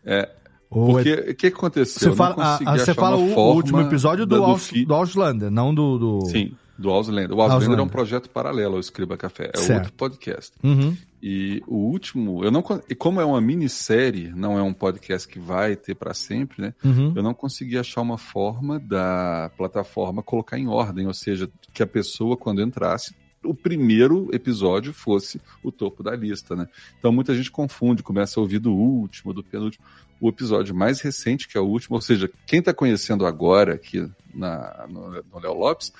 [0.05, 0.29] É.
[0.69, 2.11] O- Porque o que, aconteceu?
[2.11, 2.35] Você fala,
[2.65, 5.97] ah, você fala o, último episódio do, Aus, fi- do Auslander, não do.
[5.97, 6.25] do...
[6.27, 7.31] Sim, do Auslander.
[7.31, 7.85] O Auslander é Auslander.
[7.85, 9.49] um projeto paralelo ao Escriba Café.
[9.53, 9.79] É Certo.
[9.79, 10.51] outro podcast.
[10.63, 10.95] Uhum.
[11.23, 15.39] E o último, eu não e como é uma minissérie, não é um podcast que
[15.39, 16.73] vai ter para sempre, né?
[16.85, 17.13] Uhum.
[17.15, 21.87] Eu não consegui achar uma forma da plataforma colocar em ordem, ou seja, que a
[21.87, 23.13] pessoa quando entrasse
[23.43, 26.67] o primeiro episódio fosse o topo da lista, né?
[26.97, 29.83] Então muita gente confunde, começa a ouvir do último, do penúltimo.
[30.19, 34.09] O episódio mais recente, que é o último, ou seja, quem está conhecendo agora aqui
[34.33, 35.93] na, no, no Léo Lopes,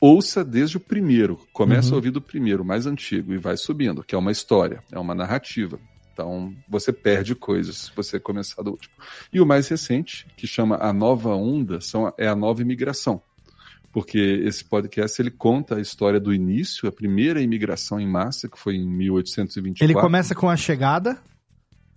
[0.00, 1.40] ouça desde o primeiro.
[1.52, 1.94] Começa Uhum.
[1.94, 5.14] a ouvir do primeiro, mais antigo, e vai subindo, que é uma história, é uma
[5.14, 5.78] narrativa.
[6.12, 8.94] Então você perde coisas se você começar do último.
[9.32, 13.22] E o mais recente, que chama A Nova Onda, são, é a nova imigração.
[13.96, 18.58] Porque esse podcast ele conta a história do início, a primeira imigração em massa, que
[18.58, 19.82] foi em 1824.
[19.82, 21.16] Ele começa com a chegada,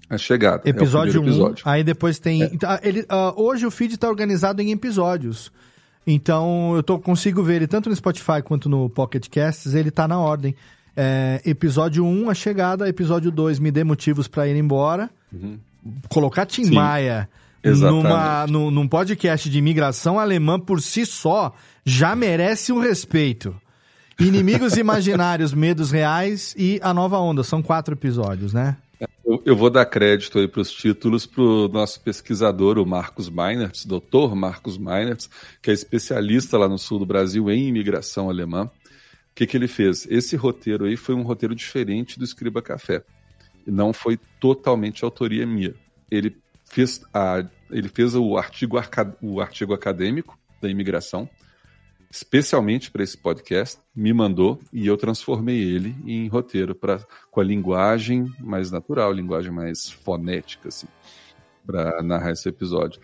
[0.09, 0.61] A chegada.
[0.65, 1.63] é episódio 1, primeiro episódio.
[1.67, 2.43] aí depois tem.
[2.43, 5.51] Então, ah, ele, ah, hoje o feed está organizado em episódios.
[6.07, 10.07] Então eu tô, consigo ver ele tanto no Spotify quanto no Pocket Casts, ele tá
[10.07, 10.55] na ordem.
[10.95, 15.09] É, episódio 1, a chegada, episódio 2, me dê motivos para ir embora.
[15.33, 15.59] Uhum.
[16.07, 17.27] Colocar Tim Sim, Maia
[17.63, 18.03] exatamente.
[18.03, 21.53] numa, num, num podcast de imigração alemã por si só
[21.85, 23.55] já merece um respeito.
[24.19, 27.43] Inimigos imaginários, medos reais e a nova onda.
[27.43, 28.77] São quatro episódios, né?
[29.25, 33.29] Eu, eu vou dar crédito aí para os títulos para o nosso pesquisador, o Marcos
[33.29, 35.29] Meinertz, doutor Marcos Meinertz,
[35.61, 38.65] que é especialista lá no sul do Brasil em imigração alemã.
[38.65, 38.69] O
[39.35, 40.05] que, que ele fez?
[40.09, 43.03] Esse roteiro aí foi um roteiro diferente do Escriba Café.
[43.65, 45.73] Não foi totalmente autoria minha.
[46.11, 46.35] Ele
[46.65, 51.29] fez, a, ele fez o, artigo, arca- o artigo acadêmico da imigração,
[52.09, 56.99] especialmente para esse podcast, me mandou e eu transformei ele em roteiro para
[57.29, 60.87] com a linguagem mais natural, linguagem mais fonética assim,
[61.65, 62.99] para narrar esse episódio.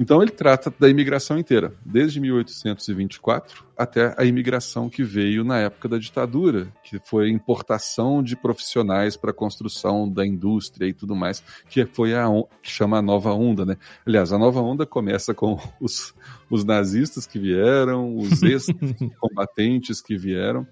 [0.00, 5.88] Então ele trata da imigração inteira, desde 1824 até a imigração que veio na época
[5.88, 11.14] da ditadura, que foi a importação de profissionais para a construção da indústria e tudo
[11.14, 12.26] mais, que foi a
[12.62, 13.76] que chama a nova onda, né?
[14.06, 16.14] Aliás, a nova onda começa com os,
[16.48, 20.66] os nazistas que vieram, os ex-combatentes que vieram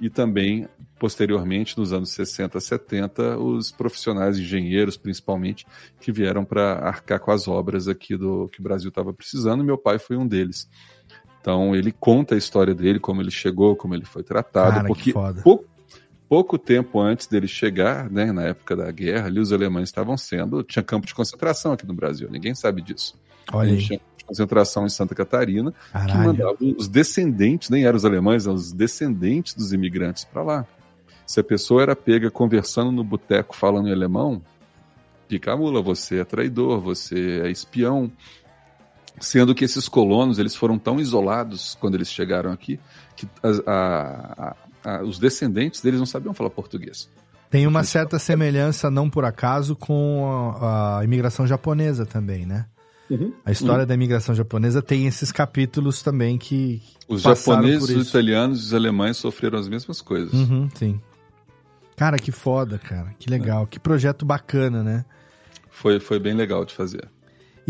[0.00, 0.68] e também
[0.98, 5.66] posteriormente nos anos 60, 70, os profissionais engenheiros principalmente
[5.98, 9.64] que vieram para arcar com as obras aqui do que o Brasil estava precisando.
[9.64, 10.68] Meu pai foi um deles.
[11.40, 14.88] Então ele conta a história dele, como ele chegou, como ele foi tratado, Cara, que
[14.88, 15.40] porque foda.
[15.42, 15.64] pouco,
[16.28, 20.62] pouco tempo antes dele chegar, né, na época da guerra, ali os alemães estavam sendo
[20.62, 22.28] tinha campo de concentração aqui no Brasil.
[22.30, 23.18] Ninguém sabe disso.
[23.52, 23.78] Olha aí.
[23.78, 26.24] tinha campo de concentração em Santa Catarina que Caralho.
[26.24, 30.66] mandavam os descendentes, nem eram os alemães, eram os descendentes dos imigrantes para lá.
[31.26, 34.42] Se a pessoa era pega conversando no boteco falando em alemão,
[35.28, 38.10] pica a mula, você é traidor, você é espião.
[39.20, 42.80] Sendo que esses colonos eles foram tão isolados quando eles chegaram aqui
[43.14, 44.56] que a- a-
[44.98, 47.08] a- os descendentes deles não sabiam falar português.
[47.50, 52.64] Tem uma certa semelhança, não por acaso, com a, a imigração japonesa também, né?
[53.10, 53.32] Uhum.
[53.44, 53.88] A história Uhum.
[53.88, 58.74] da imigração japonesa tem esses capítulos também que Os japoneses, por os italianos e os
[58.74, 60.32] alemães sofreram as mesmas coisas.
[60.32, 61.00] Uhum, sim.
[61.96, 63.12] Cara, que foda, cara.
[63.18, 63.66] Que legal.
[63.66, 65.04] Que projeto bacana, né?
[65.70, 67.06] Foi, foi bem legal de fazer.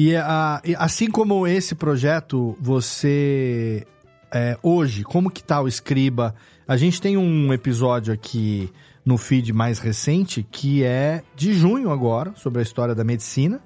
[0.02, 3.86] E, a- assim como esse projeto, você
[4.32, 6.35] é, hoje, como que tá o Escriba?
[6.66, 8.72] A gente tem um episódio aqui
[9.05, 13.60] no feed mais recente que é de junho agora, sobre a história da medicina,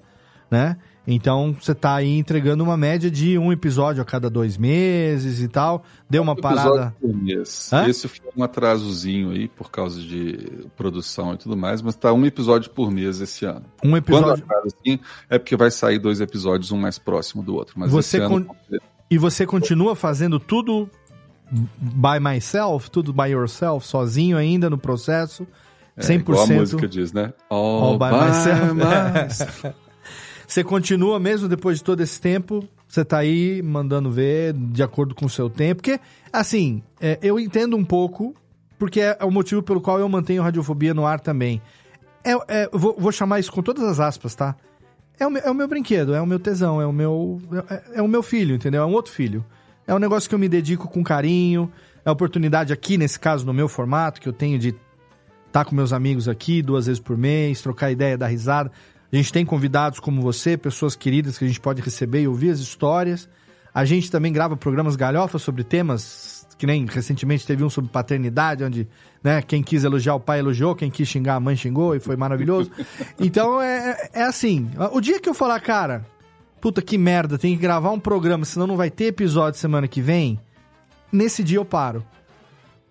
[0.50, 0.76] né?
[1.06, 5.48] Então você tá aí entregando uma média de um episódio a cada dois meses e
[5.48, 5.84] tal.
[6.08, 6.94] Deu uma parada.
[6.98, 7.70] por mês.
[7.86, 12.24] Esse foi um atrasozinho aí por causa de produção e tudo mais, mas tá um
[12.24, 13.66] episódio por mês esse ano.
[13.84, 14.44] Um episódio.
[14.46, 14.98] Quando assim,
[15.28, 17.74] é porque vai sair dois episódios, um mais próximo do outro.
[17.78, 18.54] Mas Você esse ano, con-
[19.10, 20.88] E você continua fazendo tudo
[21.78, 25.46] by myself, tudo by yourself, sozinho ainda no processo?
[25.96, 26.20] é, 100%.
[26.20, 27.34] igual a música diz, né?
[27.50, 28.74] All All, by by myself.
[28.74, 29.66] myself.
[30.46, 32.66] Você continua mesmo depois de todo esse tempo?
[32.86, 35.82] Você tá aí mandando ver de acordo com o seu tempo?
[35.82, 35.98] Porque,
[36.32, 38.34] assim, é, eu entendo um pouco,
[38.78, 41.60] porque é, é o motivo pelo qual eu mantenho Radiofobia no ar também.
[42.22, 44.54] É, é, vou, vou chamar isso com todas as aspas, tá?
[45.18, 47.40] É o, meu, é o meu brinquedo, é o meu tesão, é o meu,
[47.70, 48.82] é, é o meu filho, entendeu?
[48.82, 49.44] É um outro filho.
[49.86, 51.70] É um negócio que eu me dedico com carinho,
[52.04, 54.74] é a oportunidade aqui, nesse caso, no meu formato, que eu tenho de
[55.46, 58.72] estar com meus amigos aqui duas vezes por mês, trocar ideia, dar risada.
[59.14, 62.50] A gente tem convidados como você, pessoas queridas que a gente pode receber e ouvir
[62.50, 63.28] as histórias.
[63.72, 68.64] A gente também grava programas galhofas sobre temas, que nem recentemente teve um sobre paternidade,
[68.64, 68.88] onde
[69.22, 72.16] né, quem quis elogiar o pai elogiou, quem quis xingar a mãe xingou e foi
[72.16, 72.72] maravilhoso.
[73.16, 76.04] Então é, é assim, o dia que eu falar, cara,
[76.60, 80.02] puta que merda, tem que gravar um programa, senão não vai ter episódio semana que
[80.02, 80.40] vem,
[81.12, 82.04] nesse dia eu paro.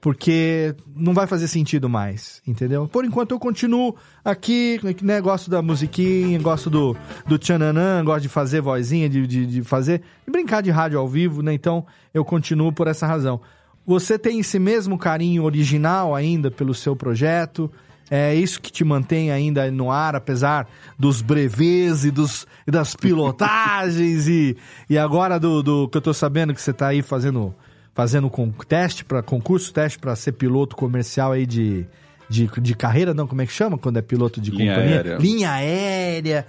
[0.04, 2.90] Porque não vai fazer sentido mais, entendeu?
[2.90, 5.22] Por enquanto eu continuo aqui, né?
[5.22, 6.94] Gosto da musiquinha, gosto do,
[7.26, 10.02] do tchananã, gosto de fazer vozinha, de, de, de fazer.
[10.26, 11.54] de brincar de rádio ao vivo, né?
[11.54, 13.40] Então eu continuo por essa razão.
[13.88, 17.72] Você tem esse mesmo carinho original ainda pelo seu projeto?
[18.12, 20.68] É isso que te mantém ainda no ar, apesar
[21.00, 24.58] dos brevês e, dos, das pilotagens e,
[24.90, 27.56] e agora do, do que eu tô sabendo que você tá aí fazendo
[27.94, 31.86] fazendo com teste para concurso, teste para ser piloto comercial aí de,
[32.30, 34.96] de, de carreira, não, como é que chama quando é piloto de Linha companhia?
[34.96, 35.18] aérea.
[35.18, 36.48] Linha aérea.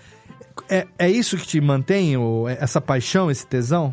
[0.71, 3.93] É, é isso que te mantém, o- essa paixão, esse tesão?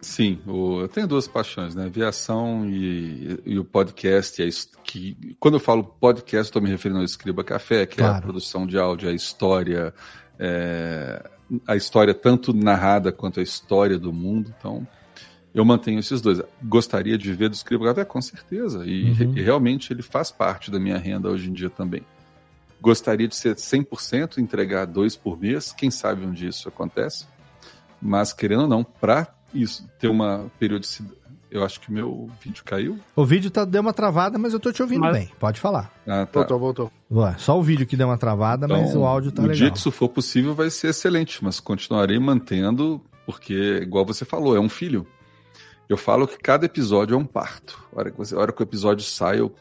[0.00, 1.86] Sim, o- eu tenho duas paixões, né?
[1.86, 4.40] Aviação e, e o podcast.
[4.40, 8.00] e a his- que, quando eu falo podcast, estou me referindo ao Escriba Café, que
[8.00, 8.22] é a Claro.
[8.22, 9.92] produção de áudio, a história,
[10.38, 11.24] é,
[11.66, 14.54] a história tanto narrada quanto a história do mundo.
[14.56, 14.86] Então,
[15.56, 16.40] eu mantenho esses dois.
[16.62, 18.04] Gostaria de viver do Escriba Café?
[18.04, 18.84] Com certeza.
[18.86, 19.32] E, Uhum.
[19.36, 22.02] e realmente ele faz parte da minha renda hoje em dia também.
[22.80, 25.72] Gostaria de ser 100%, entregar dois por mês.
[25.72, 27.26] Quem sabe dia isso acontece.
[28.00, 31.16] Mas, querendo ou não, para isso ter uma periodicidade.
[31.50, 32.98] Eu acho que o meu vídeo caiu.
[33.14, 35.30] O vídeo tá, deu uma travada, mas eu tô te ouvindo Mas- bem.
[35.38, 35.90] Pode falar.
[36.06, 36.40] Ah, tá.
[36.40, 36.92] Voltou, voltou.
[37.10, 39.58] Ué, só o vídeo que deu uma travada, mas Então, o áudio tá no legal.
[39.62, 44.54] dia que isso for possível vai ser excelente, mas continuarei mantendo, porque, igual você falou,
[44.54, 45.06] é um filho.
[45.88, 47.80] Eu falo que cada episódio é um parto.
[47.94, 49.54] A hora que, você, a hora que o episódio sai, eu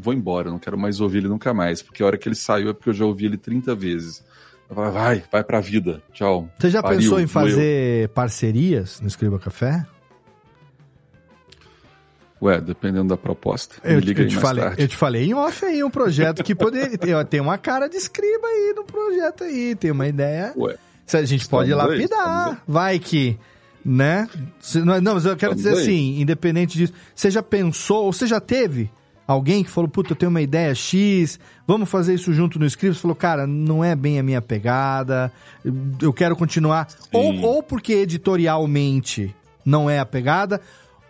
[0.00, 1.82] vou embora, eu não quero mais ouvir ele nunca mais.
[1.82, 4.24] Porque a hora que ele saiu é porque eu já ouvi ele 30 vezes.
[4.68, 6.02] Eu falo, vai, vai pra vida.
[6.12, 6.48] Tchau.
[6.58, 9.86] Você já Pariu, pensou em fazer parcerias no Escriba Café?
[12.40, 13.76] Ué, dependendo da proposta.
[13.82, 14.82] Eu, me liga eu te falei, tarde.
[14.82, 16.96] eu te falei em off aí um projeto que poderia.
[17.26, 20.52] Tem uma cara de escriba aí no projeto aí, tem uma ideia.
[20.56, 22.62] Ué, Se a gente pode lapidar.
[22.66, 23.38] Vai que.
[23.88, 24.28] Né?
[25.02, 28.90] Não, mas eu quero dizer assim, independente disso, você já pensou, ou você já teve
[29.26, 32.96] alguém que falou, puta, eu tenho uma ideia X, vamos fazer isso junto no script?
[32.96, 35.32] Você falou, cara, não é bem a minha pegada,
[36.02, 36.86] eu quero continuar.
[37.10, 39.34] Ou, ou porque editorialmente
[39.64, 40.60] não é a pegada,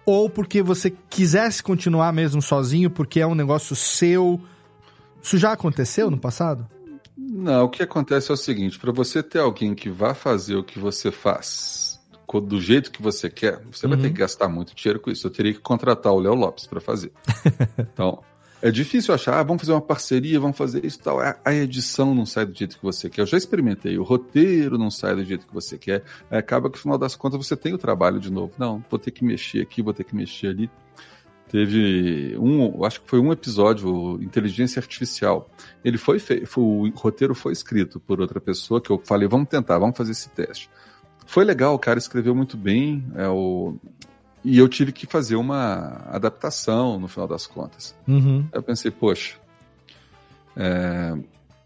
[0.07, 4.41] ou porque você quisesse continuar mesmo sozinho, porque é um negócio seu.
[5.21, 6.65] Isso já aconteceu no passado?
[7.17, 10.63] Não, o que acontece é o seguinte: para você ter alguém que vá fazer o
[10.63, 11.88] que você faz
[12.41, 14.03] do jeito que você quer, você vai Uhum.
[14.03, 15.27] ter que gastar muito dinheiro com isso.
[15.27, 17.11] Eu teria que contratar o Léo Lopes para fazer.
[17.79, 18.23] então,
[18.61, 21.21] é difícil achar, ah, vamos fazer uma parceria, vamos fazer isso e tal.
[21.21, 23.23] A, a edição não sai do jeito que você quer.
[23.23, 26.03] Eu já experimentei, o roteiro não sai do jeito que você quer.
[26.31, 28.53] Acaba que, no final das contas, você tem o trabalho de novo.
[28.59, 30.71] Não, vou ter que mexer aqui, vou ter que mexer ali.
[31.49, 35.49] Teve um, acho que foi um episódio, Inteligência Artificial.
[35.83, 39.79] Ele foi feito, o roteiro foi escrito por outra pessoa que eu falei, vamos tentar,
[39.79, 40.69] vamos fazer esse teste.
[41.29, 43.77] Foi legal, o cara escreveu muito bem, é o
[44.45, 47.95] e eu tive que fazer uma adaptação no final das contas.
[48.07, 48.47] Uhum.
[48.51, 49.37] Eu pensei, poxa,
[50.57, 51.15] é,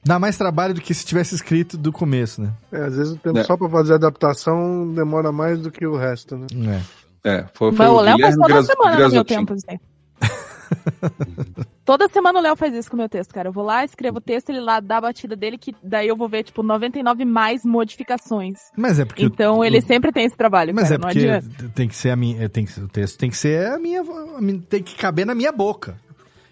[0.05, 2.53] Dá mais trabalho do que se tivesse escrito do começo, né?
[2.73, 3.45] É, às vezes o tempo É.
[3.45, 6.83] só pra fazer a adaptação demora mais do que o resto, né?
[7.23, 9.79] é, foi, foi Mas o Léo Guilherme toda Gras- semana no meu tempo, aí.
[11.85, 13.49] Toda semana o Léo faz isso com o meu texto, cara.
[13.49, 16.16] Eu vou lá, escrevo o texto, ele lá dá a batida dele, que daí eu
[16.16, 18.59] vou ver, tipo, 99 mais modificações.
[18.77, 19.24] Mas é porque.
[19.24, 22.16] Então o- ele sempre tem esse trabalho, Mas cara, é porque tem que ser a
[22.16, 22.49] minha.
[22.49, 24.03] Tem que, o texto tem que ser a minha.
[24.69, 25.97] Tem que caber na minha boca.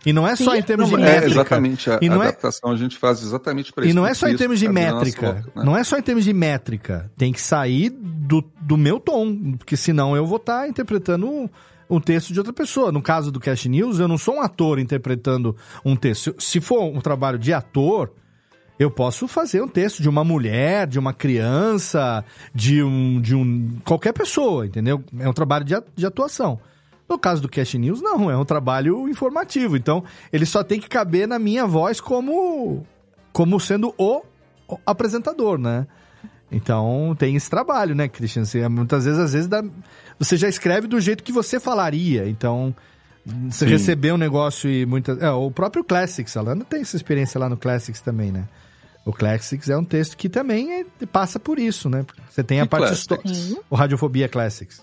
[0.05, 1.26] E não é só em termos de é, métrica.
[1.26, 1.90] exatamente.
[1.90, 3.92] A, e não a é, adaptação a gente faz exatamente para isso.
[3.92, 5.32] e não é só em termos de métrica.
[5.34, 5.64] boca, né?
[5.64, 7.10] Não é só em termos de métrica.
[7.18, 11.51] Tem que sair do, do meu tom, porque senão eu vou estar interpretando
[11.90, 12.92] um, texto de outra pessoa.
[12.92, 16.34] No caso do Cash News, eu não sou um ator interpretando um texto.
[16.38, 18.12] Se for um trabalho de ator,
[18.78, 23.20] eu posso fazer um texto de uma mulher, de uma criança, de um.
[23.20, 23.78] de um.
[23.84, 25.04] qualquer pessoa, entendeu?
[25.18, 26.58] É um trabalho de, de atuação.
[27.08, 29.76] No caso do Cash News, não, é um trabalho informativo.
[29.76, 32.86] Então, ele só tem que caber na minha voz como.
[33.32, 34.22] como sendo o
[34.86, 35.86] apresentador, né?
[36.52, 38.44] Então, tem esse trabalho, né, Christian?
[38.44, 39.64] Você, muitas vezes, às vezes, dá-
[40.18, 42.28] você já escreve do jeito que você falaria.
[42.28, 42.74] Então,
[43.48, 43.70] você Sim.
[43.72, 45.20] receber um negócio e muitas.
[45.22, 48.48] É, o próprio Classics, a Lana tem essa experiência lá no Classics também, né?
[49.06, 52.05] O Classics é um texto que também é- passa por isso, né?
[52.28, 53.28] Você tem a Que parte histórica.
[53.70, 54.82] O Radiofobia Classics.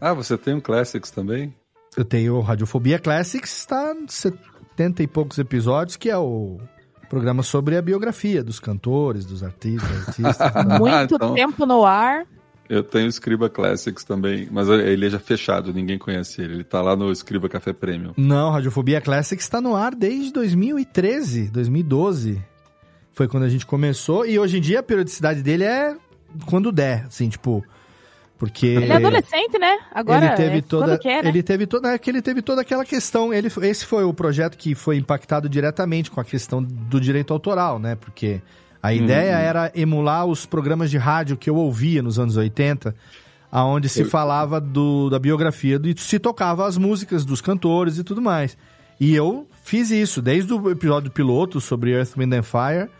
[0.00, 1.54] Ah, você tem um Classics também?
[1.96, 6.58] Eu tenho o Radiofobia Classics, está 70 e poucos episódios, que é o
[7.04, 10.36] programa sobre a biografia dos cantores, dos artistas, artistas.
[10.78, 12.24] Muito Então- tempo no ar.
[12.66, 16.54] Eu tenho o Scriba Classics também, mas ele é já fechado, ninguém conhece ele.
[16.54, 18.14] Ele tá lá no Scriba Café Premium.
[18.16, 22.42] Não, Radiofobia Classics está no ar desde 2013, 2012.
[23.12, 24.24] Foi quando a gente começou.
[24.24, 25.94] E hoje em dia a periodicidade dele é
[26.46, 27.62] quando der, assim, tipo.
[28.38, 28.66] Porque.
[28.66, 29.78] Ele é adolescente, né?
[29.92, 31.28] Agora ele teve é toda, quer, né?
[31.28, 33.32] ele teve toda, é que ele teve toda aquela questão.
[33.32, 37.78] Ele, esse foi o projeto que foi impactado diretamente com a questão do direito autoral,
[37.78, 37.94] né?
[37.94, 38.40] Porque
[38.82, 42.94] a ideia era emular os programas de rádio que eu ouvia nos anos 80,
[43.50, 48.04] aonde se Eu- falava do, da biografia e se tocava as músicas dos cantores e
[48.04, 48.58] tudo mais.
[49.00, 52.90] E eu fiz isso desde o episódio piloto sobre Earth, Wind and Fire.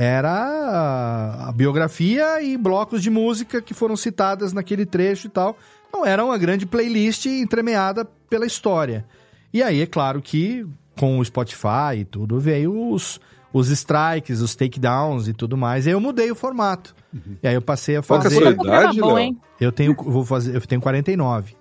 [0.00, 5.58] Era a biografia e blocos de música que foram citadas naquele trecho e tal.
[5.92, 9.04] Não era uma grande playlist entremeada pela história.
[9.52, 10.64] E aí, é claro que
[10.98, 13.20] com o Spotify e tudo, veio os,
[13.52, 15.86] os strikes, os takedowns e tudo mais.
[15.86, 16.94] E aí eu mudei o formato.
[17.42, 18.54] E aí eu passei a Qual que é a fazer.
[18.54, 19.36] sua idade, Léo?
[19.60, 21.56] Eu tenho, vou fazer, eu tenho 49.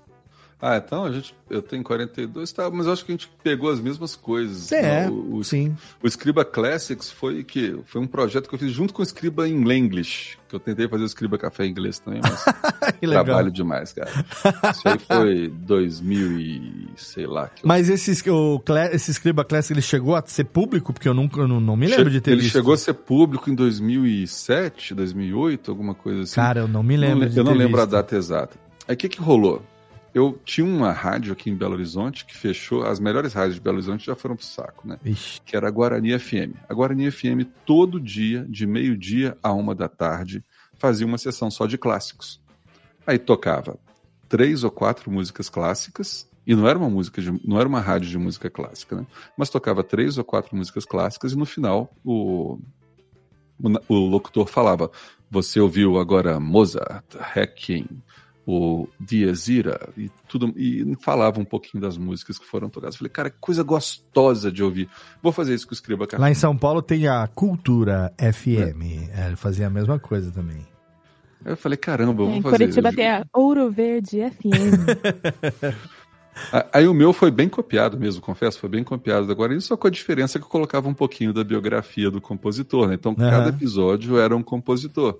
[0.60, 3.70] Ah, então a gente, eu tenho 42, tá, mas eu acho que a gente pegou
[3.70, 4.72] as mesmas coisas.
[4.72, 5.08] É, né?
[5.10, 5.76] o, o, sim.
[6.02, 9.48] o Scriba Classics foi que foi um projeto que eu fiz junto com o Scriba
[9.48, 12.44] em English, que eu tentei fazer o Scriba Café em inglês também, mas
[13.02, 14.10] trabalho demais, cara.
[14.72, 17.50] Isso aí foi 2000 e sei lá.
[17.50, 18.60] Que eu- Mas esse, o,
[18.92, 20.92] esse Scriba Classic, ele chegou a ser público?
[20.92, 22.54] Porque eu nunca, não, não me lembro de ter Ele visto.
[22.54, 26.34] chegou a ser público em 2007, 2008, alguma coisa assim.
[26.36, 27.92] Cara, eu não me lembro Não Eu não lembro a visto.
[27.92, 28.58] data exata.
[28.88, 29.62] Aí o que que rolou?
[30.18, 33.76] Eu tinha uma rádio aqui em Belo Horizonte que fechou, as melhores rádios de Belo
[33.78, 34.98] Horizonte já foram pro saco, né?
[35.06, 35.40] Ixi.
[35.46, 36.56] Que era a Guarani FM.
[36.68, 40.44] A Guarani FM, todo dia, de meio-dia a uma da tarde,
[40.80, 42.42] fazia uma sessão só de clássicos.
[43.06, 43.78] Aí tocava
[44.28, 48.10] três ou quatro músicas clássicas, e não era uma música de, não era uma rádio
[48.10, 49.06] de música clássica, né?
[49.38, 52.58] Mas tocava três ou quatro músicas clássicas e no final o,
[53.62, 54.90] o, o locutor falava:
[55.30, 58.02] Você ouviu agora Mozart, Hacking,
[58.48, 62.96] o Dias Ira e tudo e falava um pouquinho das músicas que foram tocadas.
[62.96, 64.88] Falei, cara, que coisa gostosa de ouvir.
[65.22, 66.22] Vou fazer isso com o Escriba Café.
[66.22, 69.10] Lá em São Paulo tem a Cultura FM.
[69.14, 70.66] É, ele fazia a mesma coisa também.
[71.44, 72.96] Eu falei, caramba, eu vou Em fazer Curitiba isso.
[72.96, 75.78] tem a Ouro Verde FM.
[76.72, 79.88] Aí o meu foi bem copiado mesmo, confesso, foi bem copiado da Guarani, só com
[79.88, 82.94] a diferença que eu colocava um pouquinho da biografia do compositor, né?
[82.94, 83.50] Então cada Aham.
[83.50, 85.20] episódio era um compositor.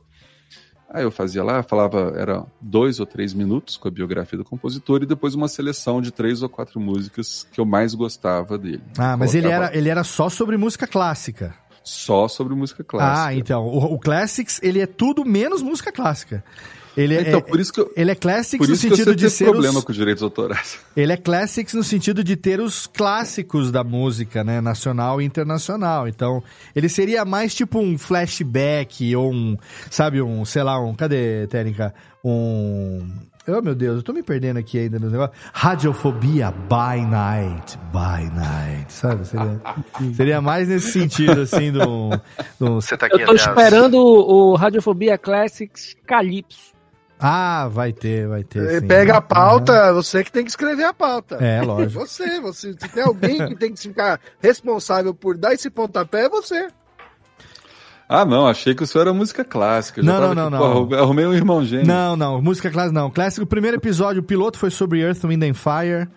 [0.90, 5.04] Aí eu fazia lá, falava, era dois ou três minutos com a biografia do compositor
[5.04, 8.84] e depois uma seleção de três ou quatro músicas que eu mais gostava dele.
[8.98, 11.54] Ah, mas ele era, ele era só sobre música clássica.
[11.84, 13.28] Só sobre música clássica.
[13.28, 13.66] Ah, então.
[13.66, 16.44] O, o Classics, ele é tudo menos música clássica.
[16.98, 18.98] Ele é, Então, por isso que eu, ele é Classics por no isso que eu
[18.98, 19.86] sentido de ser problema os...
[19.86, 20.80] com os direitos autorais.
[20.96, 24.60] Ele é classics no sentido de ter os clássicos da música, né?
[24.60, 26.08] Nacional e internacional.
[26.08, 26.44] Então,
[26.76, 29.56] ele seria mais tipo um flashback ou um,
[29.92, 30.96] sabe, um, sei lá, um.
[30.96, 31.94] Cadê, Técnica?
[32.26, 33.08] Um.
[33.48, 35.34] Oh, meu Deus, eu tô me perdendo aqui ainda no negócio.
[35.54, 37.78] Radiofobia by night.
[37.94, 38.92] By night.
[38.92, 39.26] Sabe?
[39.26, 39.62] Seria,
[40.16, 42.10] seria mais nesse sentido, assim, do.
[42.60, 46.77] do Você tá Eu aqui tô esperando o, o Radiofobia Classics Calypso.
[47.20, 48.62] Ah, vai ter, vai ter.
[48.64, 48.88] Você sim.
[48.88, 51.36] Pega a pauta, você que tem que escrever a pauta.
[51.44, 52.06] É, lógico.
[52.06, 52.74] Você, você.
[52.74, 56.68] Se tem alguém que tem que ficar responsável por dar esse pontapé, é você.
[58.10, 60.00] Ah, não, achei que o senhor era música clássica.
[60.00, 61.00] Eu Não, tava não, aqui, não, pô, não.
[61.04, 61.88] arrumei- um irmão gêmeo.
[61.88, 63.10] Não, não, música clássica não.
[63.12, 66.08] Clássico, o primeiro episódio, o piloto foi sobre Earth, Wind and Fire.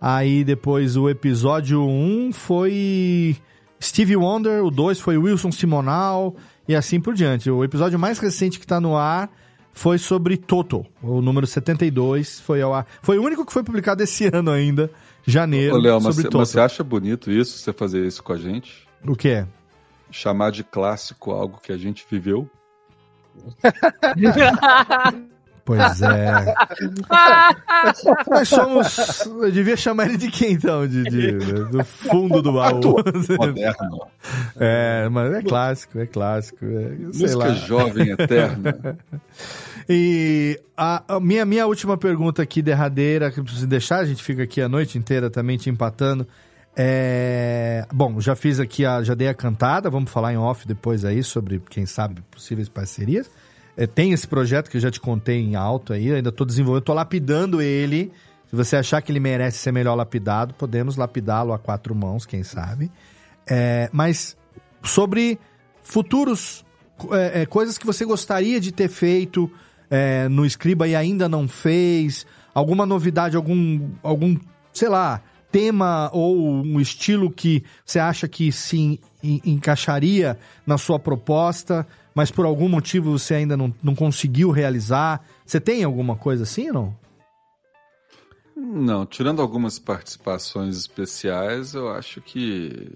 [0.00, 3.36] Aí depois o episódio 1 foi
[3.82, 6.34] Stevie Wonder, o 2 foi Wilson Simonal
[6.66, 7.50] e assim por diante.
[7.50, 9.30] O episódio mais recente que tá no ar
[9.74, 12.86] foi sobre Toto, o número 72, foi ao ar.
[13.02, 14.90] Foi o único que foi publicado esse ano ainda,
[15.26, 16.38] janeiro Ô, Léo, mas, sobre você- Toto.
[16.38, 18.86] mas você acha bonito isso, você fazer isso com a gente?
[19.06, 19.44] O quê?
[20.10, 22.48] Chamar de clássico algo que a gente viveu?
[25.64, 26.54] Pois é.
[28.30, 29.26] Nós somos.
[29.26, 30.86] Eu devia chamar ele de quem então?
[30.86, 31.32] De, de-
[31.70, 32.96] do fundo do baú.
[33.38, 34.06] Moderno.
[34.58, 36.64] É, mas é clássico, é clássico.
[36.64, 37.54] É, sei Música lá.
[37.54, 38.98] jovem, eterna.
[39.88, 44.22] E a, a minha, minha última pergunta aqui, derradeira, que eu preciso deixar, a gente
[44.22, 46.26] fica aqui a noite inteira também te empatando.
[46.76, 47.86] É...
[47.92, 51.22] Bom, já fiz aqui, a, já dei a cantada, vamos falar em off depois aí
[51.22, 53.30] sobre, quem sabe, possíveis parcerias.
[53.76, 56.82] É, tem esse projeto que eu já te contei em alto aí, ainda estou desenvolvendo,
[56.82, 58.12] estou lapidando ele.
[58.48, 62.42] Se você achar que ele merece ser melhor lapidado, podemos lapidá-lo a quatro mãos, quem
[62.44, 62.90] sabe.
[63.46, 64.36] É, mas
[64.82, 65.38] sobre
[65.82, 66.64] futuros
[67.10, 69.50] é, é, coisas que você gostaria de ter feito
[69.90, 72.24] é, no Scriba e ainda não fez,
[72.54, 74.36] alguma novidade, algum, algum,
[74.72, 75.20] sei lá,
[75.50, 81.86] tema ou um estilo que você acha que se en- en- encaixaria na sua proposta,
[82.14, 85.24] mas por algum motivo você ainda não, não conseguiu realizar.
[85.44, 86.96] Você tem alguma coisa assim ou não?
[88.56, 92.92] Não, tirando algumas participações especiais, eu acho que.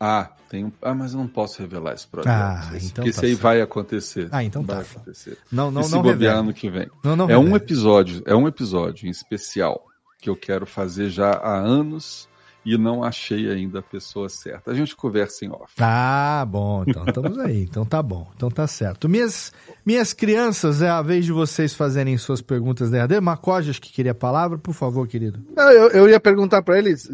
[0.00, 0.72] Ah, tem um.
[0.80, 2.32] Ah, mas eu não posso revelar esse projeto.
[2.32, 4.28] Ah, esse, então porque tá esse aí vai acontecer.
[4.32, 4.82] Ah, então vai tá.
[4.82, 5.36] acontecer.
[5.50, 6.90] Não, não, e se não bobear ano que vem.
[7.04, 7.56] Não, não é um revela.
[7.58, 9.86] episódio, é um episódio em especial
[10.18, 12.28] que eu quero fazer já há anos
[12.64, 14.70] e não achei ainda a pessoa certa.
[14.70, 15.74] A gente conversa em off.
[15.80, 17.62] Ah, bom, então estamos aí.
[17.62, 19.08] Então tá bom, então tá certo.
[19.08, 19.52] Minhas,
[19.84, 23.24] minhas crianças, é a vez de vocês fazerem suas perguntas derradeiras.
[23.24, 25.44] Macoge, acho que queria a palavra, por favor, querido.
[25.56, 27.10] Não, eu, eu ia perguntar pra eles,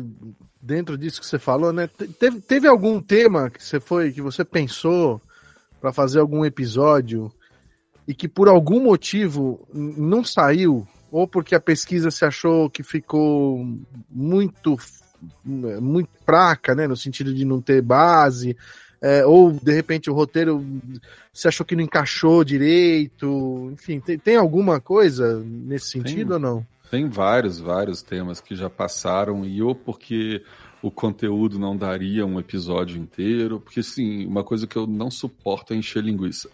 [0.60, 1.86] dentro disso que você falou, né?
[1.88, 5.20] te- Teve, teve algum tema que você foi, que você pensou
[5.80, 7.32] pra fazer algum episódio
[8.06, 13.64] e que por algum motivo não saiu, ou porque a pesquisa se achou que ficou
[14.10, 14.76] muito
[15.44, 18.56] muito fraca, né, no sentido de não ter base,
[19.00, 20.64] é, ou de repente o roteiro
[21.32, 26.34] se achou que não encaixou direito, enfim, tem, tem alguma coisa nesse sentido Tem.
[26.34, 26.66] ou não?
[26.90, 30.42] Tem vários, vários temas que já passaram e ou porque
[30.82, 35.72] o conteúdo não daria um episódio inteiro, porque assim, uma coisa que eu não suporto
[35.72, 36.48] é encher linguiça.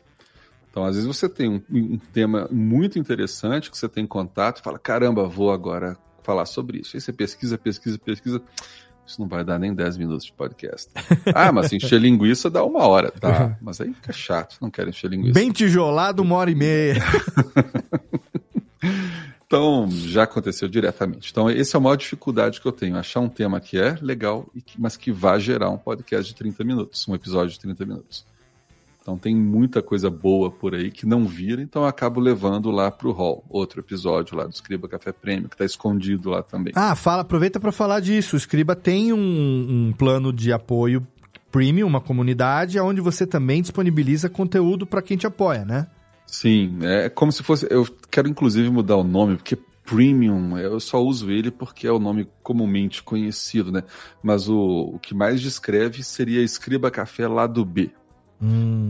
[0.71, 4.63] Então, às vezes você tem um, um tema muito interessante que você tem contato e
[4.63, 6.97] fala, caramba, vou agora falar sobre isso.
[6.97, 8.43] Aí você pesquisa, pesquisa, pesquisa.
[9.07, 10.91] Isso não vai dar nem 10 minutos de podcast.
[11.35, 13.57] Ah, mas encher linguiça dá uma hora, tá?
[13.61, 15.35] Mas aí fica chato, não quero encher linguiça.
[15.35, 17.03] Bem tijolado, uma hora e meia.
[19.47, 21.31] Então, já aconteceu diretamente.
[21.31, 22.97] Então, essa é a maior dificuldade que eu tenho.
[22.97, 27.07] Achar um tema que é legal, mas que vá gerar um podcast de 30 minutos,
[27.07, 28.27] um episódio de 30 minutos.
[29.05, 32.91] Então, tem muita coisa boa por aí que não vira, então eu acabo levando lá
[32.91, 33.45] pro hall.
[33.51, 36.73] Outro episódio lá do Escriba Café Prêmio, que tá escondido lá também.
[36.75, 38.35] Ah, fala, aproveita para falar disso.
[38.35, 39.19] O Scriba tem um,
[39.89, 41.07] um plano de apoio
[41.53, 45.87] premium, uma comunidade, onde você também disponibiliza conteúdo para quem te apoia, né?
[46.27, 47.67] Sim, é como se fosse.
[47.71, 51.99] Eu quero inclusive mudar o nome, porque Premium, eu só uso ele porque é o
[51.99, 53.83] nome comumente conhecido, né?
[54.23, 57.91] Mas o, o que mais descreve seria Escriba Café Lado B.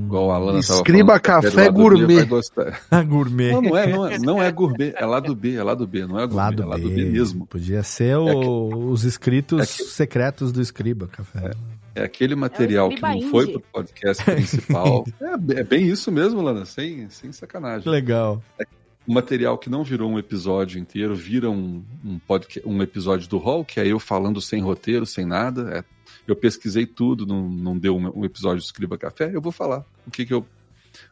[0.07, 2.25] Igual a Alana Escriba falando, café Gourmet.
[3.07, 3.53] gourmet.
[3.53, 6.19] Não, não é, não é, não é gourmet, é lado B, é lado B, não
[6.19, 7.05] é gourmet, Lado é lado B, B.
[7.07, 7.47] mesmo.
[7.47, 11.53] Podia ser o- os escritos secretos do Escriba Café.
[11.95, 13.53] É aquele material que Escriba não foi Indie.
[13.53, 15.05] pro podcast principal.
[15.21, 17.89] é, be- é bem isso mesmo, Lana, sem, sem sacanagem.
[17.89, 18.43] Legal.
[19.07, 23.39] um material que não virou um episódio inteiro, vira um, um, podcast, um episódio do
[23.39, 25.71] Hall, que é eu falando sem roteiro, sem nada.
[25.79, 25.85] É,
[26.27, 29.85] eu pesquisei tudo, não, não deu um, um episódio do Escriba Café, eu vou falar
[30.07, 30.47] o que, que eu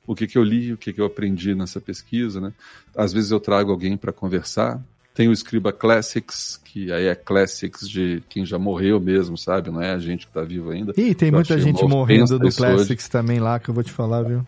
[0.06, 2.52] o que, que eu li, o que, que eu aprendi nessa pesquisa, né?
[2.97, 4.80] Às vezes eu trago alguém para conversar.
[5.14, 9.70] Tem o Escriba Classics, que aí é Classics de quem já morreu mesmo, sabe?
[9.70, 10.93] Não é a gente que tá vivo ainda.
[10.97, 12.74] Ih, tem Eu muita gente morrendo do isso hoje.
[12.76, 14.47] Classics também lá, que eu vou te falar, viu?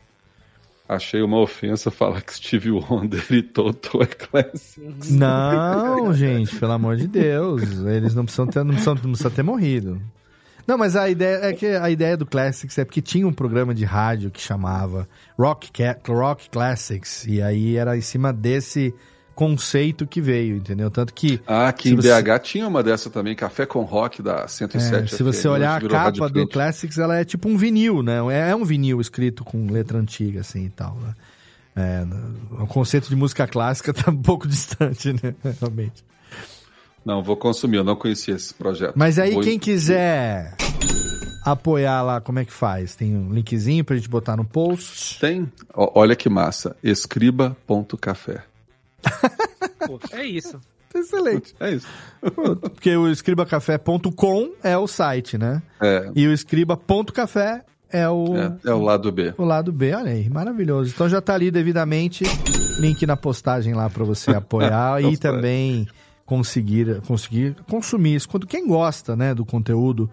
[0.88, 5.12] Achei uma ofensa falar que Steve Wonder e Toto é Classic.
[5.12, 7.62] Não, gente, pelo amor de Deus.
[7.86, 10.00] Eles não precisam ter, não precisam, não precisam ter morrido.
[10.66, 13.74] Não, mas a ideia é que a ideia do Classics é porque tinha um programa
[13.74, 15.08] de rádio que chamava
[15.38, 15.70] Rock,
[16.08, 17.26] Rock Classics.
[17.26, 18.94] E aí era em cima desse
[19.34, 20.90] conceito que veio, entendeu?
[20.90, 21.40] Tanto que.
[21.46, 25.14] Ah, que em você- BH tinha uma dessa também, Café com Rock da 107.
[25.14, 26.46] É, se você olhar a capa do.
[26.48, 28.18] Classics, ela é tipo um vinil, né?
[28.32, 30.96] É é um vinil escrito com letra antiga, assim e tal.
[30.96, 31.14] Né?
[31.76, 32.06] É,
[32.62, 35.34] o conceito de música clássica tá um pouco distante, né?
[35.60, 36.04] Realmente.
[37.05, 38.94] Não, vou consumir, eu não conhecia esse projeto.
[38.97, 40.55] Mas aí, Vou- quem quiser
[41.44, 42.94] apoiar lá, como é que faz?
[42.97, 45.20] Tem um linkzinho pra gente botar no post?
[45.20, 45.51] Tem.
[45.74, 46.74] Ó, olha que massa.
[46.82, 48.43] Escriba.café.
[50.12, 50.59] É isso.
[50.94, 51.55] Excelente.
[51.59, 51.86] É isso.
[52.62, 55.60] Porque o escribacafé.com é o site, né?
[55.82, 56.09] É.
[56.14, 59.35] E o escriba.café é o, É, é o lado B.
[59.36, 59.93] o lado B.
[59.93, 60.93] Olha aí, maravilhoso.
[60.94, 62.24] Então já tá ali devidamente.
[62.78, 65.86] Link na postagem lá pra você apoiar e também
[66.26, 68.28] conseguir, conseguir consumir isso.
[68.28, 70.09] Quando quem gosta, né, do conteúdo,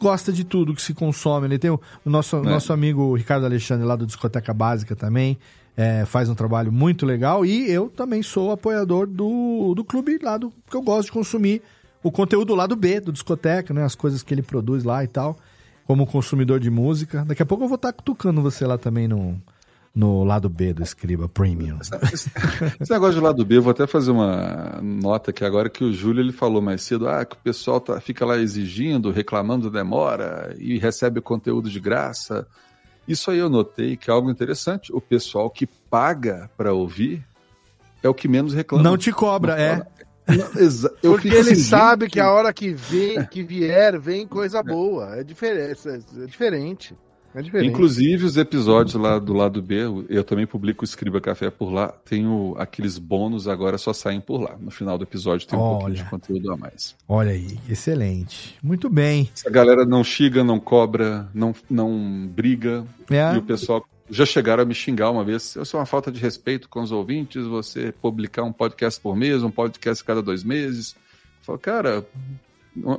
[0.00, 1.46] gosta de tudo que se consome.
[1.46, 2.42] Ele tem o, o nosso, É.
[2.42, 5.38] nosso amigo Ricardo Alexandre lá do Discoteca Básica também.
[5.76, 10.36] é, faz um trabalho muito legal e eu também sou apoiador do, do clube lá
[10.36, 11.62] do que eu gosto de consumir
[12.02, 13.82] o conteúdo lá do B, do discoteca, né?
[13.84, 15.38] As coisas que ele produz lá e tal,
[15.86, 17.24] como consumidor de música.
[17.24, 19.40] Daqui a pouco eu vou estar cutucando você lá também no,
[19.94, 21.78] no lado B do Escriba Premium.
[22.80, 25.92] Esse negócio de lado B, eu vou até fazer uma nota aqui agora que o
[25.92, 30.54] Júlio ele falou mais cedo, ah, que o pessoal tá, fica lá exigindo, reclamando demora
[30.58, 32.46] e recebe conteúdo de graça.
[33.06, 34.92] Isso aí eu notei que é algo interessante.
[34.92, 37.24] O pessoal que paga para ouvir
[38.02, 38.84] é o que menos reclama.
[38.84, 39.76] Não te cobra, é.
[40.28, 44.26] Não, eu Porque ele assim, sabe gente, que a hora que, vem, que vier, vem
[44.26, 45.16] coisa boa.
[45.16, 45.80] É diferente.
[45.88, 46.94] É diferente.
[47.34, 47.70] É diferente.
[47.70, 51.88] Inclusive os episódios lá do lado B, eu também publico o Escriba Café por lá.
[51.88, 54.56] Tenho aqueles bônus agora só saem por lá.
[54.58, 56.10] No final do episódio tem um pouquinho de Olha.
[56.10, 56.96] conteúdo a mais.
[57.08, 58.58] Olha aí, excelente.
[58.62, 59.30] Muito bem.
[59.46, 62.84] A galera não xiga, não cobra, não, não briga.
[63.08, 63.34] É.
[63.34, 65.54] E o pessoal já chegaram a me xingar uma vez.
[65.54, 69.42] Isso é uma falta de respeito com os ouvintes, você publicar um podcast por mês,
[69.44, 70.96] um podcast cada dois meses.
[70.96, 72.06] Eu falo, cara,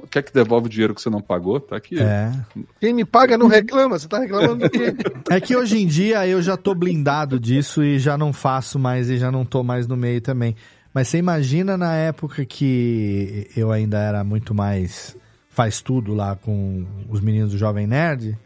[0.09, 1.59] quer que devolve o dinheiro que você não pagou?
[1.59, 1.99] Tá aqui.
[1.99, 2.31] É.
[2.79, 3.97] Quem me paga não reclama.
[3.97, 4.93] Você tá reclamando do quê?
[5.29, 9.09] É que hoje em dia eu já tô blindado disso e já não faço mais
[9.09, 10.55] e já não tô mais no meio também.
[10.93, 15.15] Mas você imagina na época que eu ainda era muito mais
[15.49, 18.37] faz tudo lá com os meninos do Jovem Nerd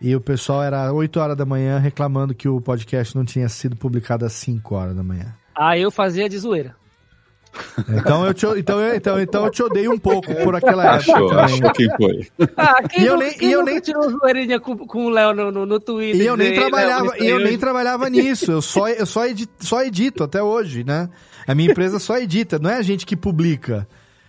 [0.00, 3.76] e o pessoal era 8 horas da manhã reclamando que o podcast não tinha sido
[3.76, 5.34] publicado às 5 horas da manhã.
[5.54, 6.76] Aí eu fazia de zoeira.
[7.88, 11.12] Então eu te, então, eu- então, então eu te odeio um pouco por aquela época.
[11.12, 11.44] Achou, também.
[11.44, 12.26] achou quem foi.
[12.56, 15.08] Ah, quem E eu não- nem- quem e eu nem- tirou zoeirinha com, com o
[15.08, 16.20] Léo no, no, no Twitter?
[16.20, 18.52] E eu nem Léo, trabalhava, e eu nem trabalhava nisso.
[18.52, 21.08] Eu só, eu só, edito, só edito até hoje, né?
[21.46, 23.88] A minha empresa só edita, não é a gente que publica.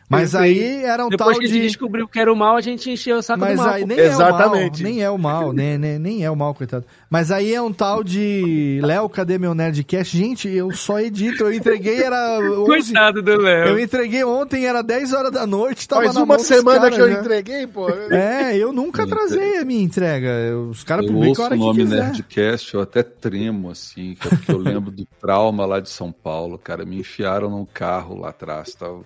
[0.09, 1.67] Mas aí era um Depois tal que a gente de.
[1.67, 3.73] descobriu que era o mal, a gente encheu o saco Mas do mal.
[3.75, 6.55] aí nem é o mal, nem é o mal, nem, nem, nem é o mal,
[6.55, 6.83] coitado.
[7.09, 10.17] Mas aí é um tal de Léo, cadê meu Nerdcast?
[10.17, 13.67] Gente, eu só edito, eu entreguei era 11, Coitado do Léo.
[13.69, 17.01] Eu entreguei ontem, era 10 horas da noite, tava Faz na uma semana caras que
[17.01, 17.19] eu já.
[17.19, 17.87] entreguei, pô.
[18.09, 20.27] É, eu nunca atrasei a minha entrega.
[20.27, 22.03] Eu- Os caras publicam a hora o que nome quiser.
[22.05, 26.11] Nerdcast, eu até tremo, assim, que é porque eu lembro do trauma lá de São
[26.11, 26.83] Paulo, cara.
[26.83, 29.05] Me enfiaram num carro lá atrás tal.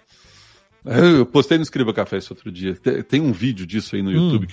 [0.86, 2.76] Eu postei no Escriba Café esse outro dia.
[2.76, 4.32] Tem, um vídeo disso aí no Hum.
[4.32, 4.48] YouTube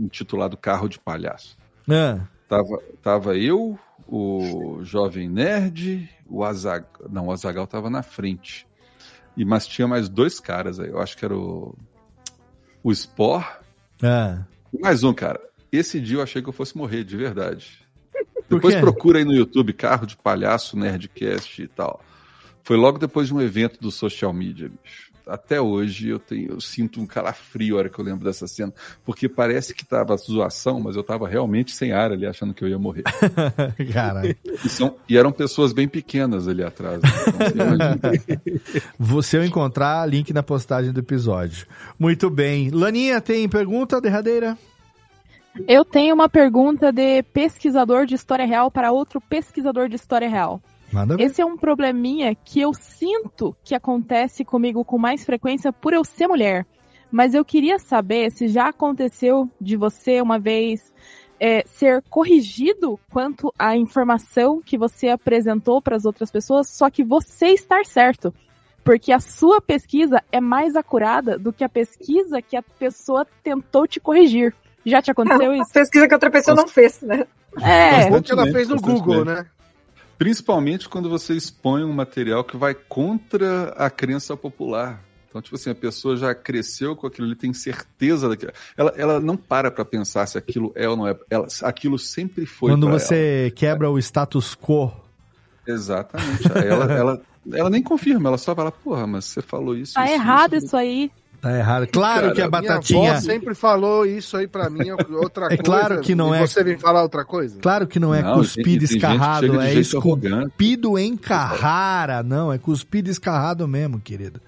[0.00, 1.56] intitulado Carro de Palhaço.
[1.88, 6.88] Ah, Tava, tava eu, o Jovem Nerd, o Azagal.
[7.10, 8.66] Não, o Azagal tava na frente.
[9.36, 10.88] E, mas tinha mais dois caras aí.
[10.88, 11.76] Eu acho que era o.
[12.82, 13.44] O Spore
[14.00, 14.44] ah.
[14.72, 15.40] e mais um, cara.
[15.72, 17.80] Esse dia eu achei que eu fosse morrer, de verdade.
[18.48, 22.00] Depois procura aí no YouTube Carro de Palhaço, Nerdcast e tal.
[22.62, 25.05] Foi logo depois de um evento do social media, bicho.
[25.26, 28.72] Até hoje eu, tenho, eu sinto um calafrio a hora que eu lembro dessa cena,
[29.04, 32.68] porque parece que tava zoação, mas eu tava realmente sem ar ali, achando que eu
[32.68, 33.02] ia morrer.
[33.92, 34.36] Caralho.
[34.64, 37.00] E, são- e eram pessoas bem pequenas ali atrás.
[37.02, 37.08] né?
[37.54, 38.82] Então, você.
[38.98, 41.66] Você eu encontrar, link na postagem do episódio.
[41.98, 42.70] Muito bem.
[42.70, 44.56] Laninha, tem pergunta derradeira?
[45.66, 50.60] Eu tenho uma pergunta de pesquisador de história real para outro pesquisador de história real.
[50.92, 51.24] Manda ver.
[51.24, 56.04] Esse é um probleminha que eu sinto que acontece comigo com mais frequência por eu
[56.04, 56.66] ser mulher.
[57.10, 60.94] Mas eu queria saber se já aconteceu de você uma vez
[61.38, 67.04] é, ser corrigido quanto à informação que você apresentou para as outras pessoas, só que
[67.04, 68.34] você estar certo.
[68.82, 73.86] Porque a sua pesquisa é mais acurada do que a pesquisa que a pessoa tentou
[73.86, 74.54] te corrigir.
[74.84, 75.72] Já te aconteceu A isso?
[75.72, 77.26] pesquisa que outra pessoa não fez, né?
[77.60, 78.08] É.
[78.10, 79.46] Bom que ela fez no Google, né?
[80.18, 85.02] Principalmente quando você expõe um material que vai contra a crença popular.
[85.28, 88.52] Então, tipo assim, a pessoa já cresceu com aquilo, ele tem certeza daquilo.
[88.74, 91.14] Ela, ela não para pra pensar se aquilo é ou não é.
[91.28, 94.90] Ela, aquilo sempre foi Quando você quebra o status quo.
[95.66, 95.76] ela.
[95.76, 96.48] Exatamente.
[96.54, 97.22] Ela, ela,
[97.52, 99.92] ela nem confirma, ela só fala, porra, mas você falou isso.
[99.92, 100.66] Tá isso, errado isso.
[100.66, 101.10] isso aí.
[101.40, 101.86] Tá errado.
[101.88, 103.10] Claro Cara, que a Minha batatinha.
[103.12, 105.62] avó sempre falou isso aí pra mim, outra É coisa.
[105.62, 107.58] claro que não e é- você vem falar outra coisa?
[107.60, 112.22] Claro que não é Não, cuspido tem- tem escarrado, é esculpido em Carrara.
[112.22, 114.40] Não, é cuspido escarrado mesmo, querido.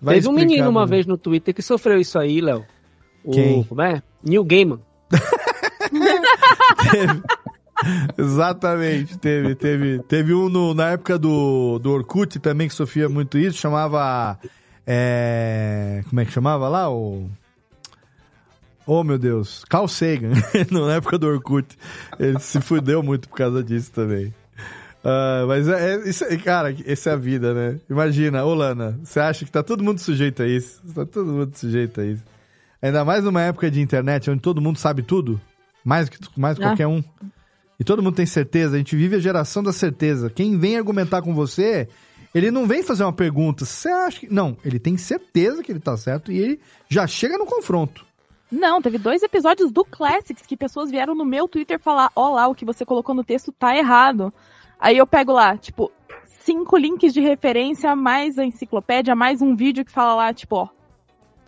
[0.00, 2.64] Vai Teve um menino uma vez no Twitter que sofreu isso aí, Léo.
[3.22, 3.62] O- Quem?
[3.64, 4.02] Como é?
[4.24, 4.80] New Gaiman.
[8.18, 13.38] Exatamente, teve, teve, teve um no- na época do, do Orkut também que sofria muito
[13.38, 14.38] isso, chamava
[14.92, 16.90] É, como é que chamava lá?
[16.90, 17.30] O.
[18.84, 19.64] Oh, meu Deus.
[19.68, 20.30] Carl Sagan,
[20.68, 21.78] na época do Orkut.
[22.18, 24.34] Ele se fudeu muito por causa disso também.
[25.04, 27.78] Ah, mas é, é- isso, cara, essa é a vida, né?
[27.88, 30.82] Imagina, ô Lana, você acha que tá todo mundo sujeito a isso?
[30.92, 32.24] Tá todo mundo sujeito a isso.
[32.82, 35.40] Ainda mais numa época de internet onde todo mundo sabe tudo,
[35.84, 36.62] mais que mais Ah.
[36.62, 37.00] qualquer um.
[37.78, 40.28] E todo mundo tem certeza, a gente vive a geração da certeza.
[40.30, 41.88] Quem vem argumentar com você,
[42.34, 43.64] ele não vem fazer uma pergunta.
[43.64, 44.32] Você acha que.
[44.32, 48.06] Não, ele tem certeza que ele tá certo e ele já chega no confronto.
[48.50, 52.48] Não, teve dois episódios do Classics que pessoas vieram no meu Twitter falar: ó lá,
[52.48, 54.32] o que você colocou no texto tá errado.
[54.78, 55.92] Aí eu pego lá, tipo,
[56.44, 60.68] cinco links de referência, mais a enciclopédia, mais um vídeo que fala lá, tipo, ó,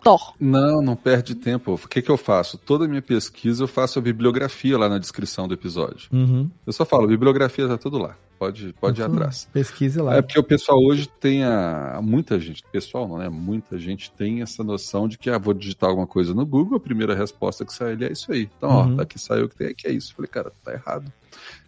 [0.03, 0.33] Thor.
[0.39, 1.73] Não, não perde tempo.
[1.73, 2.57] O que, que eu faço?
[2.57, 6.09] Toda a minha pesquisa eu faço a bibliografia lá na descrição do episódio.
[6.11, 6.49] Uhum.
[6.67, 8.15] Eu só falo, bibliografia tá tudo lá.
[8.43, 9.47] Pode, pode ir atrás.
[9.53, 10.15] Pesquise lá.
[10.15, 11.99] É porque o pessoal hoje tem a.
[12.03, 13.29] Muita gente, pessoal não, né?
[13.29, 16.79] Muita gente tem essa noção de que, ah, vou digitar alguma coisa no Google, a
[16.79, 18.49] primeira resposta que sai ali é isso aí.
[18.57, 18.93] Então, Uhum.
[18.93, 20.13] ó, daqui saiu o que tem aqui, é isso.
[20.13, 21.11] Falei, cara, tá errado.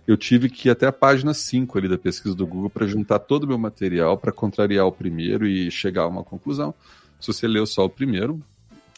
[0.07, 3.19] Eu tive que ir até a página 5 ali da pesquisa do Google para juntar
[3.19, 6.73] todo o meu material, para contrariar o primeiro e chegar a uma conclusão.
[7.19, 8.39] Se você leu só o primeiro,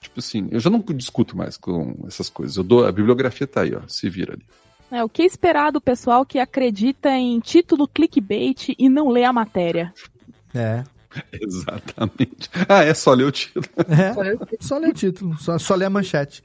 [0.01, 2.57] tipo assim, eu já não discuto mais com essas coisas.
[2.57, 4.43] Eu dou, a bibliografia tá aí, ó, se vira ali.
[4.91, 9.34] É, o que esperar do pessoal que acredita em título clickbait e não lê a
[9.34, 9.93] matéria?
[10.55, 10.84] É.
[11.34, 12.49] Exatamente.
[12.69, 13.65] Ah, é só ler o título.
[13.77, 14.14] É,
[14.61, 16.41] só ler o título, só, só ler a manchete.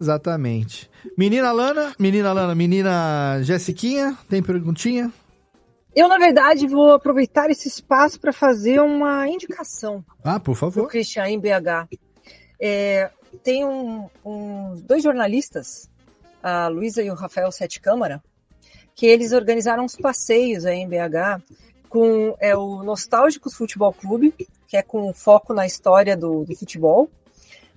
[0.00, 0.90] Exatamente.
[1.18, 5.12] Menina Lana, menina Lana, menina Jessiquinha, tem perguntinha?
[5.94, 10.88] Eu, na verdade, vou aproveitar esse espaço para fazer uma indicação Ah, por favor.
[10.88, 11.88] Christian em BH.
[12.60, 13.10] É,
[13.44, 15.90] tem um, um- dois jornalistas,
[16.42, 18.22] a Luísa e o Rafael Sete Câmara,
[18.94, 21.42] que eles organizaram uns passeios aí em BH
[21.88, 24.34] com é, o Nostálgicos Futebol Clube,
[24.66, 27.10] que é com foco na história do, do futebol.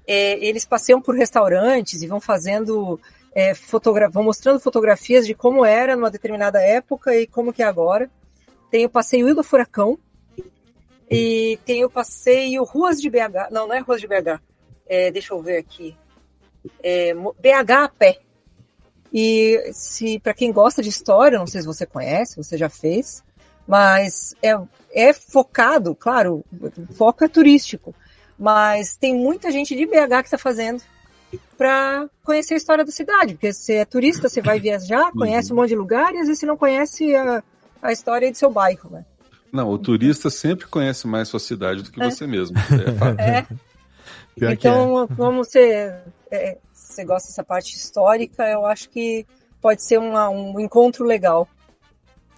[0.08, 3.00] É, eles passeiam por restaurantes e vão fazendo,
[3.34, 3.52] é,
[4.10, 8.10] vão mostrando fotografias de como era numa determinada época e como que é agora.
[8.72, 10.00] Tem o passeio Ilha Furacão
[11.10, 13.52] e tem o passeio Ruas de BH.
[13.52, 14.42] Não, não é Ruas de BH.
[14.88, 15.98] É, deixa eu ver aqui.
[16.82, 18.20] É, BH a pé.
[19.18, 23.24] E se para quem gosta de história, não sei se você conhece, você já fez,
[23.66, 24.60] mas é,
[24.94, 27.96] é focado, claro, o foco é turístico,
[28.38, 30.84] mas tem muita gente de BH que está fazendo
[31.58, 35.56] para conhecer a história da cidade, porque você é turista, você vai viajar, conhece um
[35.56, 37.42] monte de lugar e às vezes você não conhece a,
[37.82, 39.06] a história do seu bairro, né?
[39.50, 42.12] Não, o turista sempre conhece mais sua cidade do que É.
[42.12, 42.58] você mesmo.
[43.18, 43.38] É.
[43.38, 43.46] É.
[44.38, 44.52] Que é.
[44.52, 45.94] então, como você,
[46.30, 46.58] é,
[46.96, 49.26] você gosta dessa parte histórica, eu acho que
[49.62, 51.48] pode ser uma- um encontro legal.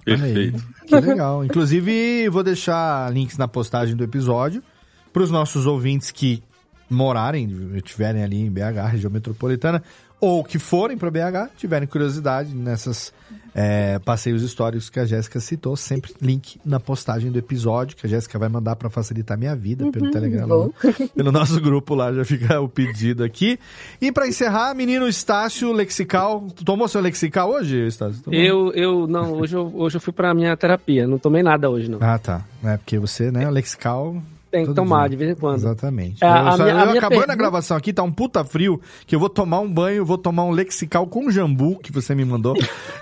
[0.04, 0.64] Perfeito.
[0.86, 1.44] Que legal.
[1.44, 4.64] Inclusive, vou deixar links na postagem do episódio
[5.12, 6.42] para os nossos ouvintes que
[6.90, 9.84] morarem, estiverem ali em BH, região metropolitana,
[10.20, 13.14] ou que forem para BH, tiverem curiosidade nessas
[13.54, 15.76] é, passeios históricos que a Jéssica citou.
[15.76, 19.92] Sempre link na postagem do episódio, que a Jéssica vai mandar para facilitar minha vida
[19.92, 20.48] pelo Uhum, Telegram.
[20.48, 20.74] vou.
[21.16, 23.60] Pelo nosso grupo lá, já fica o pedido aqui.
[24.02, 26.48] E para encerrar, menino Estácio, lexical.
[26.56, 28.22] Tu Tomou seu lexical hoje, Estácio?
[28.24, 28.40] Tomou?
[28.40, 31.90] Eu, eu, não, hoje eu, hoje eu fui pra minha terapia, não tomei nada hoje,
[31.90, 32.00] não.
[32.02, 32.44] Ah, tá.
[32.64, 34.22] É porque você, né, o lexical.
[34.66, 35.10] Tem que tomar dia.
[35.10, 35.56] de vez em quando.
[35.58, 36.24] Exatamente.
[36.24, 38.44] É, eu, a minha- a eu minha acabando a pergunta- gravação aqui, tá um puta
[38.44, 42.14] frio, que eu vou tomar um banho, vou tomar um lexical com jambu que você
[42.16, 42.56] me mandou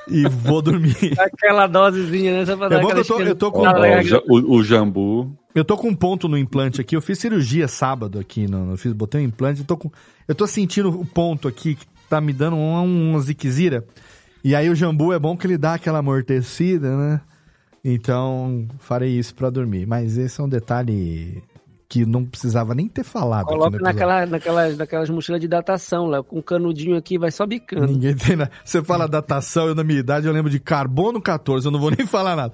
[0.08, 0.96] e vou dormir.
[1.20, 2.46] Aquela dosezinha, né?
[2.46, 5.36] Só pra dar É bom eu tô- eu tô com- o, o- o jambu.
[5.54, 8.78] Eu tô com um ponto no implante aqui, eu fiz cirurgia sábado aqui, no, eu
[8.78, 9.90] fiz, botei um implante, eu tô com,
[10.28, 13.86] eu tô sentindo o ponto aqui que tá me dando uma, uma ziquezira.
[14.44, 17.22] E aí o jambu é bom que ele dá aquela amortecida, né?
[17.88, 19.86] Então, farei isso pra dormir.
[19.86, 21.44] Mas esse é um detalhe
[21.88, 26.40] que não precisava nem ter falado Coloca naquela, naquelas, naquelas mochilas de datação, lá, com
[26.40, 27.86] um canudinho aqui, vai só bicando.
[27.86, 28.50] Ninguém tem nada.
[28.64, 31.92] Você fala datação, eu na minha idade eu lembro de carbono 14, eu não vou
[31.92, 32.54] nem falar nada.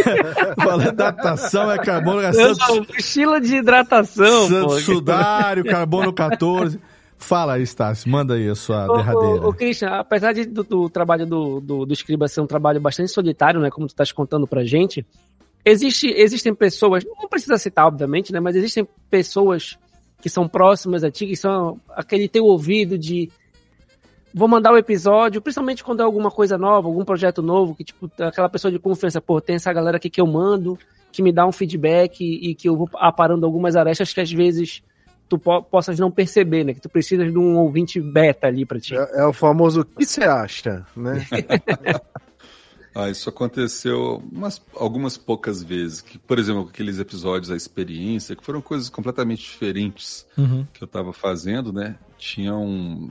[0.56, 4.80] Fala datação, é carbono é Santos, mochila de hidratação, Santos pô.
[4.80, 6.80] Sudário, carbono 14.
[7.20, 9.46] Fala aí, Stácio, manda aí a sua Ô, derradeira.
[9.46, 12.80] ô, ô, Christian, apesar de, do, do trabalho do, do, do Escriba ser um trabalho
[12.80, 15.06] bastante solitário, né, como tu estás contando pra gente,
[15.62, 19.78] existe, existem pessoas, não precisa citar, obviamente, né, mas existem pessoas
[20.20, 23.30] que são próximas a ti, que são aquele teu ouvido de
[24.32, 28.10] vou mandar o episódio, principalmente quando é alguma coisa nova, algum projeto novo, que tipo,
[28.18, 30.78] aquela pessoa de confiança, pô, tem essa galera aqui que eu mando,
[31.12, 34.32] que me dá um feedback e, e que eu vou aparando algumas arestas que às
[34.32, 34.82] vezes
[35.30, 36.74] tu po possas não perceber, né?
[36.74, 38.96] Que tu precisas de um ouvinte beta ali pra ti.
[38.96, 41.24] É, é o famoso o que você acha, né?
[42.92, 46.00] Ah, isso aconteceu umas, algumas poucas vezes.
[46.00, 50.66] Que, por exemplo, aqueles episódios A Experiência, que foram coisas completamente diferentes Uhum.
[50.72, 51.94] que eu estava fazendo, né?
[52.18, 53.08] Tinha um,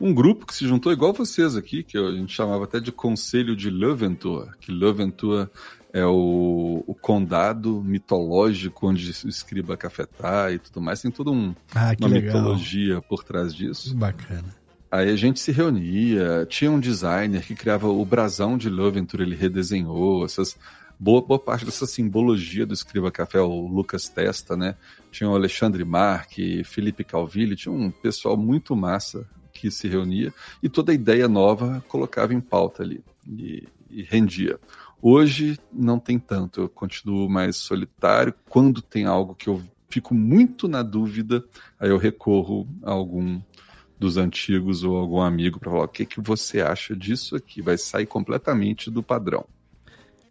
[0.00, 3.54] um grupo que se juntou igual vocês aqui, que a gente chamava até de Conselho
[3.54, 5.48] de Leventur, que Leventur
[5.94, 11.00] é o, o condado mitológico onde o escriba cafetá e tudo mais.
[11.00, 12.34] Tem toda um, Ah, uma legal.
[12.34, 13.96] mitologia por trás disso.
[13.96, 14.44] Bacana.
[14.90, 19.36] Aí a gente se reunia, tinha um designer que criava o brasão de Loventura, ele
[19.36, 20.56] redesenhou essas
[20.98, 24.74] boa, boa parte dessa simbologia do Escriba Café, o Lucas Testa, né?
[25.12, 30.68] Tinha o Alexandre Marque, Felipe Calvilli, tinha um pessoal muito massa que se reunia e
[30.68, 34.58] toda ideia nova colocava em pauta ali e, e rendia.
[35.06, 38.32] Hoje não tem tanto, eu continuo mais solitário.
[38.48, 41.44] Quando tem algo que eu fico muito na dúvida,
[41.78, 43.38] aí eu recorro a algum
[43.98, 47.60] dos antigos ou algum amigo para falar o que, que você acha disso aqui.
[47.60, 49.44] Vai sair completamente do padrão.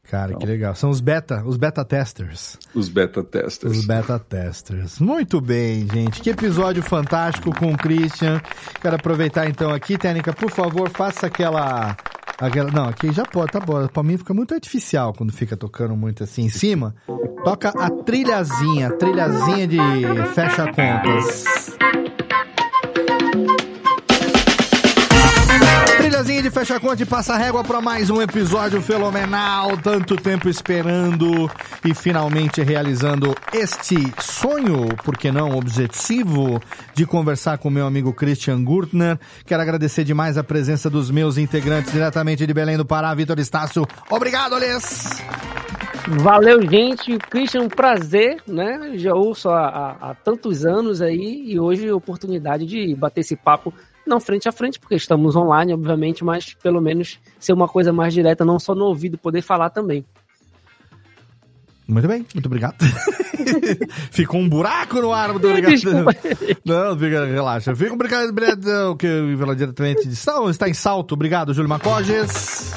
[0.10, 0.74] Cara, que legal.
[0.74, 2.58] São os beta, os beta testers.
[2.74, 3.78] Os beta testers.
[3.78, 5.00] Os beta testers.
[5.00, 6.20] Muito bem, gente.
[6.20, 8.42] Que episódio fantástico com o Christian.
[8.82, 11.96] Quero aproveitar então aqui, Técnica, por favor, faça aquela.
[12.40, 13.88] Aquela não, aqui já pode, tá bom.
[13.88, 16.96] Pra mim fica muito artificial quando fica tocando muito assim em cima.
[17.44, 19.80] Toca a trilhazinha, trilhazinha de
[20.34, 21.78] fecha contas.
[26.26, 29.78] De fecha conta e passa régua para mais um episódio fenomenal.
[29.78, 31.50] Tanto tempo esperando
[31.86, 36.62] e finalmente realizando este sonho, por que não objetivo,
[36.94, 39.20] de conversar com meu amigo Christian Gurtner.
[39.46, 43.86] Quero agradecer demais a presença dos meus integrantes diretamente de Belém do Pará, Vitor Estácio.
[44.10, 45.10] Obrigado, Alês!
[46.08, 47.18] Valeu, gente.
[47.30, 48.92] Christian, um prazer, né?
[48.96, 53.36] Já ouço há, há- há tantos anos aí e hoje a oportunidade de bater esse
[53.38, 53.74] papo,
[54.06, 58.14] não frente a frente, porque estamos online, obviamente, mas pelo menos ser uma coisa mais
[58.14, 60.06] direta, não só no ouvido, poder falar também.
[61.88, 62.76] Muito bem, muito obrigado.
[64.12, 65.72] Ficou um buraco no ar, muito obrigado.
[65.72, 66.16] Desculpa.
[66.66, 67.76] Não, fica, relaxa.
[67.76, 71.14] Fica obrigado, obrigado, o que eu falar diretamente de Sal, está em salto.
[71.14, 72.74] Obrigado, Júlio Macoges.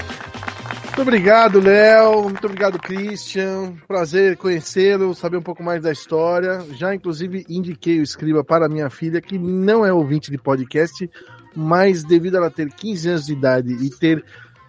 [0.97, 2.23] Muito obrigado, Léo.
[2.23, 3.75] Muito obrigado, Christian.
[3.87, 6.65] Prazer conhecê-lo, saber um pouco mais da história.
[6.73, 11.11] Já, inclusive, indiquei o Escriba para minha filha, que não é ouvinte de podcast,
[11.55, 14.25] mas devido a ela ter 15 anos de idade e ter.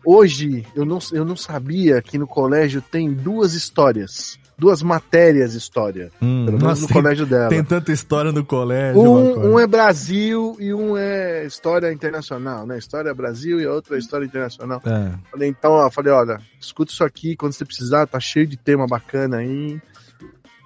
[0.06, 4.38] Hoje, eu não, eu não sabia que no colégio tem duas histórias.
[4.58, 6.12] Duas matérias história.
[6.20, 7.50] Hum, pelo menos no tem- colégio dela.
[7.50, 9.00] Tem tanta história no colégio.
[9.00, 12.78] Um, um é Brasil e um é história internacional, né?
[12.78, 14.82] História Brasil e a outra é história internacional.
[14.84, 15.12] É.
[15.30, 18.88] Falei, então, ó, falei, olha, escuta isso aqui quando você precisar, tá cheio de tema
[18.88, 19.80] bacana aí.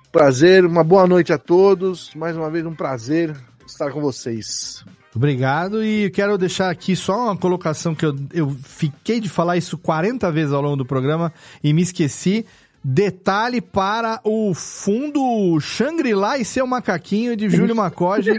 [0.10, 2.12] Prazer, uma boa noite a todos.
[2.16, 3.36] Mais uma vez, um prazer
[3.66, 4.86] estar com vocês.
[5.14, 9.78] Obrigado e quero deixar aqui só uma colocação que eu, eu fiquei de falar isso
[9.78, 12.46] 40 vezes ao longo do programa e me esqueci.
[12.84, 18.34] Detalhe para o fundo Shangri-La e seu macaquinho de Júlio Macoge,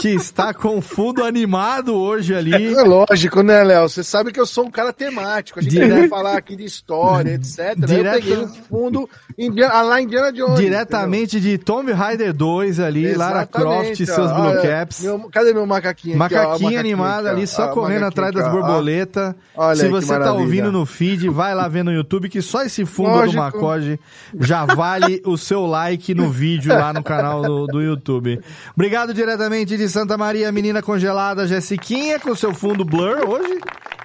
[0.00, 2.74] que está com o fundo animado hoje ali.
[2.74, 3.88] É lógico, né, Léo?
[3.88, 5.60] Você sabe que eu sou um cara temático.
[5.60, 7.76] A gente Dire- vai falar aqui de história, etc.
[7.76, 9.08] Direto- Eu peguei um fundo
[9.38, 10.58] Indiana, ah, lá Indiana Jones.
[10.58, 14.32] Diretamente de Tomb Raider 2 ali, Lara Croft e Exatamente, seus.
[14.32, 15.00] Blue Caps.
[15.04, 16.18] meu- cadê meu macaquinho?
[16.18, 19.34] Macaquinho animado ali, só Ó, correndo macaquinho atrás das borboletas.
[19.54, 20.42] Olha Se você tá maravilha.
[20.42, 23.32] ouvindo no feed, vai lá ver no YouTube que só esse fundo Lógico.
[23.32, 24.00] do Macoge
[24.38, 28.40] já vale o seu like no vídeo lá no canal do, do YouTube.
[28.74, 33.60] Obrigado diretamente de Santa Maria, menina congelada, Jessiquinha, com seu fundo blur hoje.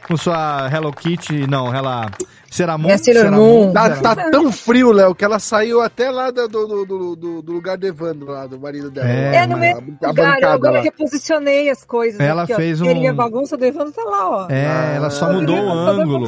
[0.07, 2.09] Com sua Hello Kitty, não, ela...
[2.57, 2.89] Ceramon?
[2.89, 3.71] É Sailor Moon.
[3.71, 7.51] Tá, tá tão frio, Léo, que ela saiu até lá do, do, do, do, do
[7.53, 9.07] lugar do Evandro, lá, do marido dela.
[9.09, 10.81] É, É, no a, mesmo a lugar, eu bancada agora lá.
[10.81, 12.19] reposicionei as coisas.
[12.19, 12.55] Ela aqui, ó.
[12.55, 14.47] fez um- Queria bagunça do Evandro, tá lá, ó.
[14.49, 16.27] É, ela só Tá mudou o ângulo.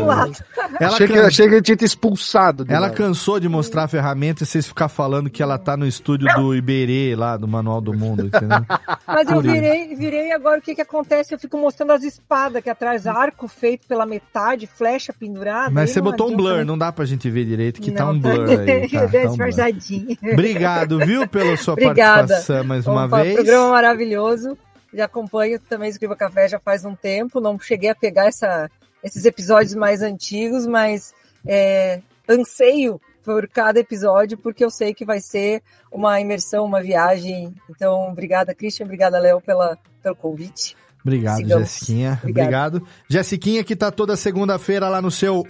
[0.79, 2.63] Ela achei, que, can- achei que ele tinha te expulsado.
[2.65, 2.93] de Ela lá.
[2.93, 6.53] cansou de mostrar a ferramenta e vocês ficar falando que ela tá no estúdio do
[6.55, 8.59] Iberê, lá, do Manual do Mundo, entendeu?
[9.07, 11.33] Mas eu Por virei, virei agora o que que acontece?
[11.33, 15.71] Eu fico mostrando as espadas aqui atrás, arco feito pela metade, flecha pendurada.
[15.71, 18.11] Mas você não botou um blur, não dá pra gente ver direito, que tá Não,
[18.13, 18.89] um blur aí.
[18.89, 20.33] Tá, tá um blur.
[20.33, 22.27] Obrigado, viu, pela sua Obrigada.
[22.27, 23.35] participação mais uma Opa, vez.
[23.35, 24.57] Programa maravilhoso.
[24.93, 27.39] Já acompanho também Escriba Café já faz um tempo.
[27.39, 28.69] Não cheguei a pegar essa,
[29.03, 31.13] esses episódios mais antigos, mas
[31.45, 37.53] é, anseio por cada episódio, porque eu sei que vai ser uma imersão, uma viagem.
[37.69, 38.85] Então, obrigada, Christian.
[38.85, 40.75] Obrigada, Léo, pela, pelo convite.
[41.03, 41.69] Obrigado, Sigamos.
[41.69, 42.19] Jessiquinha.
[42.21, 42.77] Obrigada.
[42.77, 42.87] Obrigado.
[43.07, 45.45] Jessiquinha, que tá toda segunda-feira lá no seu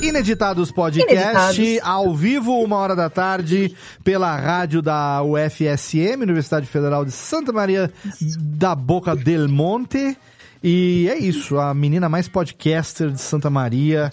[0.00, 1.58] Ineditados Podcast, Ineditados.
[1.82, 7.92] ao vivo, uma hora da tarde, pela rádio da UFSM, Universidade Federal de Santa Maria
[8.38, 10.16] da Boca del Monte.
[10.62, 14.10] E é isso, a menina mais podcaster de Santa Maria.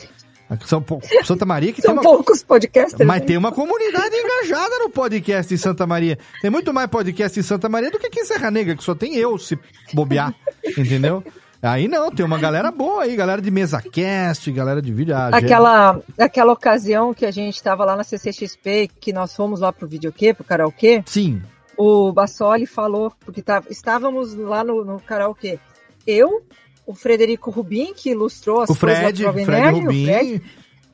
[0.65, 0.83] São,
[1.23, 2.03] Santa Maria que São tem uma...
[2.03, 3.07] poucos podcasters.
[3.07, 3.27] Mas né?
[3.27, 6.17] tem uma comunidade engajada no podcast em Santa Maria.
[6.41, 8.93] Tem muito mais podcast em Santa Maria do que aqui em Serra Negra, que só
[8.93, 9.57] tem eu se
[9.93, 10.33] bobear,
[10.65, 11.23] entendeu?
[11.61, 15.15] Aí não, tem uma galera boa aí, galera de mesa cast, galera de vídeo.
[15.15, 19.71] ah, Aquela, aquela ocasião que a gente estava lá na CCXP, que nós fomos lá
[19.71, 21.39] pro videokê, pro karaokê, Sim.
[21.77, 25.59] o Bassoli falou, porque tava, estávamos lá no, no karaokê.
[26.07, 26.41] Eu,
[26.91, 30.41] o Frederico Rubin, que ilustrou as O Fred, Jovem Fred Nerd, o Rubim, Fred,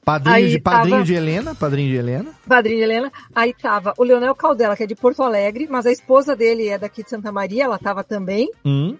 [0.05, 2.31] padrinho, Aí de, padrinho tava- de Helena, padrinho de Helena.
[2.47, 3.11] Padrinho de Helena.
[3.35, 6.77] Aí tava o Leonel Caldela, que é de Porto Alegre, mas a esposa dele é
[6.77, 8.49] daqui de Santa Maria, ela tava também.
[8.65, 8.95] Hum.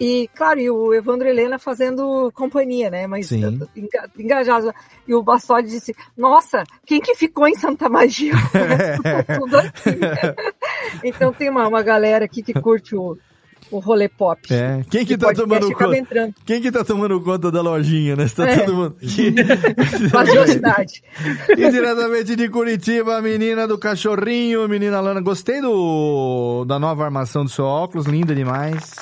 [0.00, 3.06] E, claro, e o Evandro Helena fazendo companhia, né?
[3.06, 3.60] Mas Sim.
[3.76, 4.74] enga- engajado.
[5.06, 7.86] E o Bassoli disse: Nossa, quem que ficou em Santa?
[7.88, 8.00] Ficou
[9.38, 9.90] tudo aqui.
[11.04, 13.16] então tem uma, uma galera aqui que curte o,
[13.72, 14.40] o rolê pop.
[14.52, 14.84] É.
[14.90, 15.96] Quem que tá tomando conta?
[15.96, 16.34] entrando.
[16.46, 18.24] Quem que tá tomando conta da lojinha, né?
[18.24, 18.58] Está É.
[18.58, 19.34] todo mundo aqui.
[20.10, 21.02] Valiosidade.
[21.56, 25.20] E diretamente de Curitiba, a menina do cachorrinho, menina Lana.
[25.20, 28.94] Gostei do da nova armação do seu óculos, linda demais.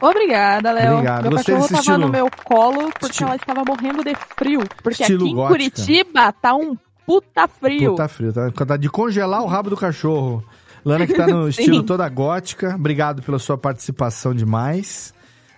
[0.00, 0.92] Obrigada, Léo.
[0.94, 1.22] Obrigado.
[1.22, 1.98] Meu Gostei cachorro tava estilo.
[1.98, 4.60] no meu colo porque Estilo- ela estava morrendo de frio.
[4.82, 5.52] Porque Estilo aqui em gótica.
[5.54, 7.90] Curitiba tá um puta frio.
[7.92, 10.44] Puta frio, tá, tá de congelar o rabo do cachorro.
[10.84, 12.74] Lana que tá no estilo toda gótica.
[12.74, 15.14] Obrigado pela sua participação demais.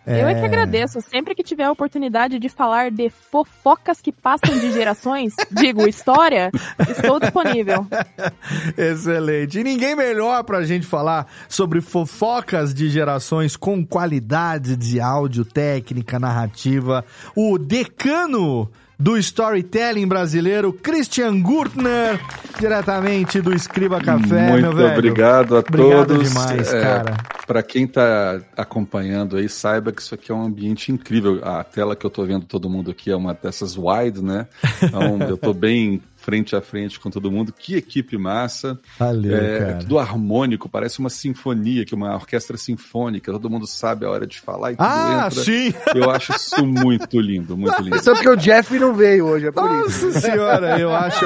[0.07, 1.01] Eu é que agradeço.
[1.01, 6.51] Sempre que tiver a oportunidade de falar de fofocas que passam de gerações, digo, história,
[6.89, 7.87] estou disponível.
[8.77, 9.61] Excelente.
[9.61, 16.19] E ninguém melhor pra gente falar sobre fofocas de gerações com qualidade de áudio, técnica,
[16.19, 17.05] narrativa.
[17.37, 18.71] O decano
[19.01, 22.21] do storytelling brasileiro, Christian Gurtner,
[22.61, 24.93] diretamente do Escriba Café, Muito meu velho.
[24.93, 26.29] obrigado a Obrigado todos.
[26.29, 27.17] demais, É, cara.
[27.47, 31.41] Para quem está acompanhando aí, saiba que isso aqui é um ambiente incrível.
[31.43, 34.47] A tela que eu tô vendo todo mundo aqui é uma dessas wide, né?
[34.83, 37.53] Então eu tô bem frente a frente com todo mundo.
[37.53, 38.79] Que equipe massa.
[38.99, 39.75] Valeu, é, cara.
[39.79, 43.33] Tudo harmônico, parece uma sinfonia, que uma orquestra sinfônica.
[43.33, 45.43] Todo mundo sabe a hora de falar e tudo Ah, entra.
[45.45, 45.75] sim!
[45.95, 47.97] Eu acho isso muito lindo, muito lindo.
[47.97, 50.07] É porque o Jeff não veio hoje, é por isso.
[50.07, 51.25] Nossa senhora, eu acho,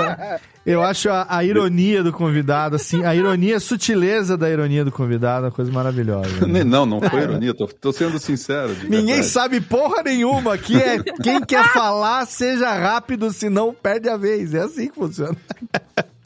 [0.65, 4.91] eu acho a, a ironia do convidado, assim, a ironia, a sutileza da ironia do
[4.93, 6.47] convidado, uma coisa maravilhosa.
[6.47, 6.65] né?
[6.65, 8.75] Não, não foi ironia, tô, tô sendo sincero.
[8.89, 10.55] Ninguém sabe porra nenhuma.
[10.55, 14.55] Aqui é quem quer falar, seja rápido, senão perde a vez.
[14.55, 15.37] É assim que funciona.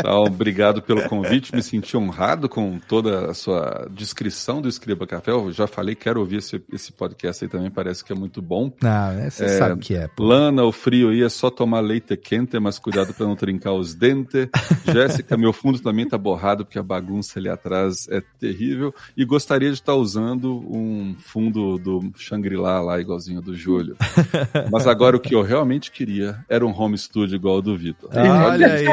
[0.01, 5.33] Então, obrigado pelo convite, me senti honrado com toda a sua descrição do Escriba Café.
[5.33, 8.73] Eu já falei, quero ouvir esse, esse podcast aí também, parece que é muito bom.
[8.81, 10.07] Não, é, você sabe que é.
[10.07, 10.23] pô.
[10.23, 13.95] Lana, o frio aí é só tomar leite quente, mas cuidado para não trincar os
[13.95, 14.49] dentes.
[14.87, 18.95] Jéssica, meu fundo também tá borrado porque a bagunça ali atrás é terrível.
[19.17, 23.97] E gostaria de estar usando um fundo do Shangri-La lá, igualzinho do Júlio.
[24.71, 28.11] Mas agora o que eu realmente queria era um home studio igual ao do Vitor.
[28.15, 28.87] Olha aí.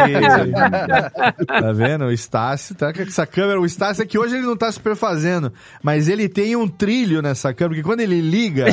[1.47, 2.05] Tá vendo?
[2.05, 3.59] O Estácio tá com essa câmera.
[3.59, 5.51] O Estácio é que hoje ele não tá superfazendo,
[5.81, 8.65] mas ele tem um trilho nessa câmera, porque quando ele liga,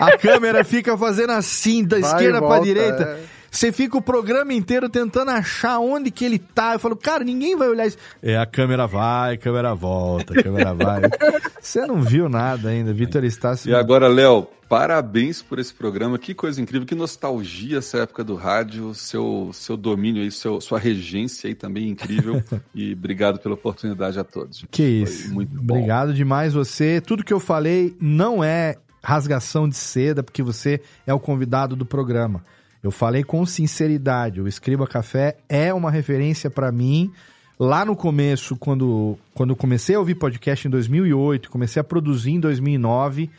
[0.00, 3.02] a câmera fica fazendo assim, da Vai esquerda pra volta, direita.
[3.02, 3.41] é.
[3.52, 6.72] Você fica o programa inteiro tentando achar onde que ele tá.
[6.72, 7.98] Eu falo, cara, ninguém vai olhar isso.
[8.22, 11.02] É, a câmera vai, a câmera volta, a câmera vai.
[11.60, 13.70] Você não viu nada ainda, Vitor Estácio.
[13.70, 16.18] E agora, Léo, parabéns por esse programa.
[16.18, 20.78] Que coisa incrível, que nostalgia essa época do rádio, seu, seu domínio aí, seu, sua
[20.78, 22.42] regência aí também incrível.
[22.74, 24.64] e obrigado pela oportunidade a todos.
[24.70, 25.34] Que Foi isso.
[25.34, 25.74] muito bom.
[25.74, 27.02] Obrigado demais você.
[27.02, 31.84] Tudo que eu falei não é rasgação de seda, porque você é o convidado do
[31.84, 32.42] programa.
[32.82, 34.40] Eu falei com sinceridade.
[34.40, 37.12] O Escriba Café é uma referência para mim.
[37.58, 42.40] Lá no começo, quando, quando comecei a ouvir podcast em 2008, comecei a produzir em
[42.40, 43.30] 2009,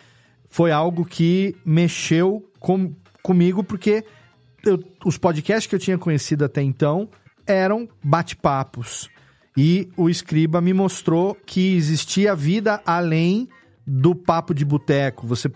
[0.50, 4.06] foi algo que mexeu com, comigo, porque
[4.66, 7.10] eu- os podcasts que eu tinha conhecido até então
[7.46, 9.10] eram bate-papos.
[9.58, 13.50] E o Escriba me mostrou que existia vida além
[13.86, 15.28] do papo de boteco.
[15.28, 15.52] Você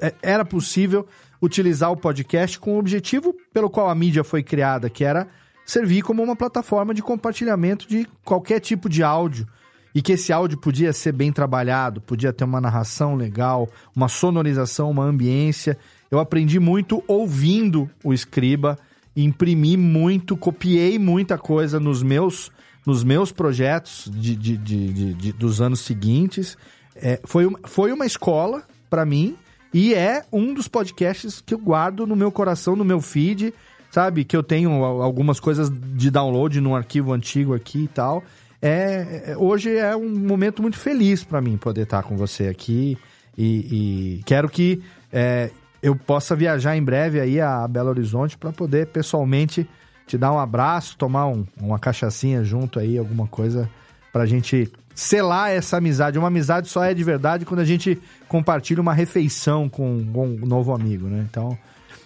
[0.00, 1.04] é- era possível
[1.44, 5.28] utilizar o podcast com o objetivo pelo qual a mídia foi criada, que era
[5.66, 9.46] servir como uma plataforma de compartilhamento de qualquer tipo de áudio.
[9.94, 14.90] E que esse áudio podia ser bem trabalhado, podia ter uma narração legal, uma sonorização,
[14.90, 15.78] uma ambiência.
[16.10, 18.76] Eu aprendi muito ouvindo o Escriba,
[19.16, 22.50] imprimi muito, copiei muita coisa nos meus,
[22.84, 26.58] nos meus projetos de, de- de- de- dos anos seguintes.
[26.96, 29.36] É, foi, foi uma escola para mim
[29.74, 33.52] e é um dos podcasts que eu guardo no meu coração, no meu feed,
[33.90, 34.24] sabe?
[34.24, 38.22] Que eu tenho al- algumas coisas de download num arquivo antigo aqui e tal.
[38.62, 42.96] É, é- hoje é um momento muito feliz para mim poder estar com você aqui
[43.36, 44.80] e, e quero que
[45.12, 45.50] é,
[45.82, 49.68] eu possa viajar em breve aí a Belo Horizonte para poder pessoalmente
[50.06, 53.68] te dar um abraço, tomar um- uma cachaçinha junto aí, alguma coisa
[54.12, 56.18] pra gente selar essa amizade.
[56.18, 60.46] Uma amizade só é de verdade quando a gente compartilha uma refeição com, com um
[60.46, 61.26] novo amigo, né?
[61.28, 61.58] Então,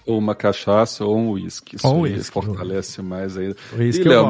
[0.06, 1.76] Ou uma cachaça ou um uísque.
[1.76, 2.32] Isso um uísque.
[2.32, 3.56] fortalece mais ainda.
[3.78, 4.28] E, Léo,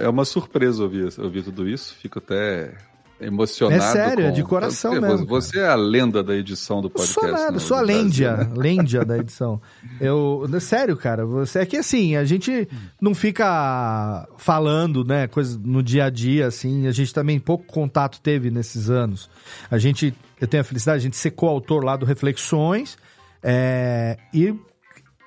[0.00, 1.94] é uma surpresa ouvir, ouvir tudo isso.
[1.94, 2.74] Fico até
[3.20, 3.82] emocionado.
[3.82, 6.86] É sério, é com- de coração Porque mesmo, Você é a lenda da edição do
[6.86, 7.20] Eu podcast.
[7.20, 8.50] sou nada, né, sou a do Brasil, lêndia, né?
[8.56, 9.60] lêndia da edição.
[10.00, 12.68] Eu, sério, cara, você é que assim, a gente
[13.00, 18.20] não fica falando, né, coisas no dia a dia assim, a gente também pouco contato
[18.20, 19.28] teve nesses anos.
[19.70, 22.96] A gente, eu tenho a felicidade, a gente ser coautor lá do Reflexões,
[23.42, 24.54] é, e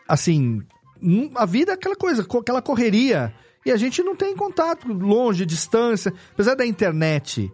[0.07, 0.61] assim,
[1.35, 3.33] a vida é aquela coisa, co- aquela correria,
[3.65, 7.51] e a gente não tem contato, longe, distância, apesar da internet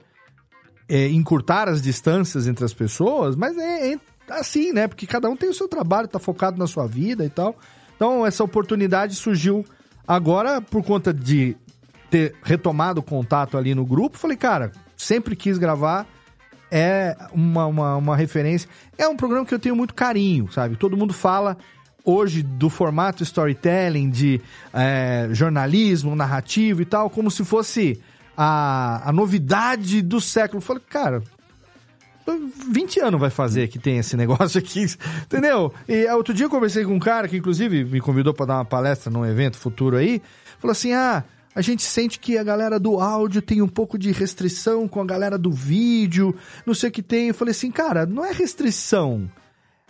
[0.89, 3.99] é, encurtar as distâncias entre as pessoas, mas é, é
[4.29, 4.87] assim, né?
[4.87, 7.55] Porque cada um tem o seu trabalho, tá focado na sua vida e tal.
[7.95, 9.63] Então, essa oportunidade surgiu
[10.07, 11.55] agora por conta de
[12.09, 14.17] ter retomado o contato ali no grupo.
[14.17, 16.07] Falei, cara, sempre quis gravar.
[16.71, 18.69] É uma, uma, uma referência.
[18.97, 20.75] É um programa que eu tenho muito carinho, sabe?
[20.75, 21.57] Todo mundo fala
[22.05, 24.41] hoje do formato storytelling, de
[24.73, 27.99] é, jornalismo, narrativo e tal, como se fosse
[28.41, 30.59] a, a novidade do século.
[30.59, 31.21] Eu falei, cara,
[32.71, 34.85] 20 anos vai fazer que tem esse negócio aqui,
[35.23, 35.73] entendeu?
[35.89, 38.55] E ah, outro dia eu conversei com um cara que, inclusive, me convidou para dar
[38.59, 40.21] uma palestra num evento futuro aí.
[40.57, 41.21] Falou assim: ah,
[41.53, 45.05] a gente sente que a galera do áudio tem um pouco de restrição com a
[45.05, 46.33] galera do vídeo,
[46.65, 47.27] não sei o que tem.
[47.27, 49.29] Eu falei assim, cara, não é restrição.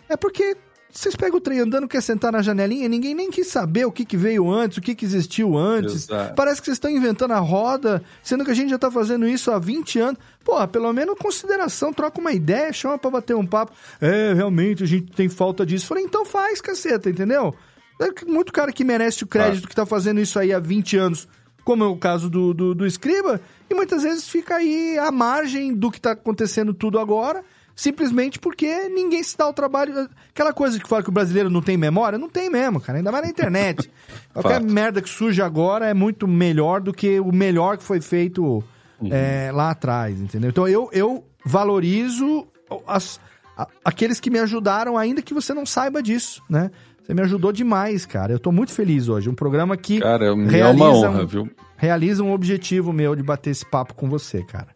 [0.08, 0.56] É porque
[0.92, 4.04] vocês pegam o trem andando, quer sentar na janelinha, ninguém nem quis saber o que,
[4.04, 6.04] que veio antes, o que, que existiu antes.
[6.04, 6.34] Exato.
[6.34, 9.50] Parece que vocês estão inventando a roda, sendo que a gente já tá fazendo isso
[9.50, 10.20] há 20 anos.
[10.44, 13.72] Pô, pelo menos consideração, troca uma ideia, chama pra bater um papo.
[14.00, 15.86] É, realmente, a gente tem falta disso.
[15.86, 17.54] Falei, então faz, caceta, entendeu?
[18.00, 21.28] É muito cara que merece o crédito que tá fazendo isso aí há 20 anos,
[21.64, 25.74] como é o caso do, do, do Escriba, e muitas vezes fica aí à margem
[25.74, 27.44] do que tá acontecendo tudo agora,
[27.80, 30.08] simplesmente porque ninguém se dá o trabalho.
[30.30, 33.10] Aquela coisa que fala que o brasileiro não tem memória, não tem mesmo, cara, ainda
[33.10, 33.90] mais na internet.
[34.34, 38.62] Qualquer merda que surge agora é muito melhor do que o melhor que foi feito
[39.10, 40.50] é, lá atrás, entendeu?
[40.50, 42.46] Então eu, eu valorizo
[42.86, 43.18] as-
[43.56, 46.70] a- aqueles que me ajudaram, ainda que você não saiba disso, né?
[47.02, 48.32] Você me ajudou demais, cara.
[48.32, 49.28] Eu tô muito feliz hoje.
[49.28, 51.50] Um programa que Cara, é uma realiza honra, um- viu?
[51.76, 54.68] realiza um objetivo meu de bater esse papo com você, cara.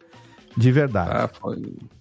[0.57, 1.09] De verdade.
[1.11, 1.29] Ah,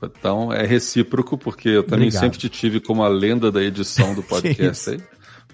[0.03, 2.21] Então é recíproco, porque eu também Obrigado.
[2.23, 5.01] sempre te tive como a lenda da edição do podcast aí.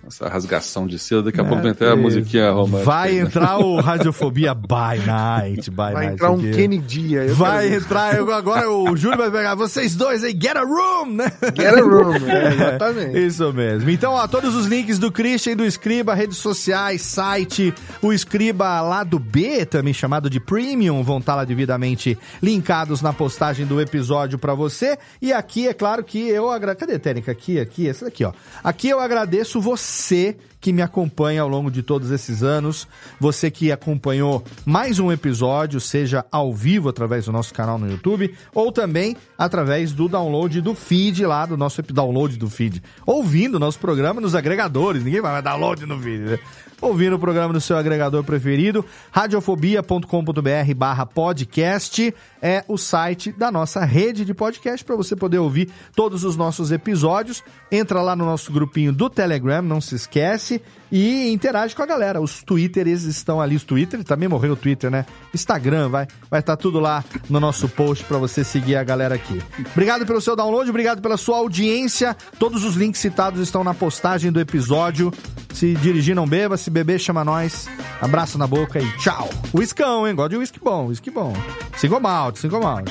[0.06, 2.84] Essa rasgação de seda, daqui a É, pouco vai entrar a musiquinha romântica.
[2.90, 3.20] Vai né?
[3.20, 6.12] entrar o Radiofobia by Night, by Vai Night.
[6.14, 6.50] entrar um aqui.
[6.52, 7.28] Kennedy aí.
[7.28, 10.62] eu Vai quero entrar, eu- agora o Júlio vai pegar vocês dois aí, get a
[10.64, 11.30] room, né?
[11.54, 13.18] Get a room, é, exatamente.
[13.26, 13.90] Isso mesmo.
[13.90, 18.80] Então, ó, todos os links do Christian e do Escriba, redes sociais, site, o Escriba
[18.80, 23.80] lá do B, também chamado de Premium, vão estar lá devidamente linkados na postagem do
[23.80, 24.98] episódio pra você.
[25.20, 26.80] E aqui, é claro que eu agradeço.
[26.80, 27.32] Cadê a técnica?
[27.32, 28.32] Aqui, aqui, essa daqui, ó.
[28.64, 32.86] Aqui eu agradeço você C que me acompanha ao longo de todos esses anos,
[33.18, 38.34] você que acompanhou mais um episódio, seja ao vivo através do nosso canal no YouTube,
[38.54, 42.82] ou também através do download do feed lá, do nosso download do feed.
[43.06, 46.38] Ouvindo nosso programa nos agregadores, ninguém vai download no feed, né?
[46.80, 53.84] Ouvindo o programa no seu agregador preferido, radiofobia.com.br barra podcast é o site da nossa
[53.84, 57.44] rede de podcast para você poder ouvir todos os nossos episódios.
[57.70, 60.49] Entra lá no nosso grupinho do Telegram, não se esquece,
[60.90, 62.20] e interage com a galera.
[62.20, 65.04] Os Twitters estão ali, os Twitter, também morreu o Twitter, né?
[65.34, 69.40] Instagram, vai vai estar tudo lá no nosso post para você seguir a galera aqui.
[69.72, 72.16] Obrigado pelo seu download, obrigado pela sua audiência.
[72.38, 75.12] Todos os links citados estão na postagem do episódio.
[75.52, 77.68] Se dirigir, não beba, se beber, chama nós.
[78.00, 79.28] Abraço na boca e tchau.
[79.52, 80.14] Whiskão, hein?
[80.14, 81.34] Gosto de whisky bom, whisky bom.
[81.76, 82.90] Single malt, single malt.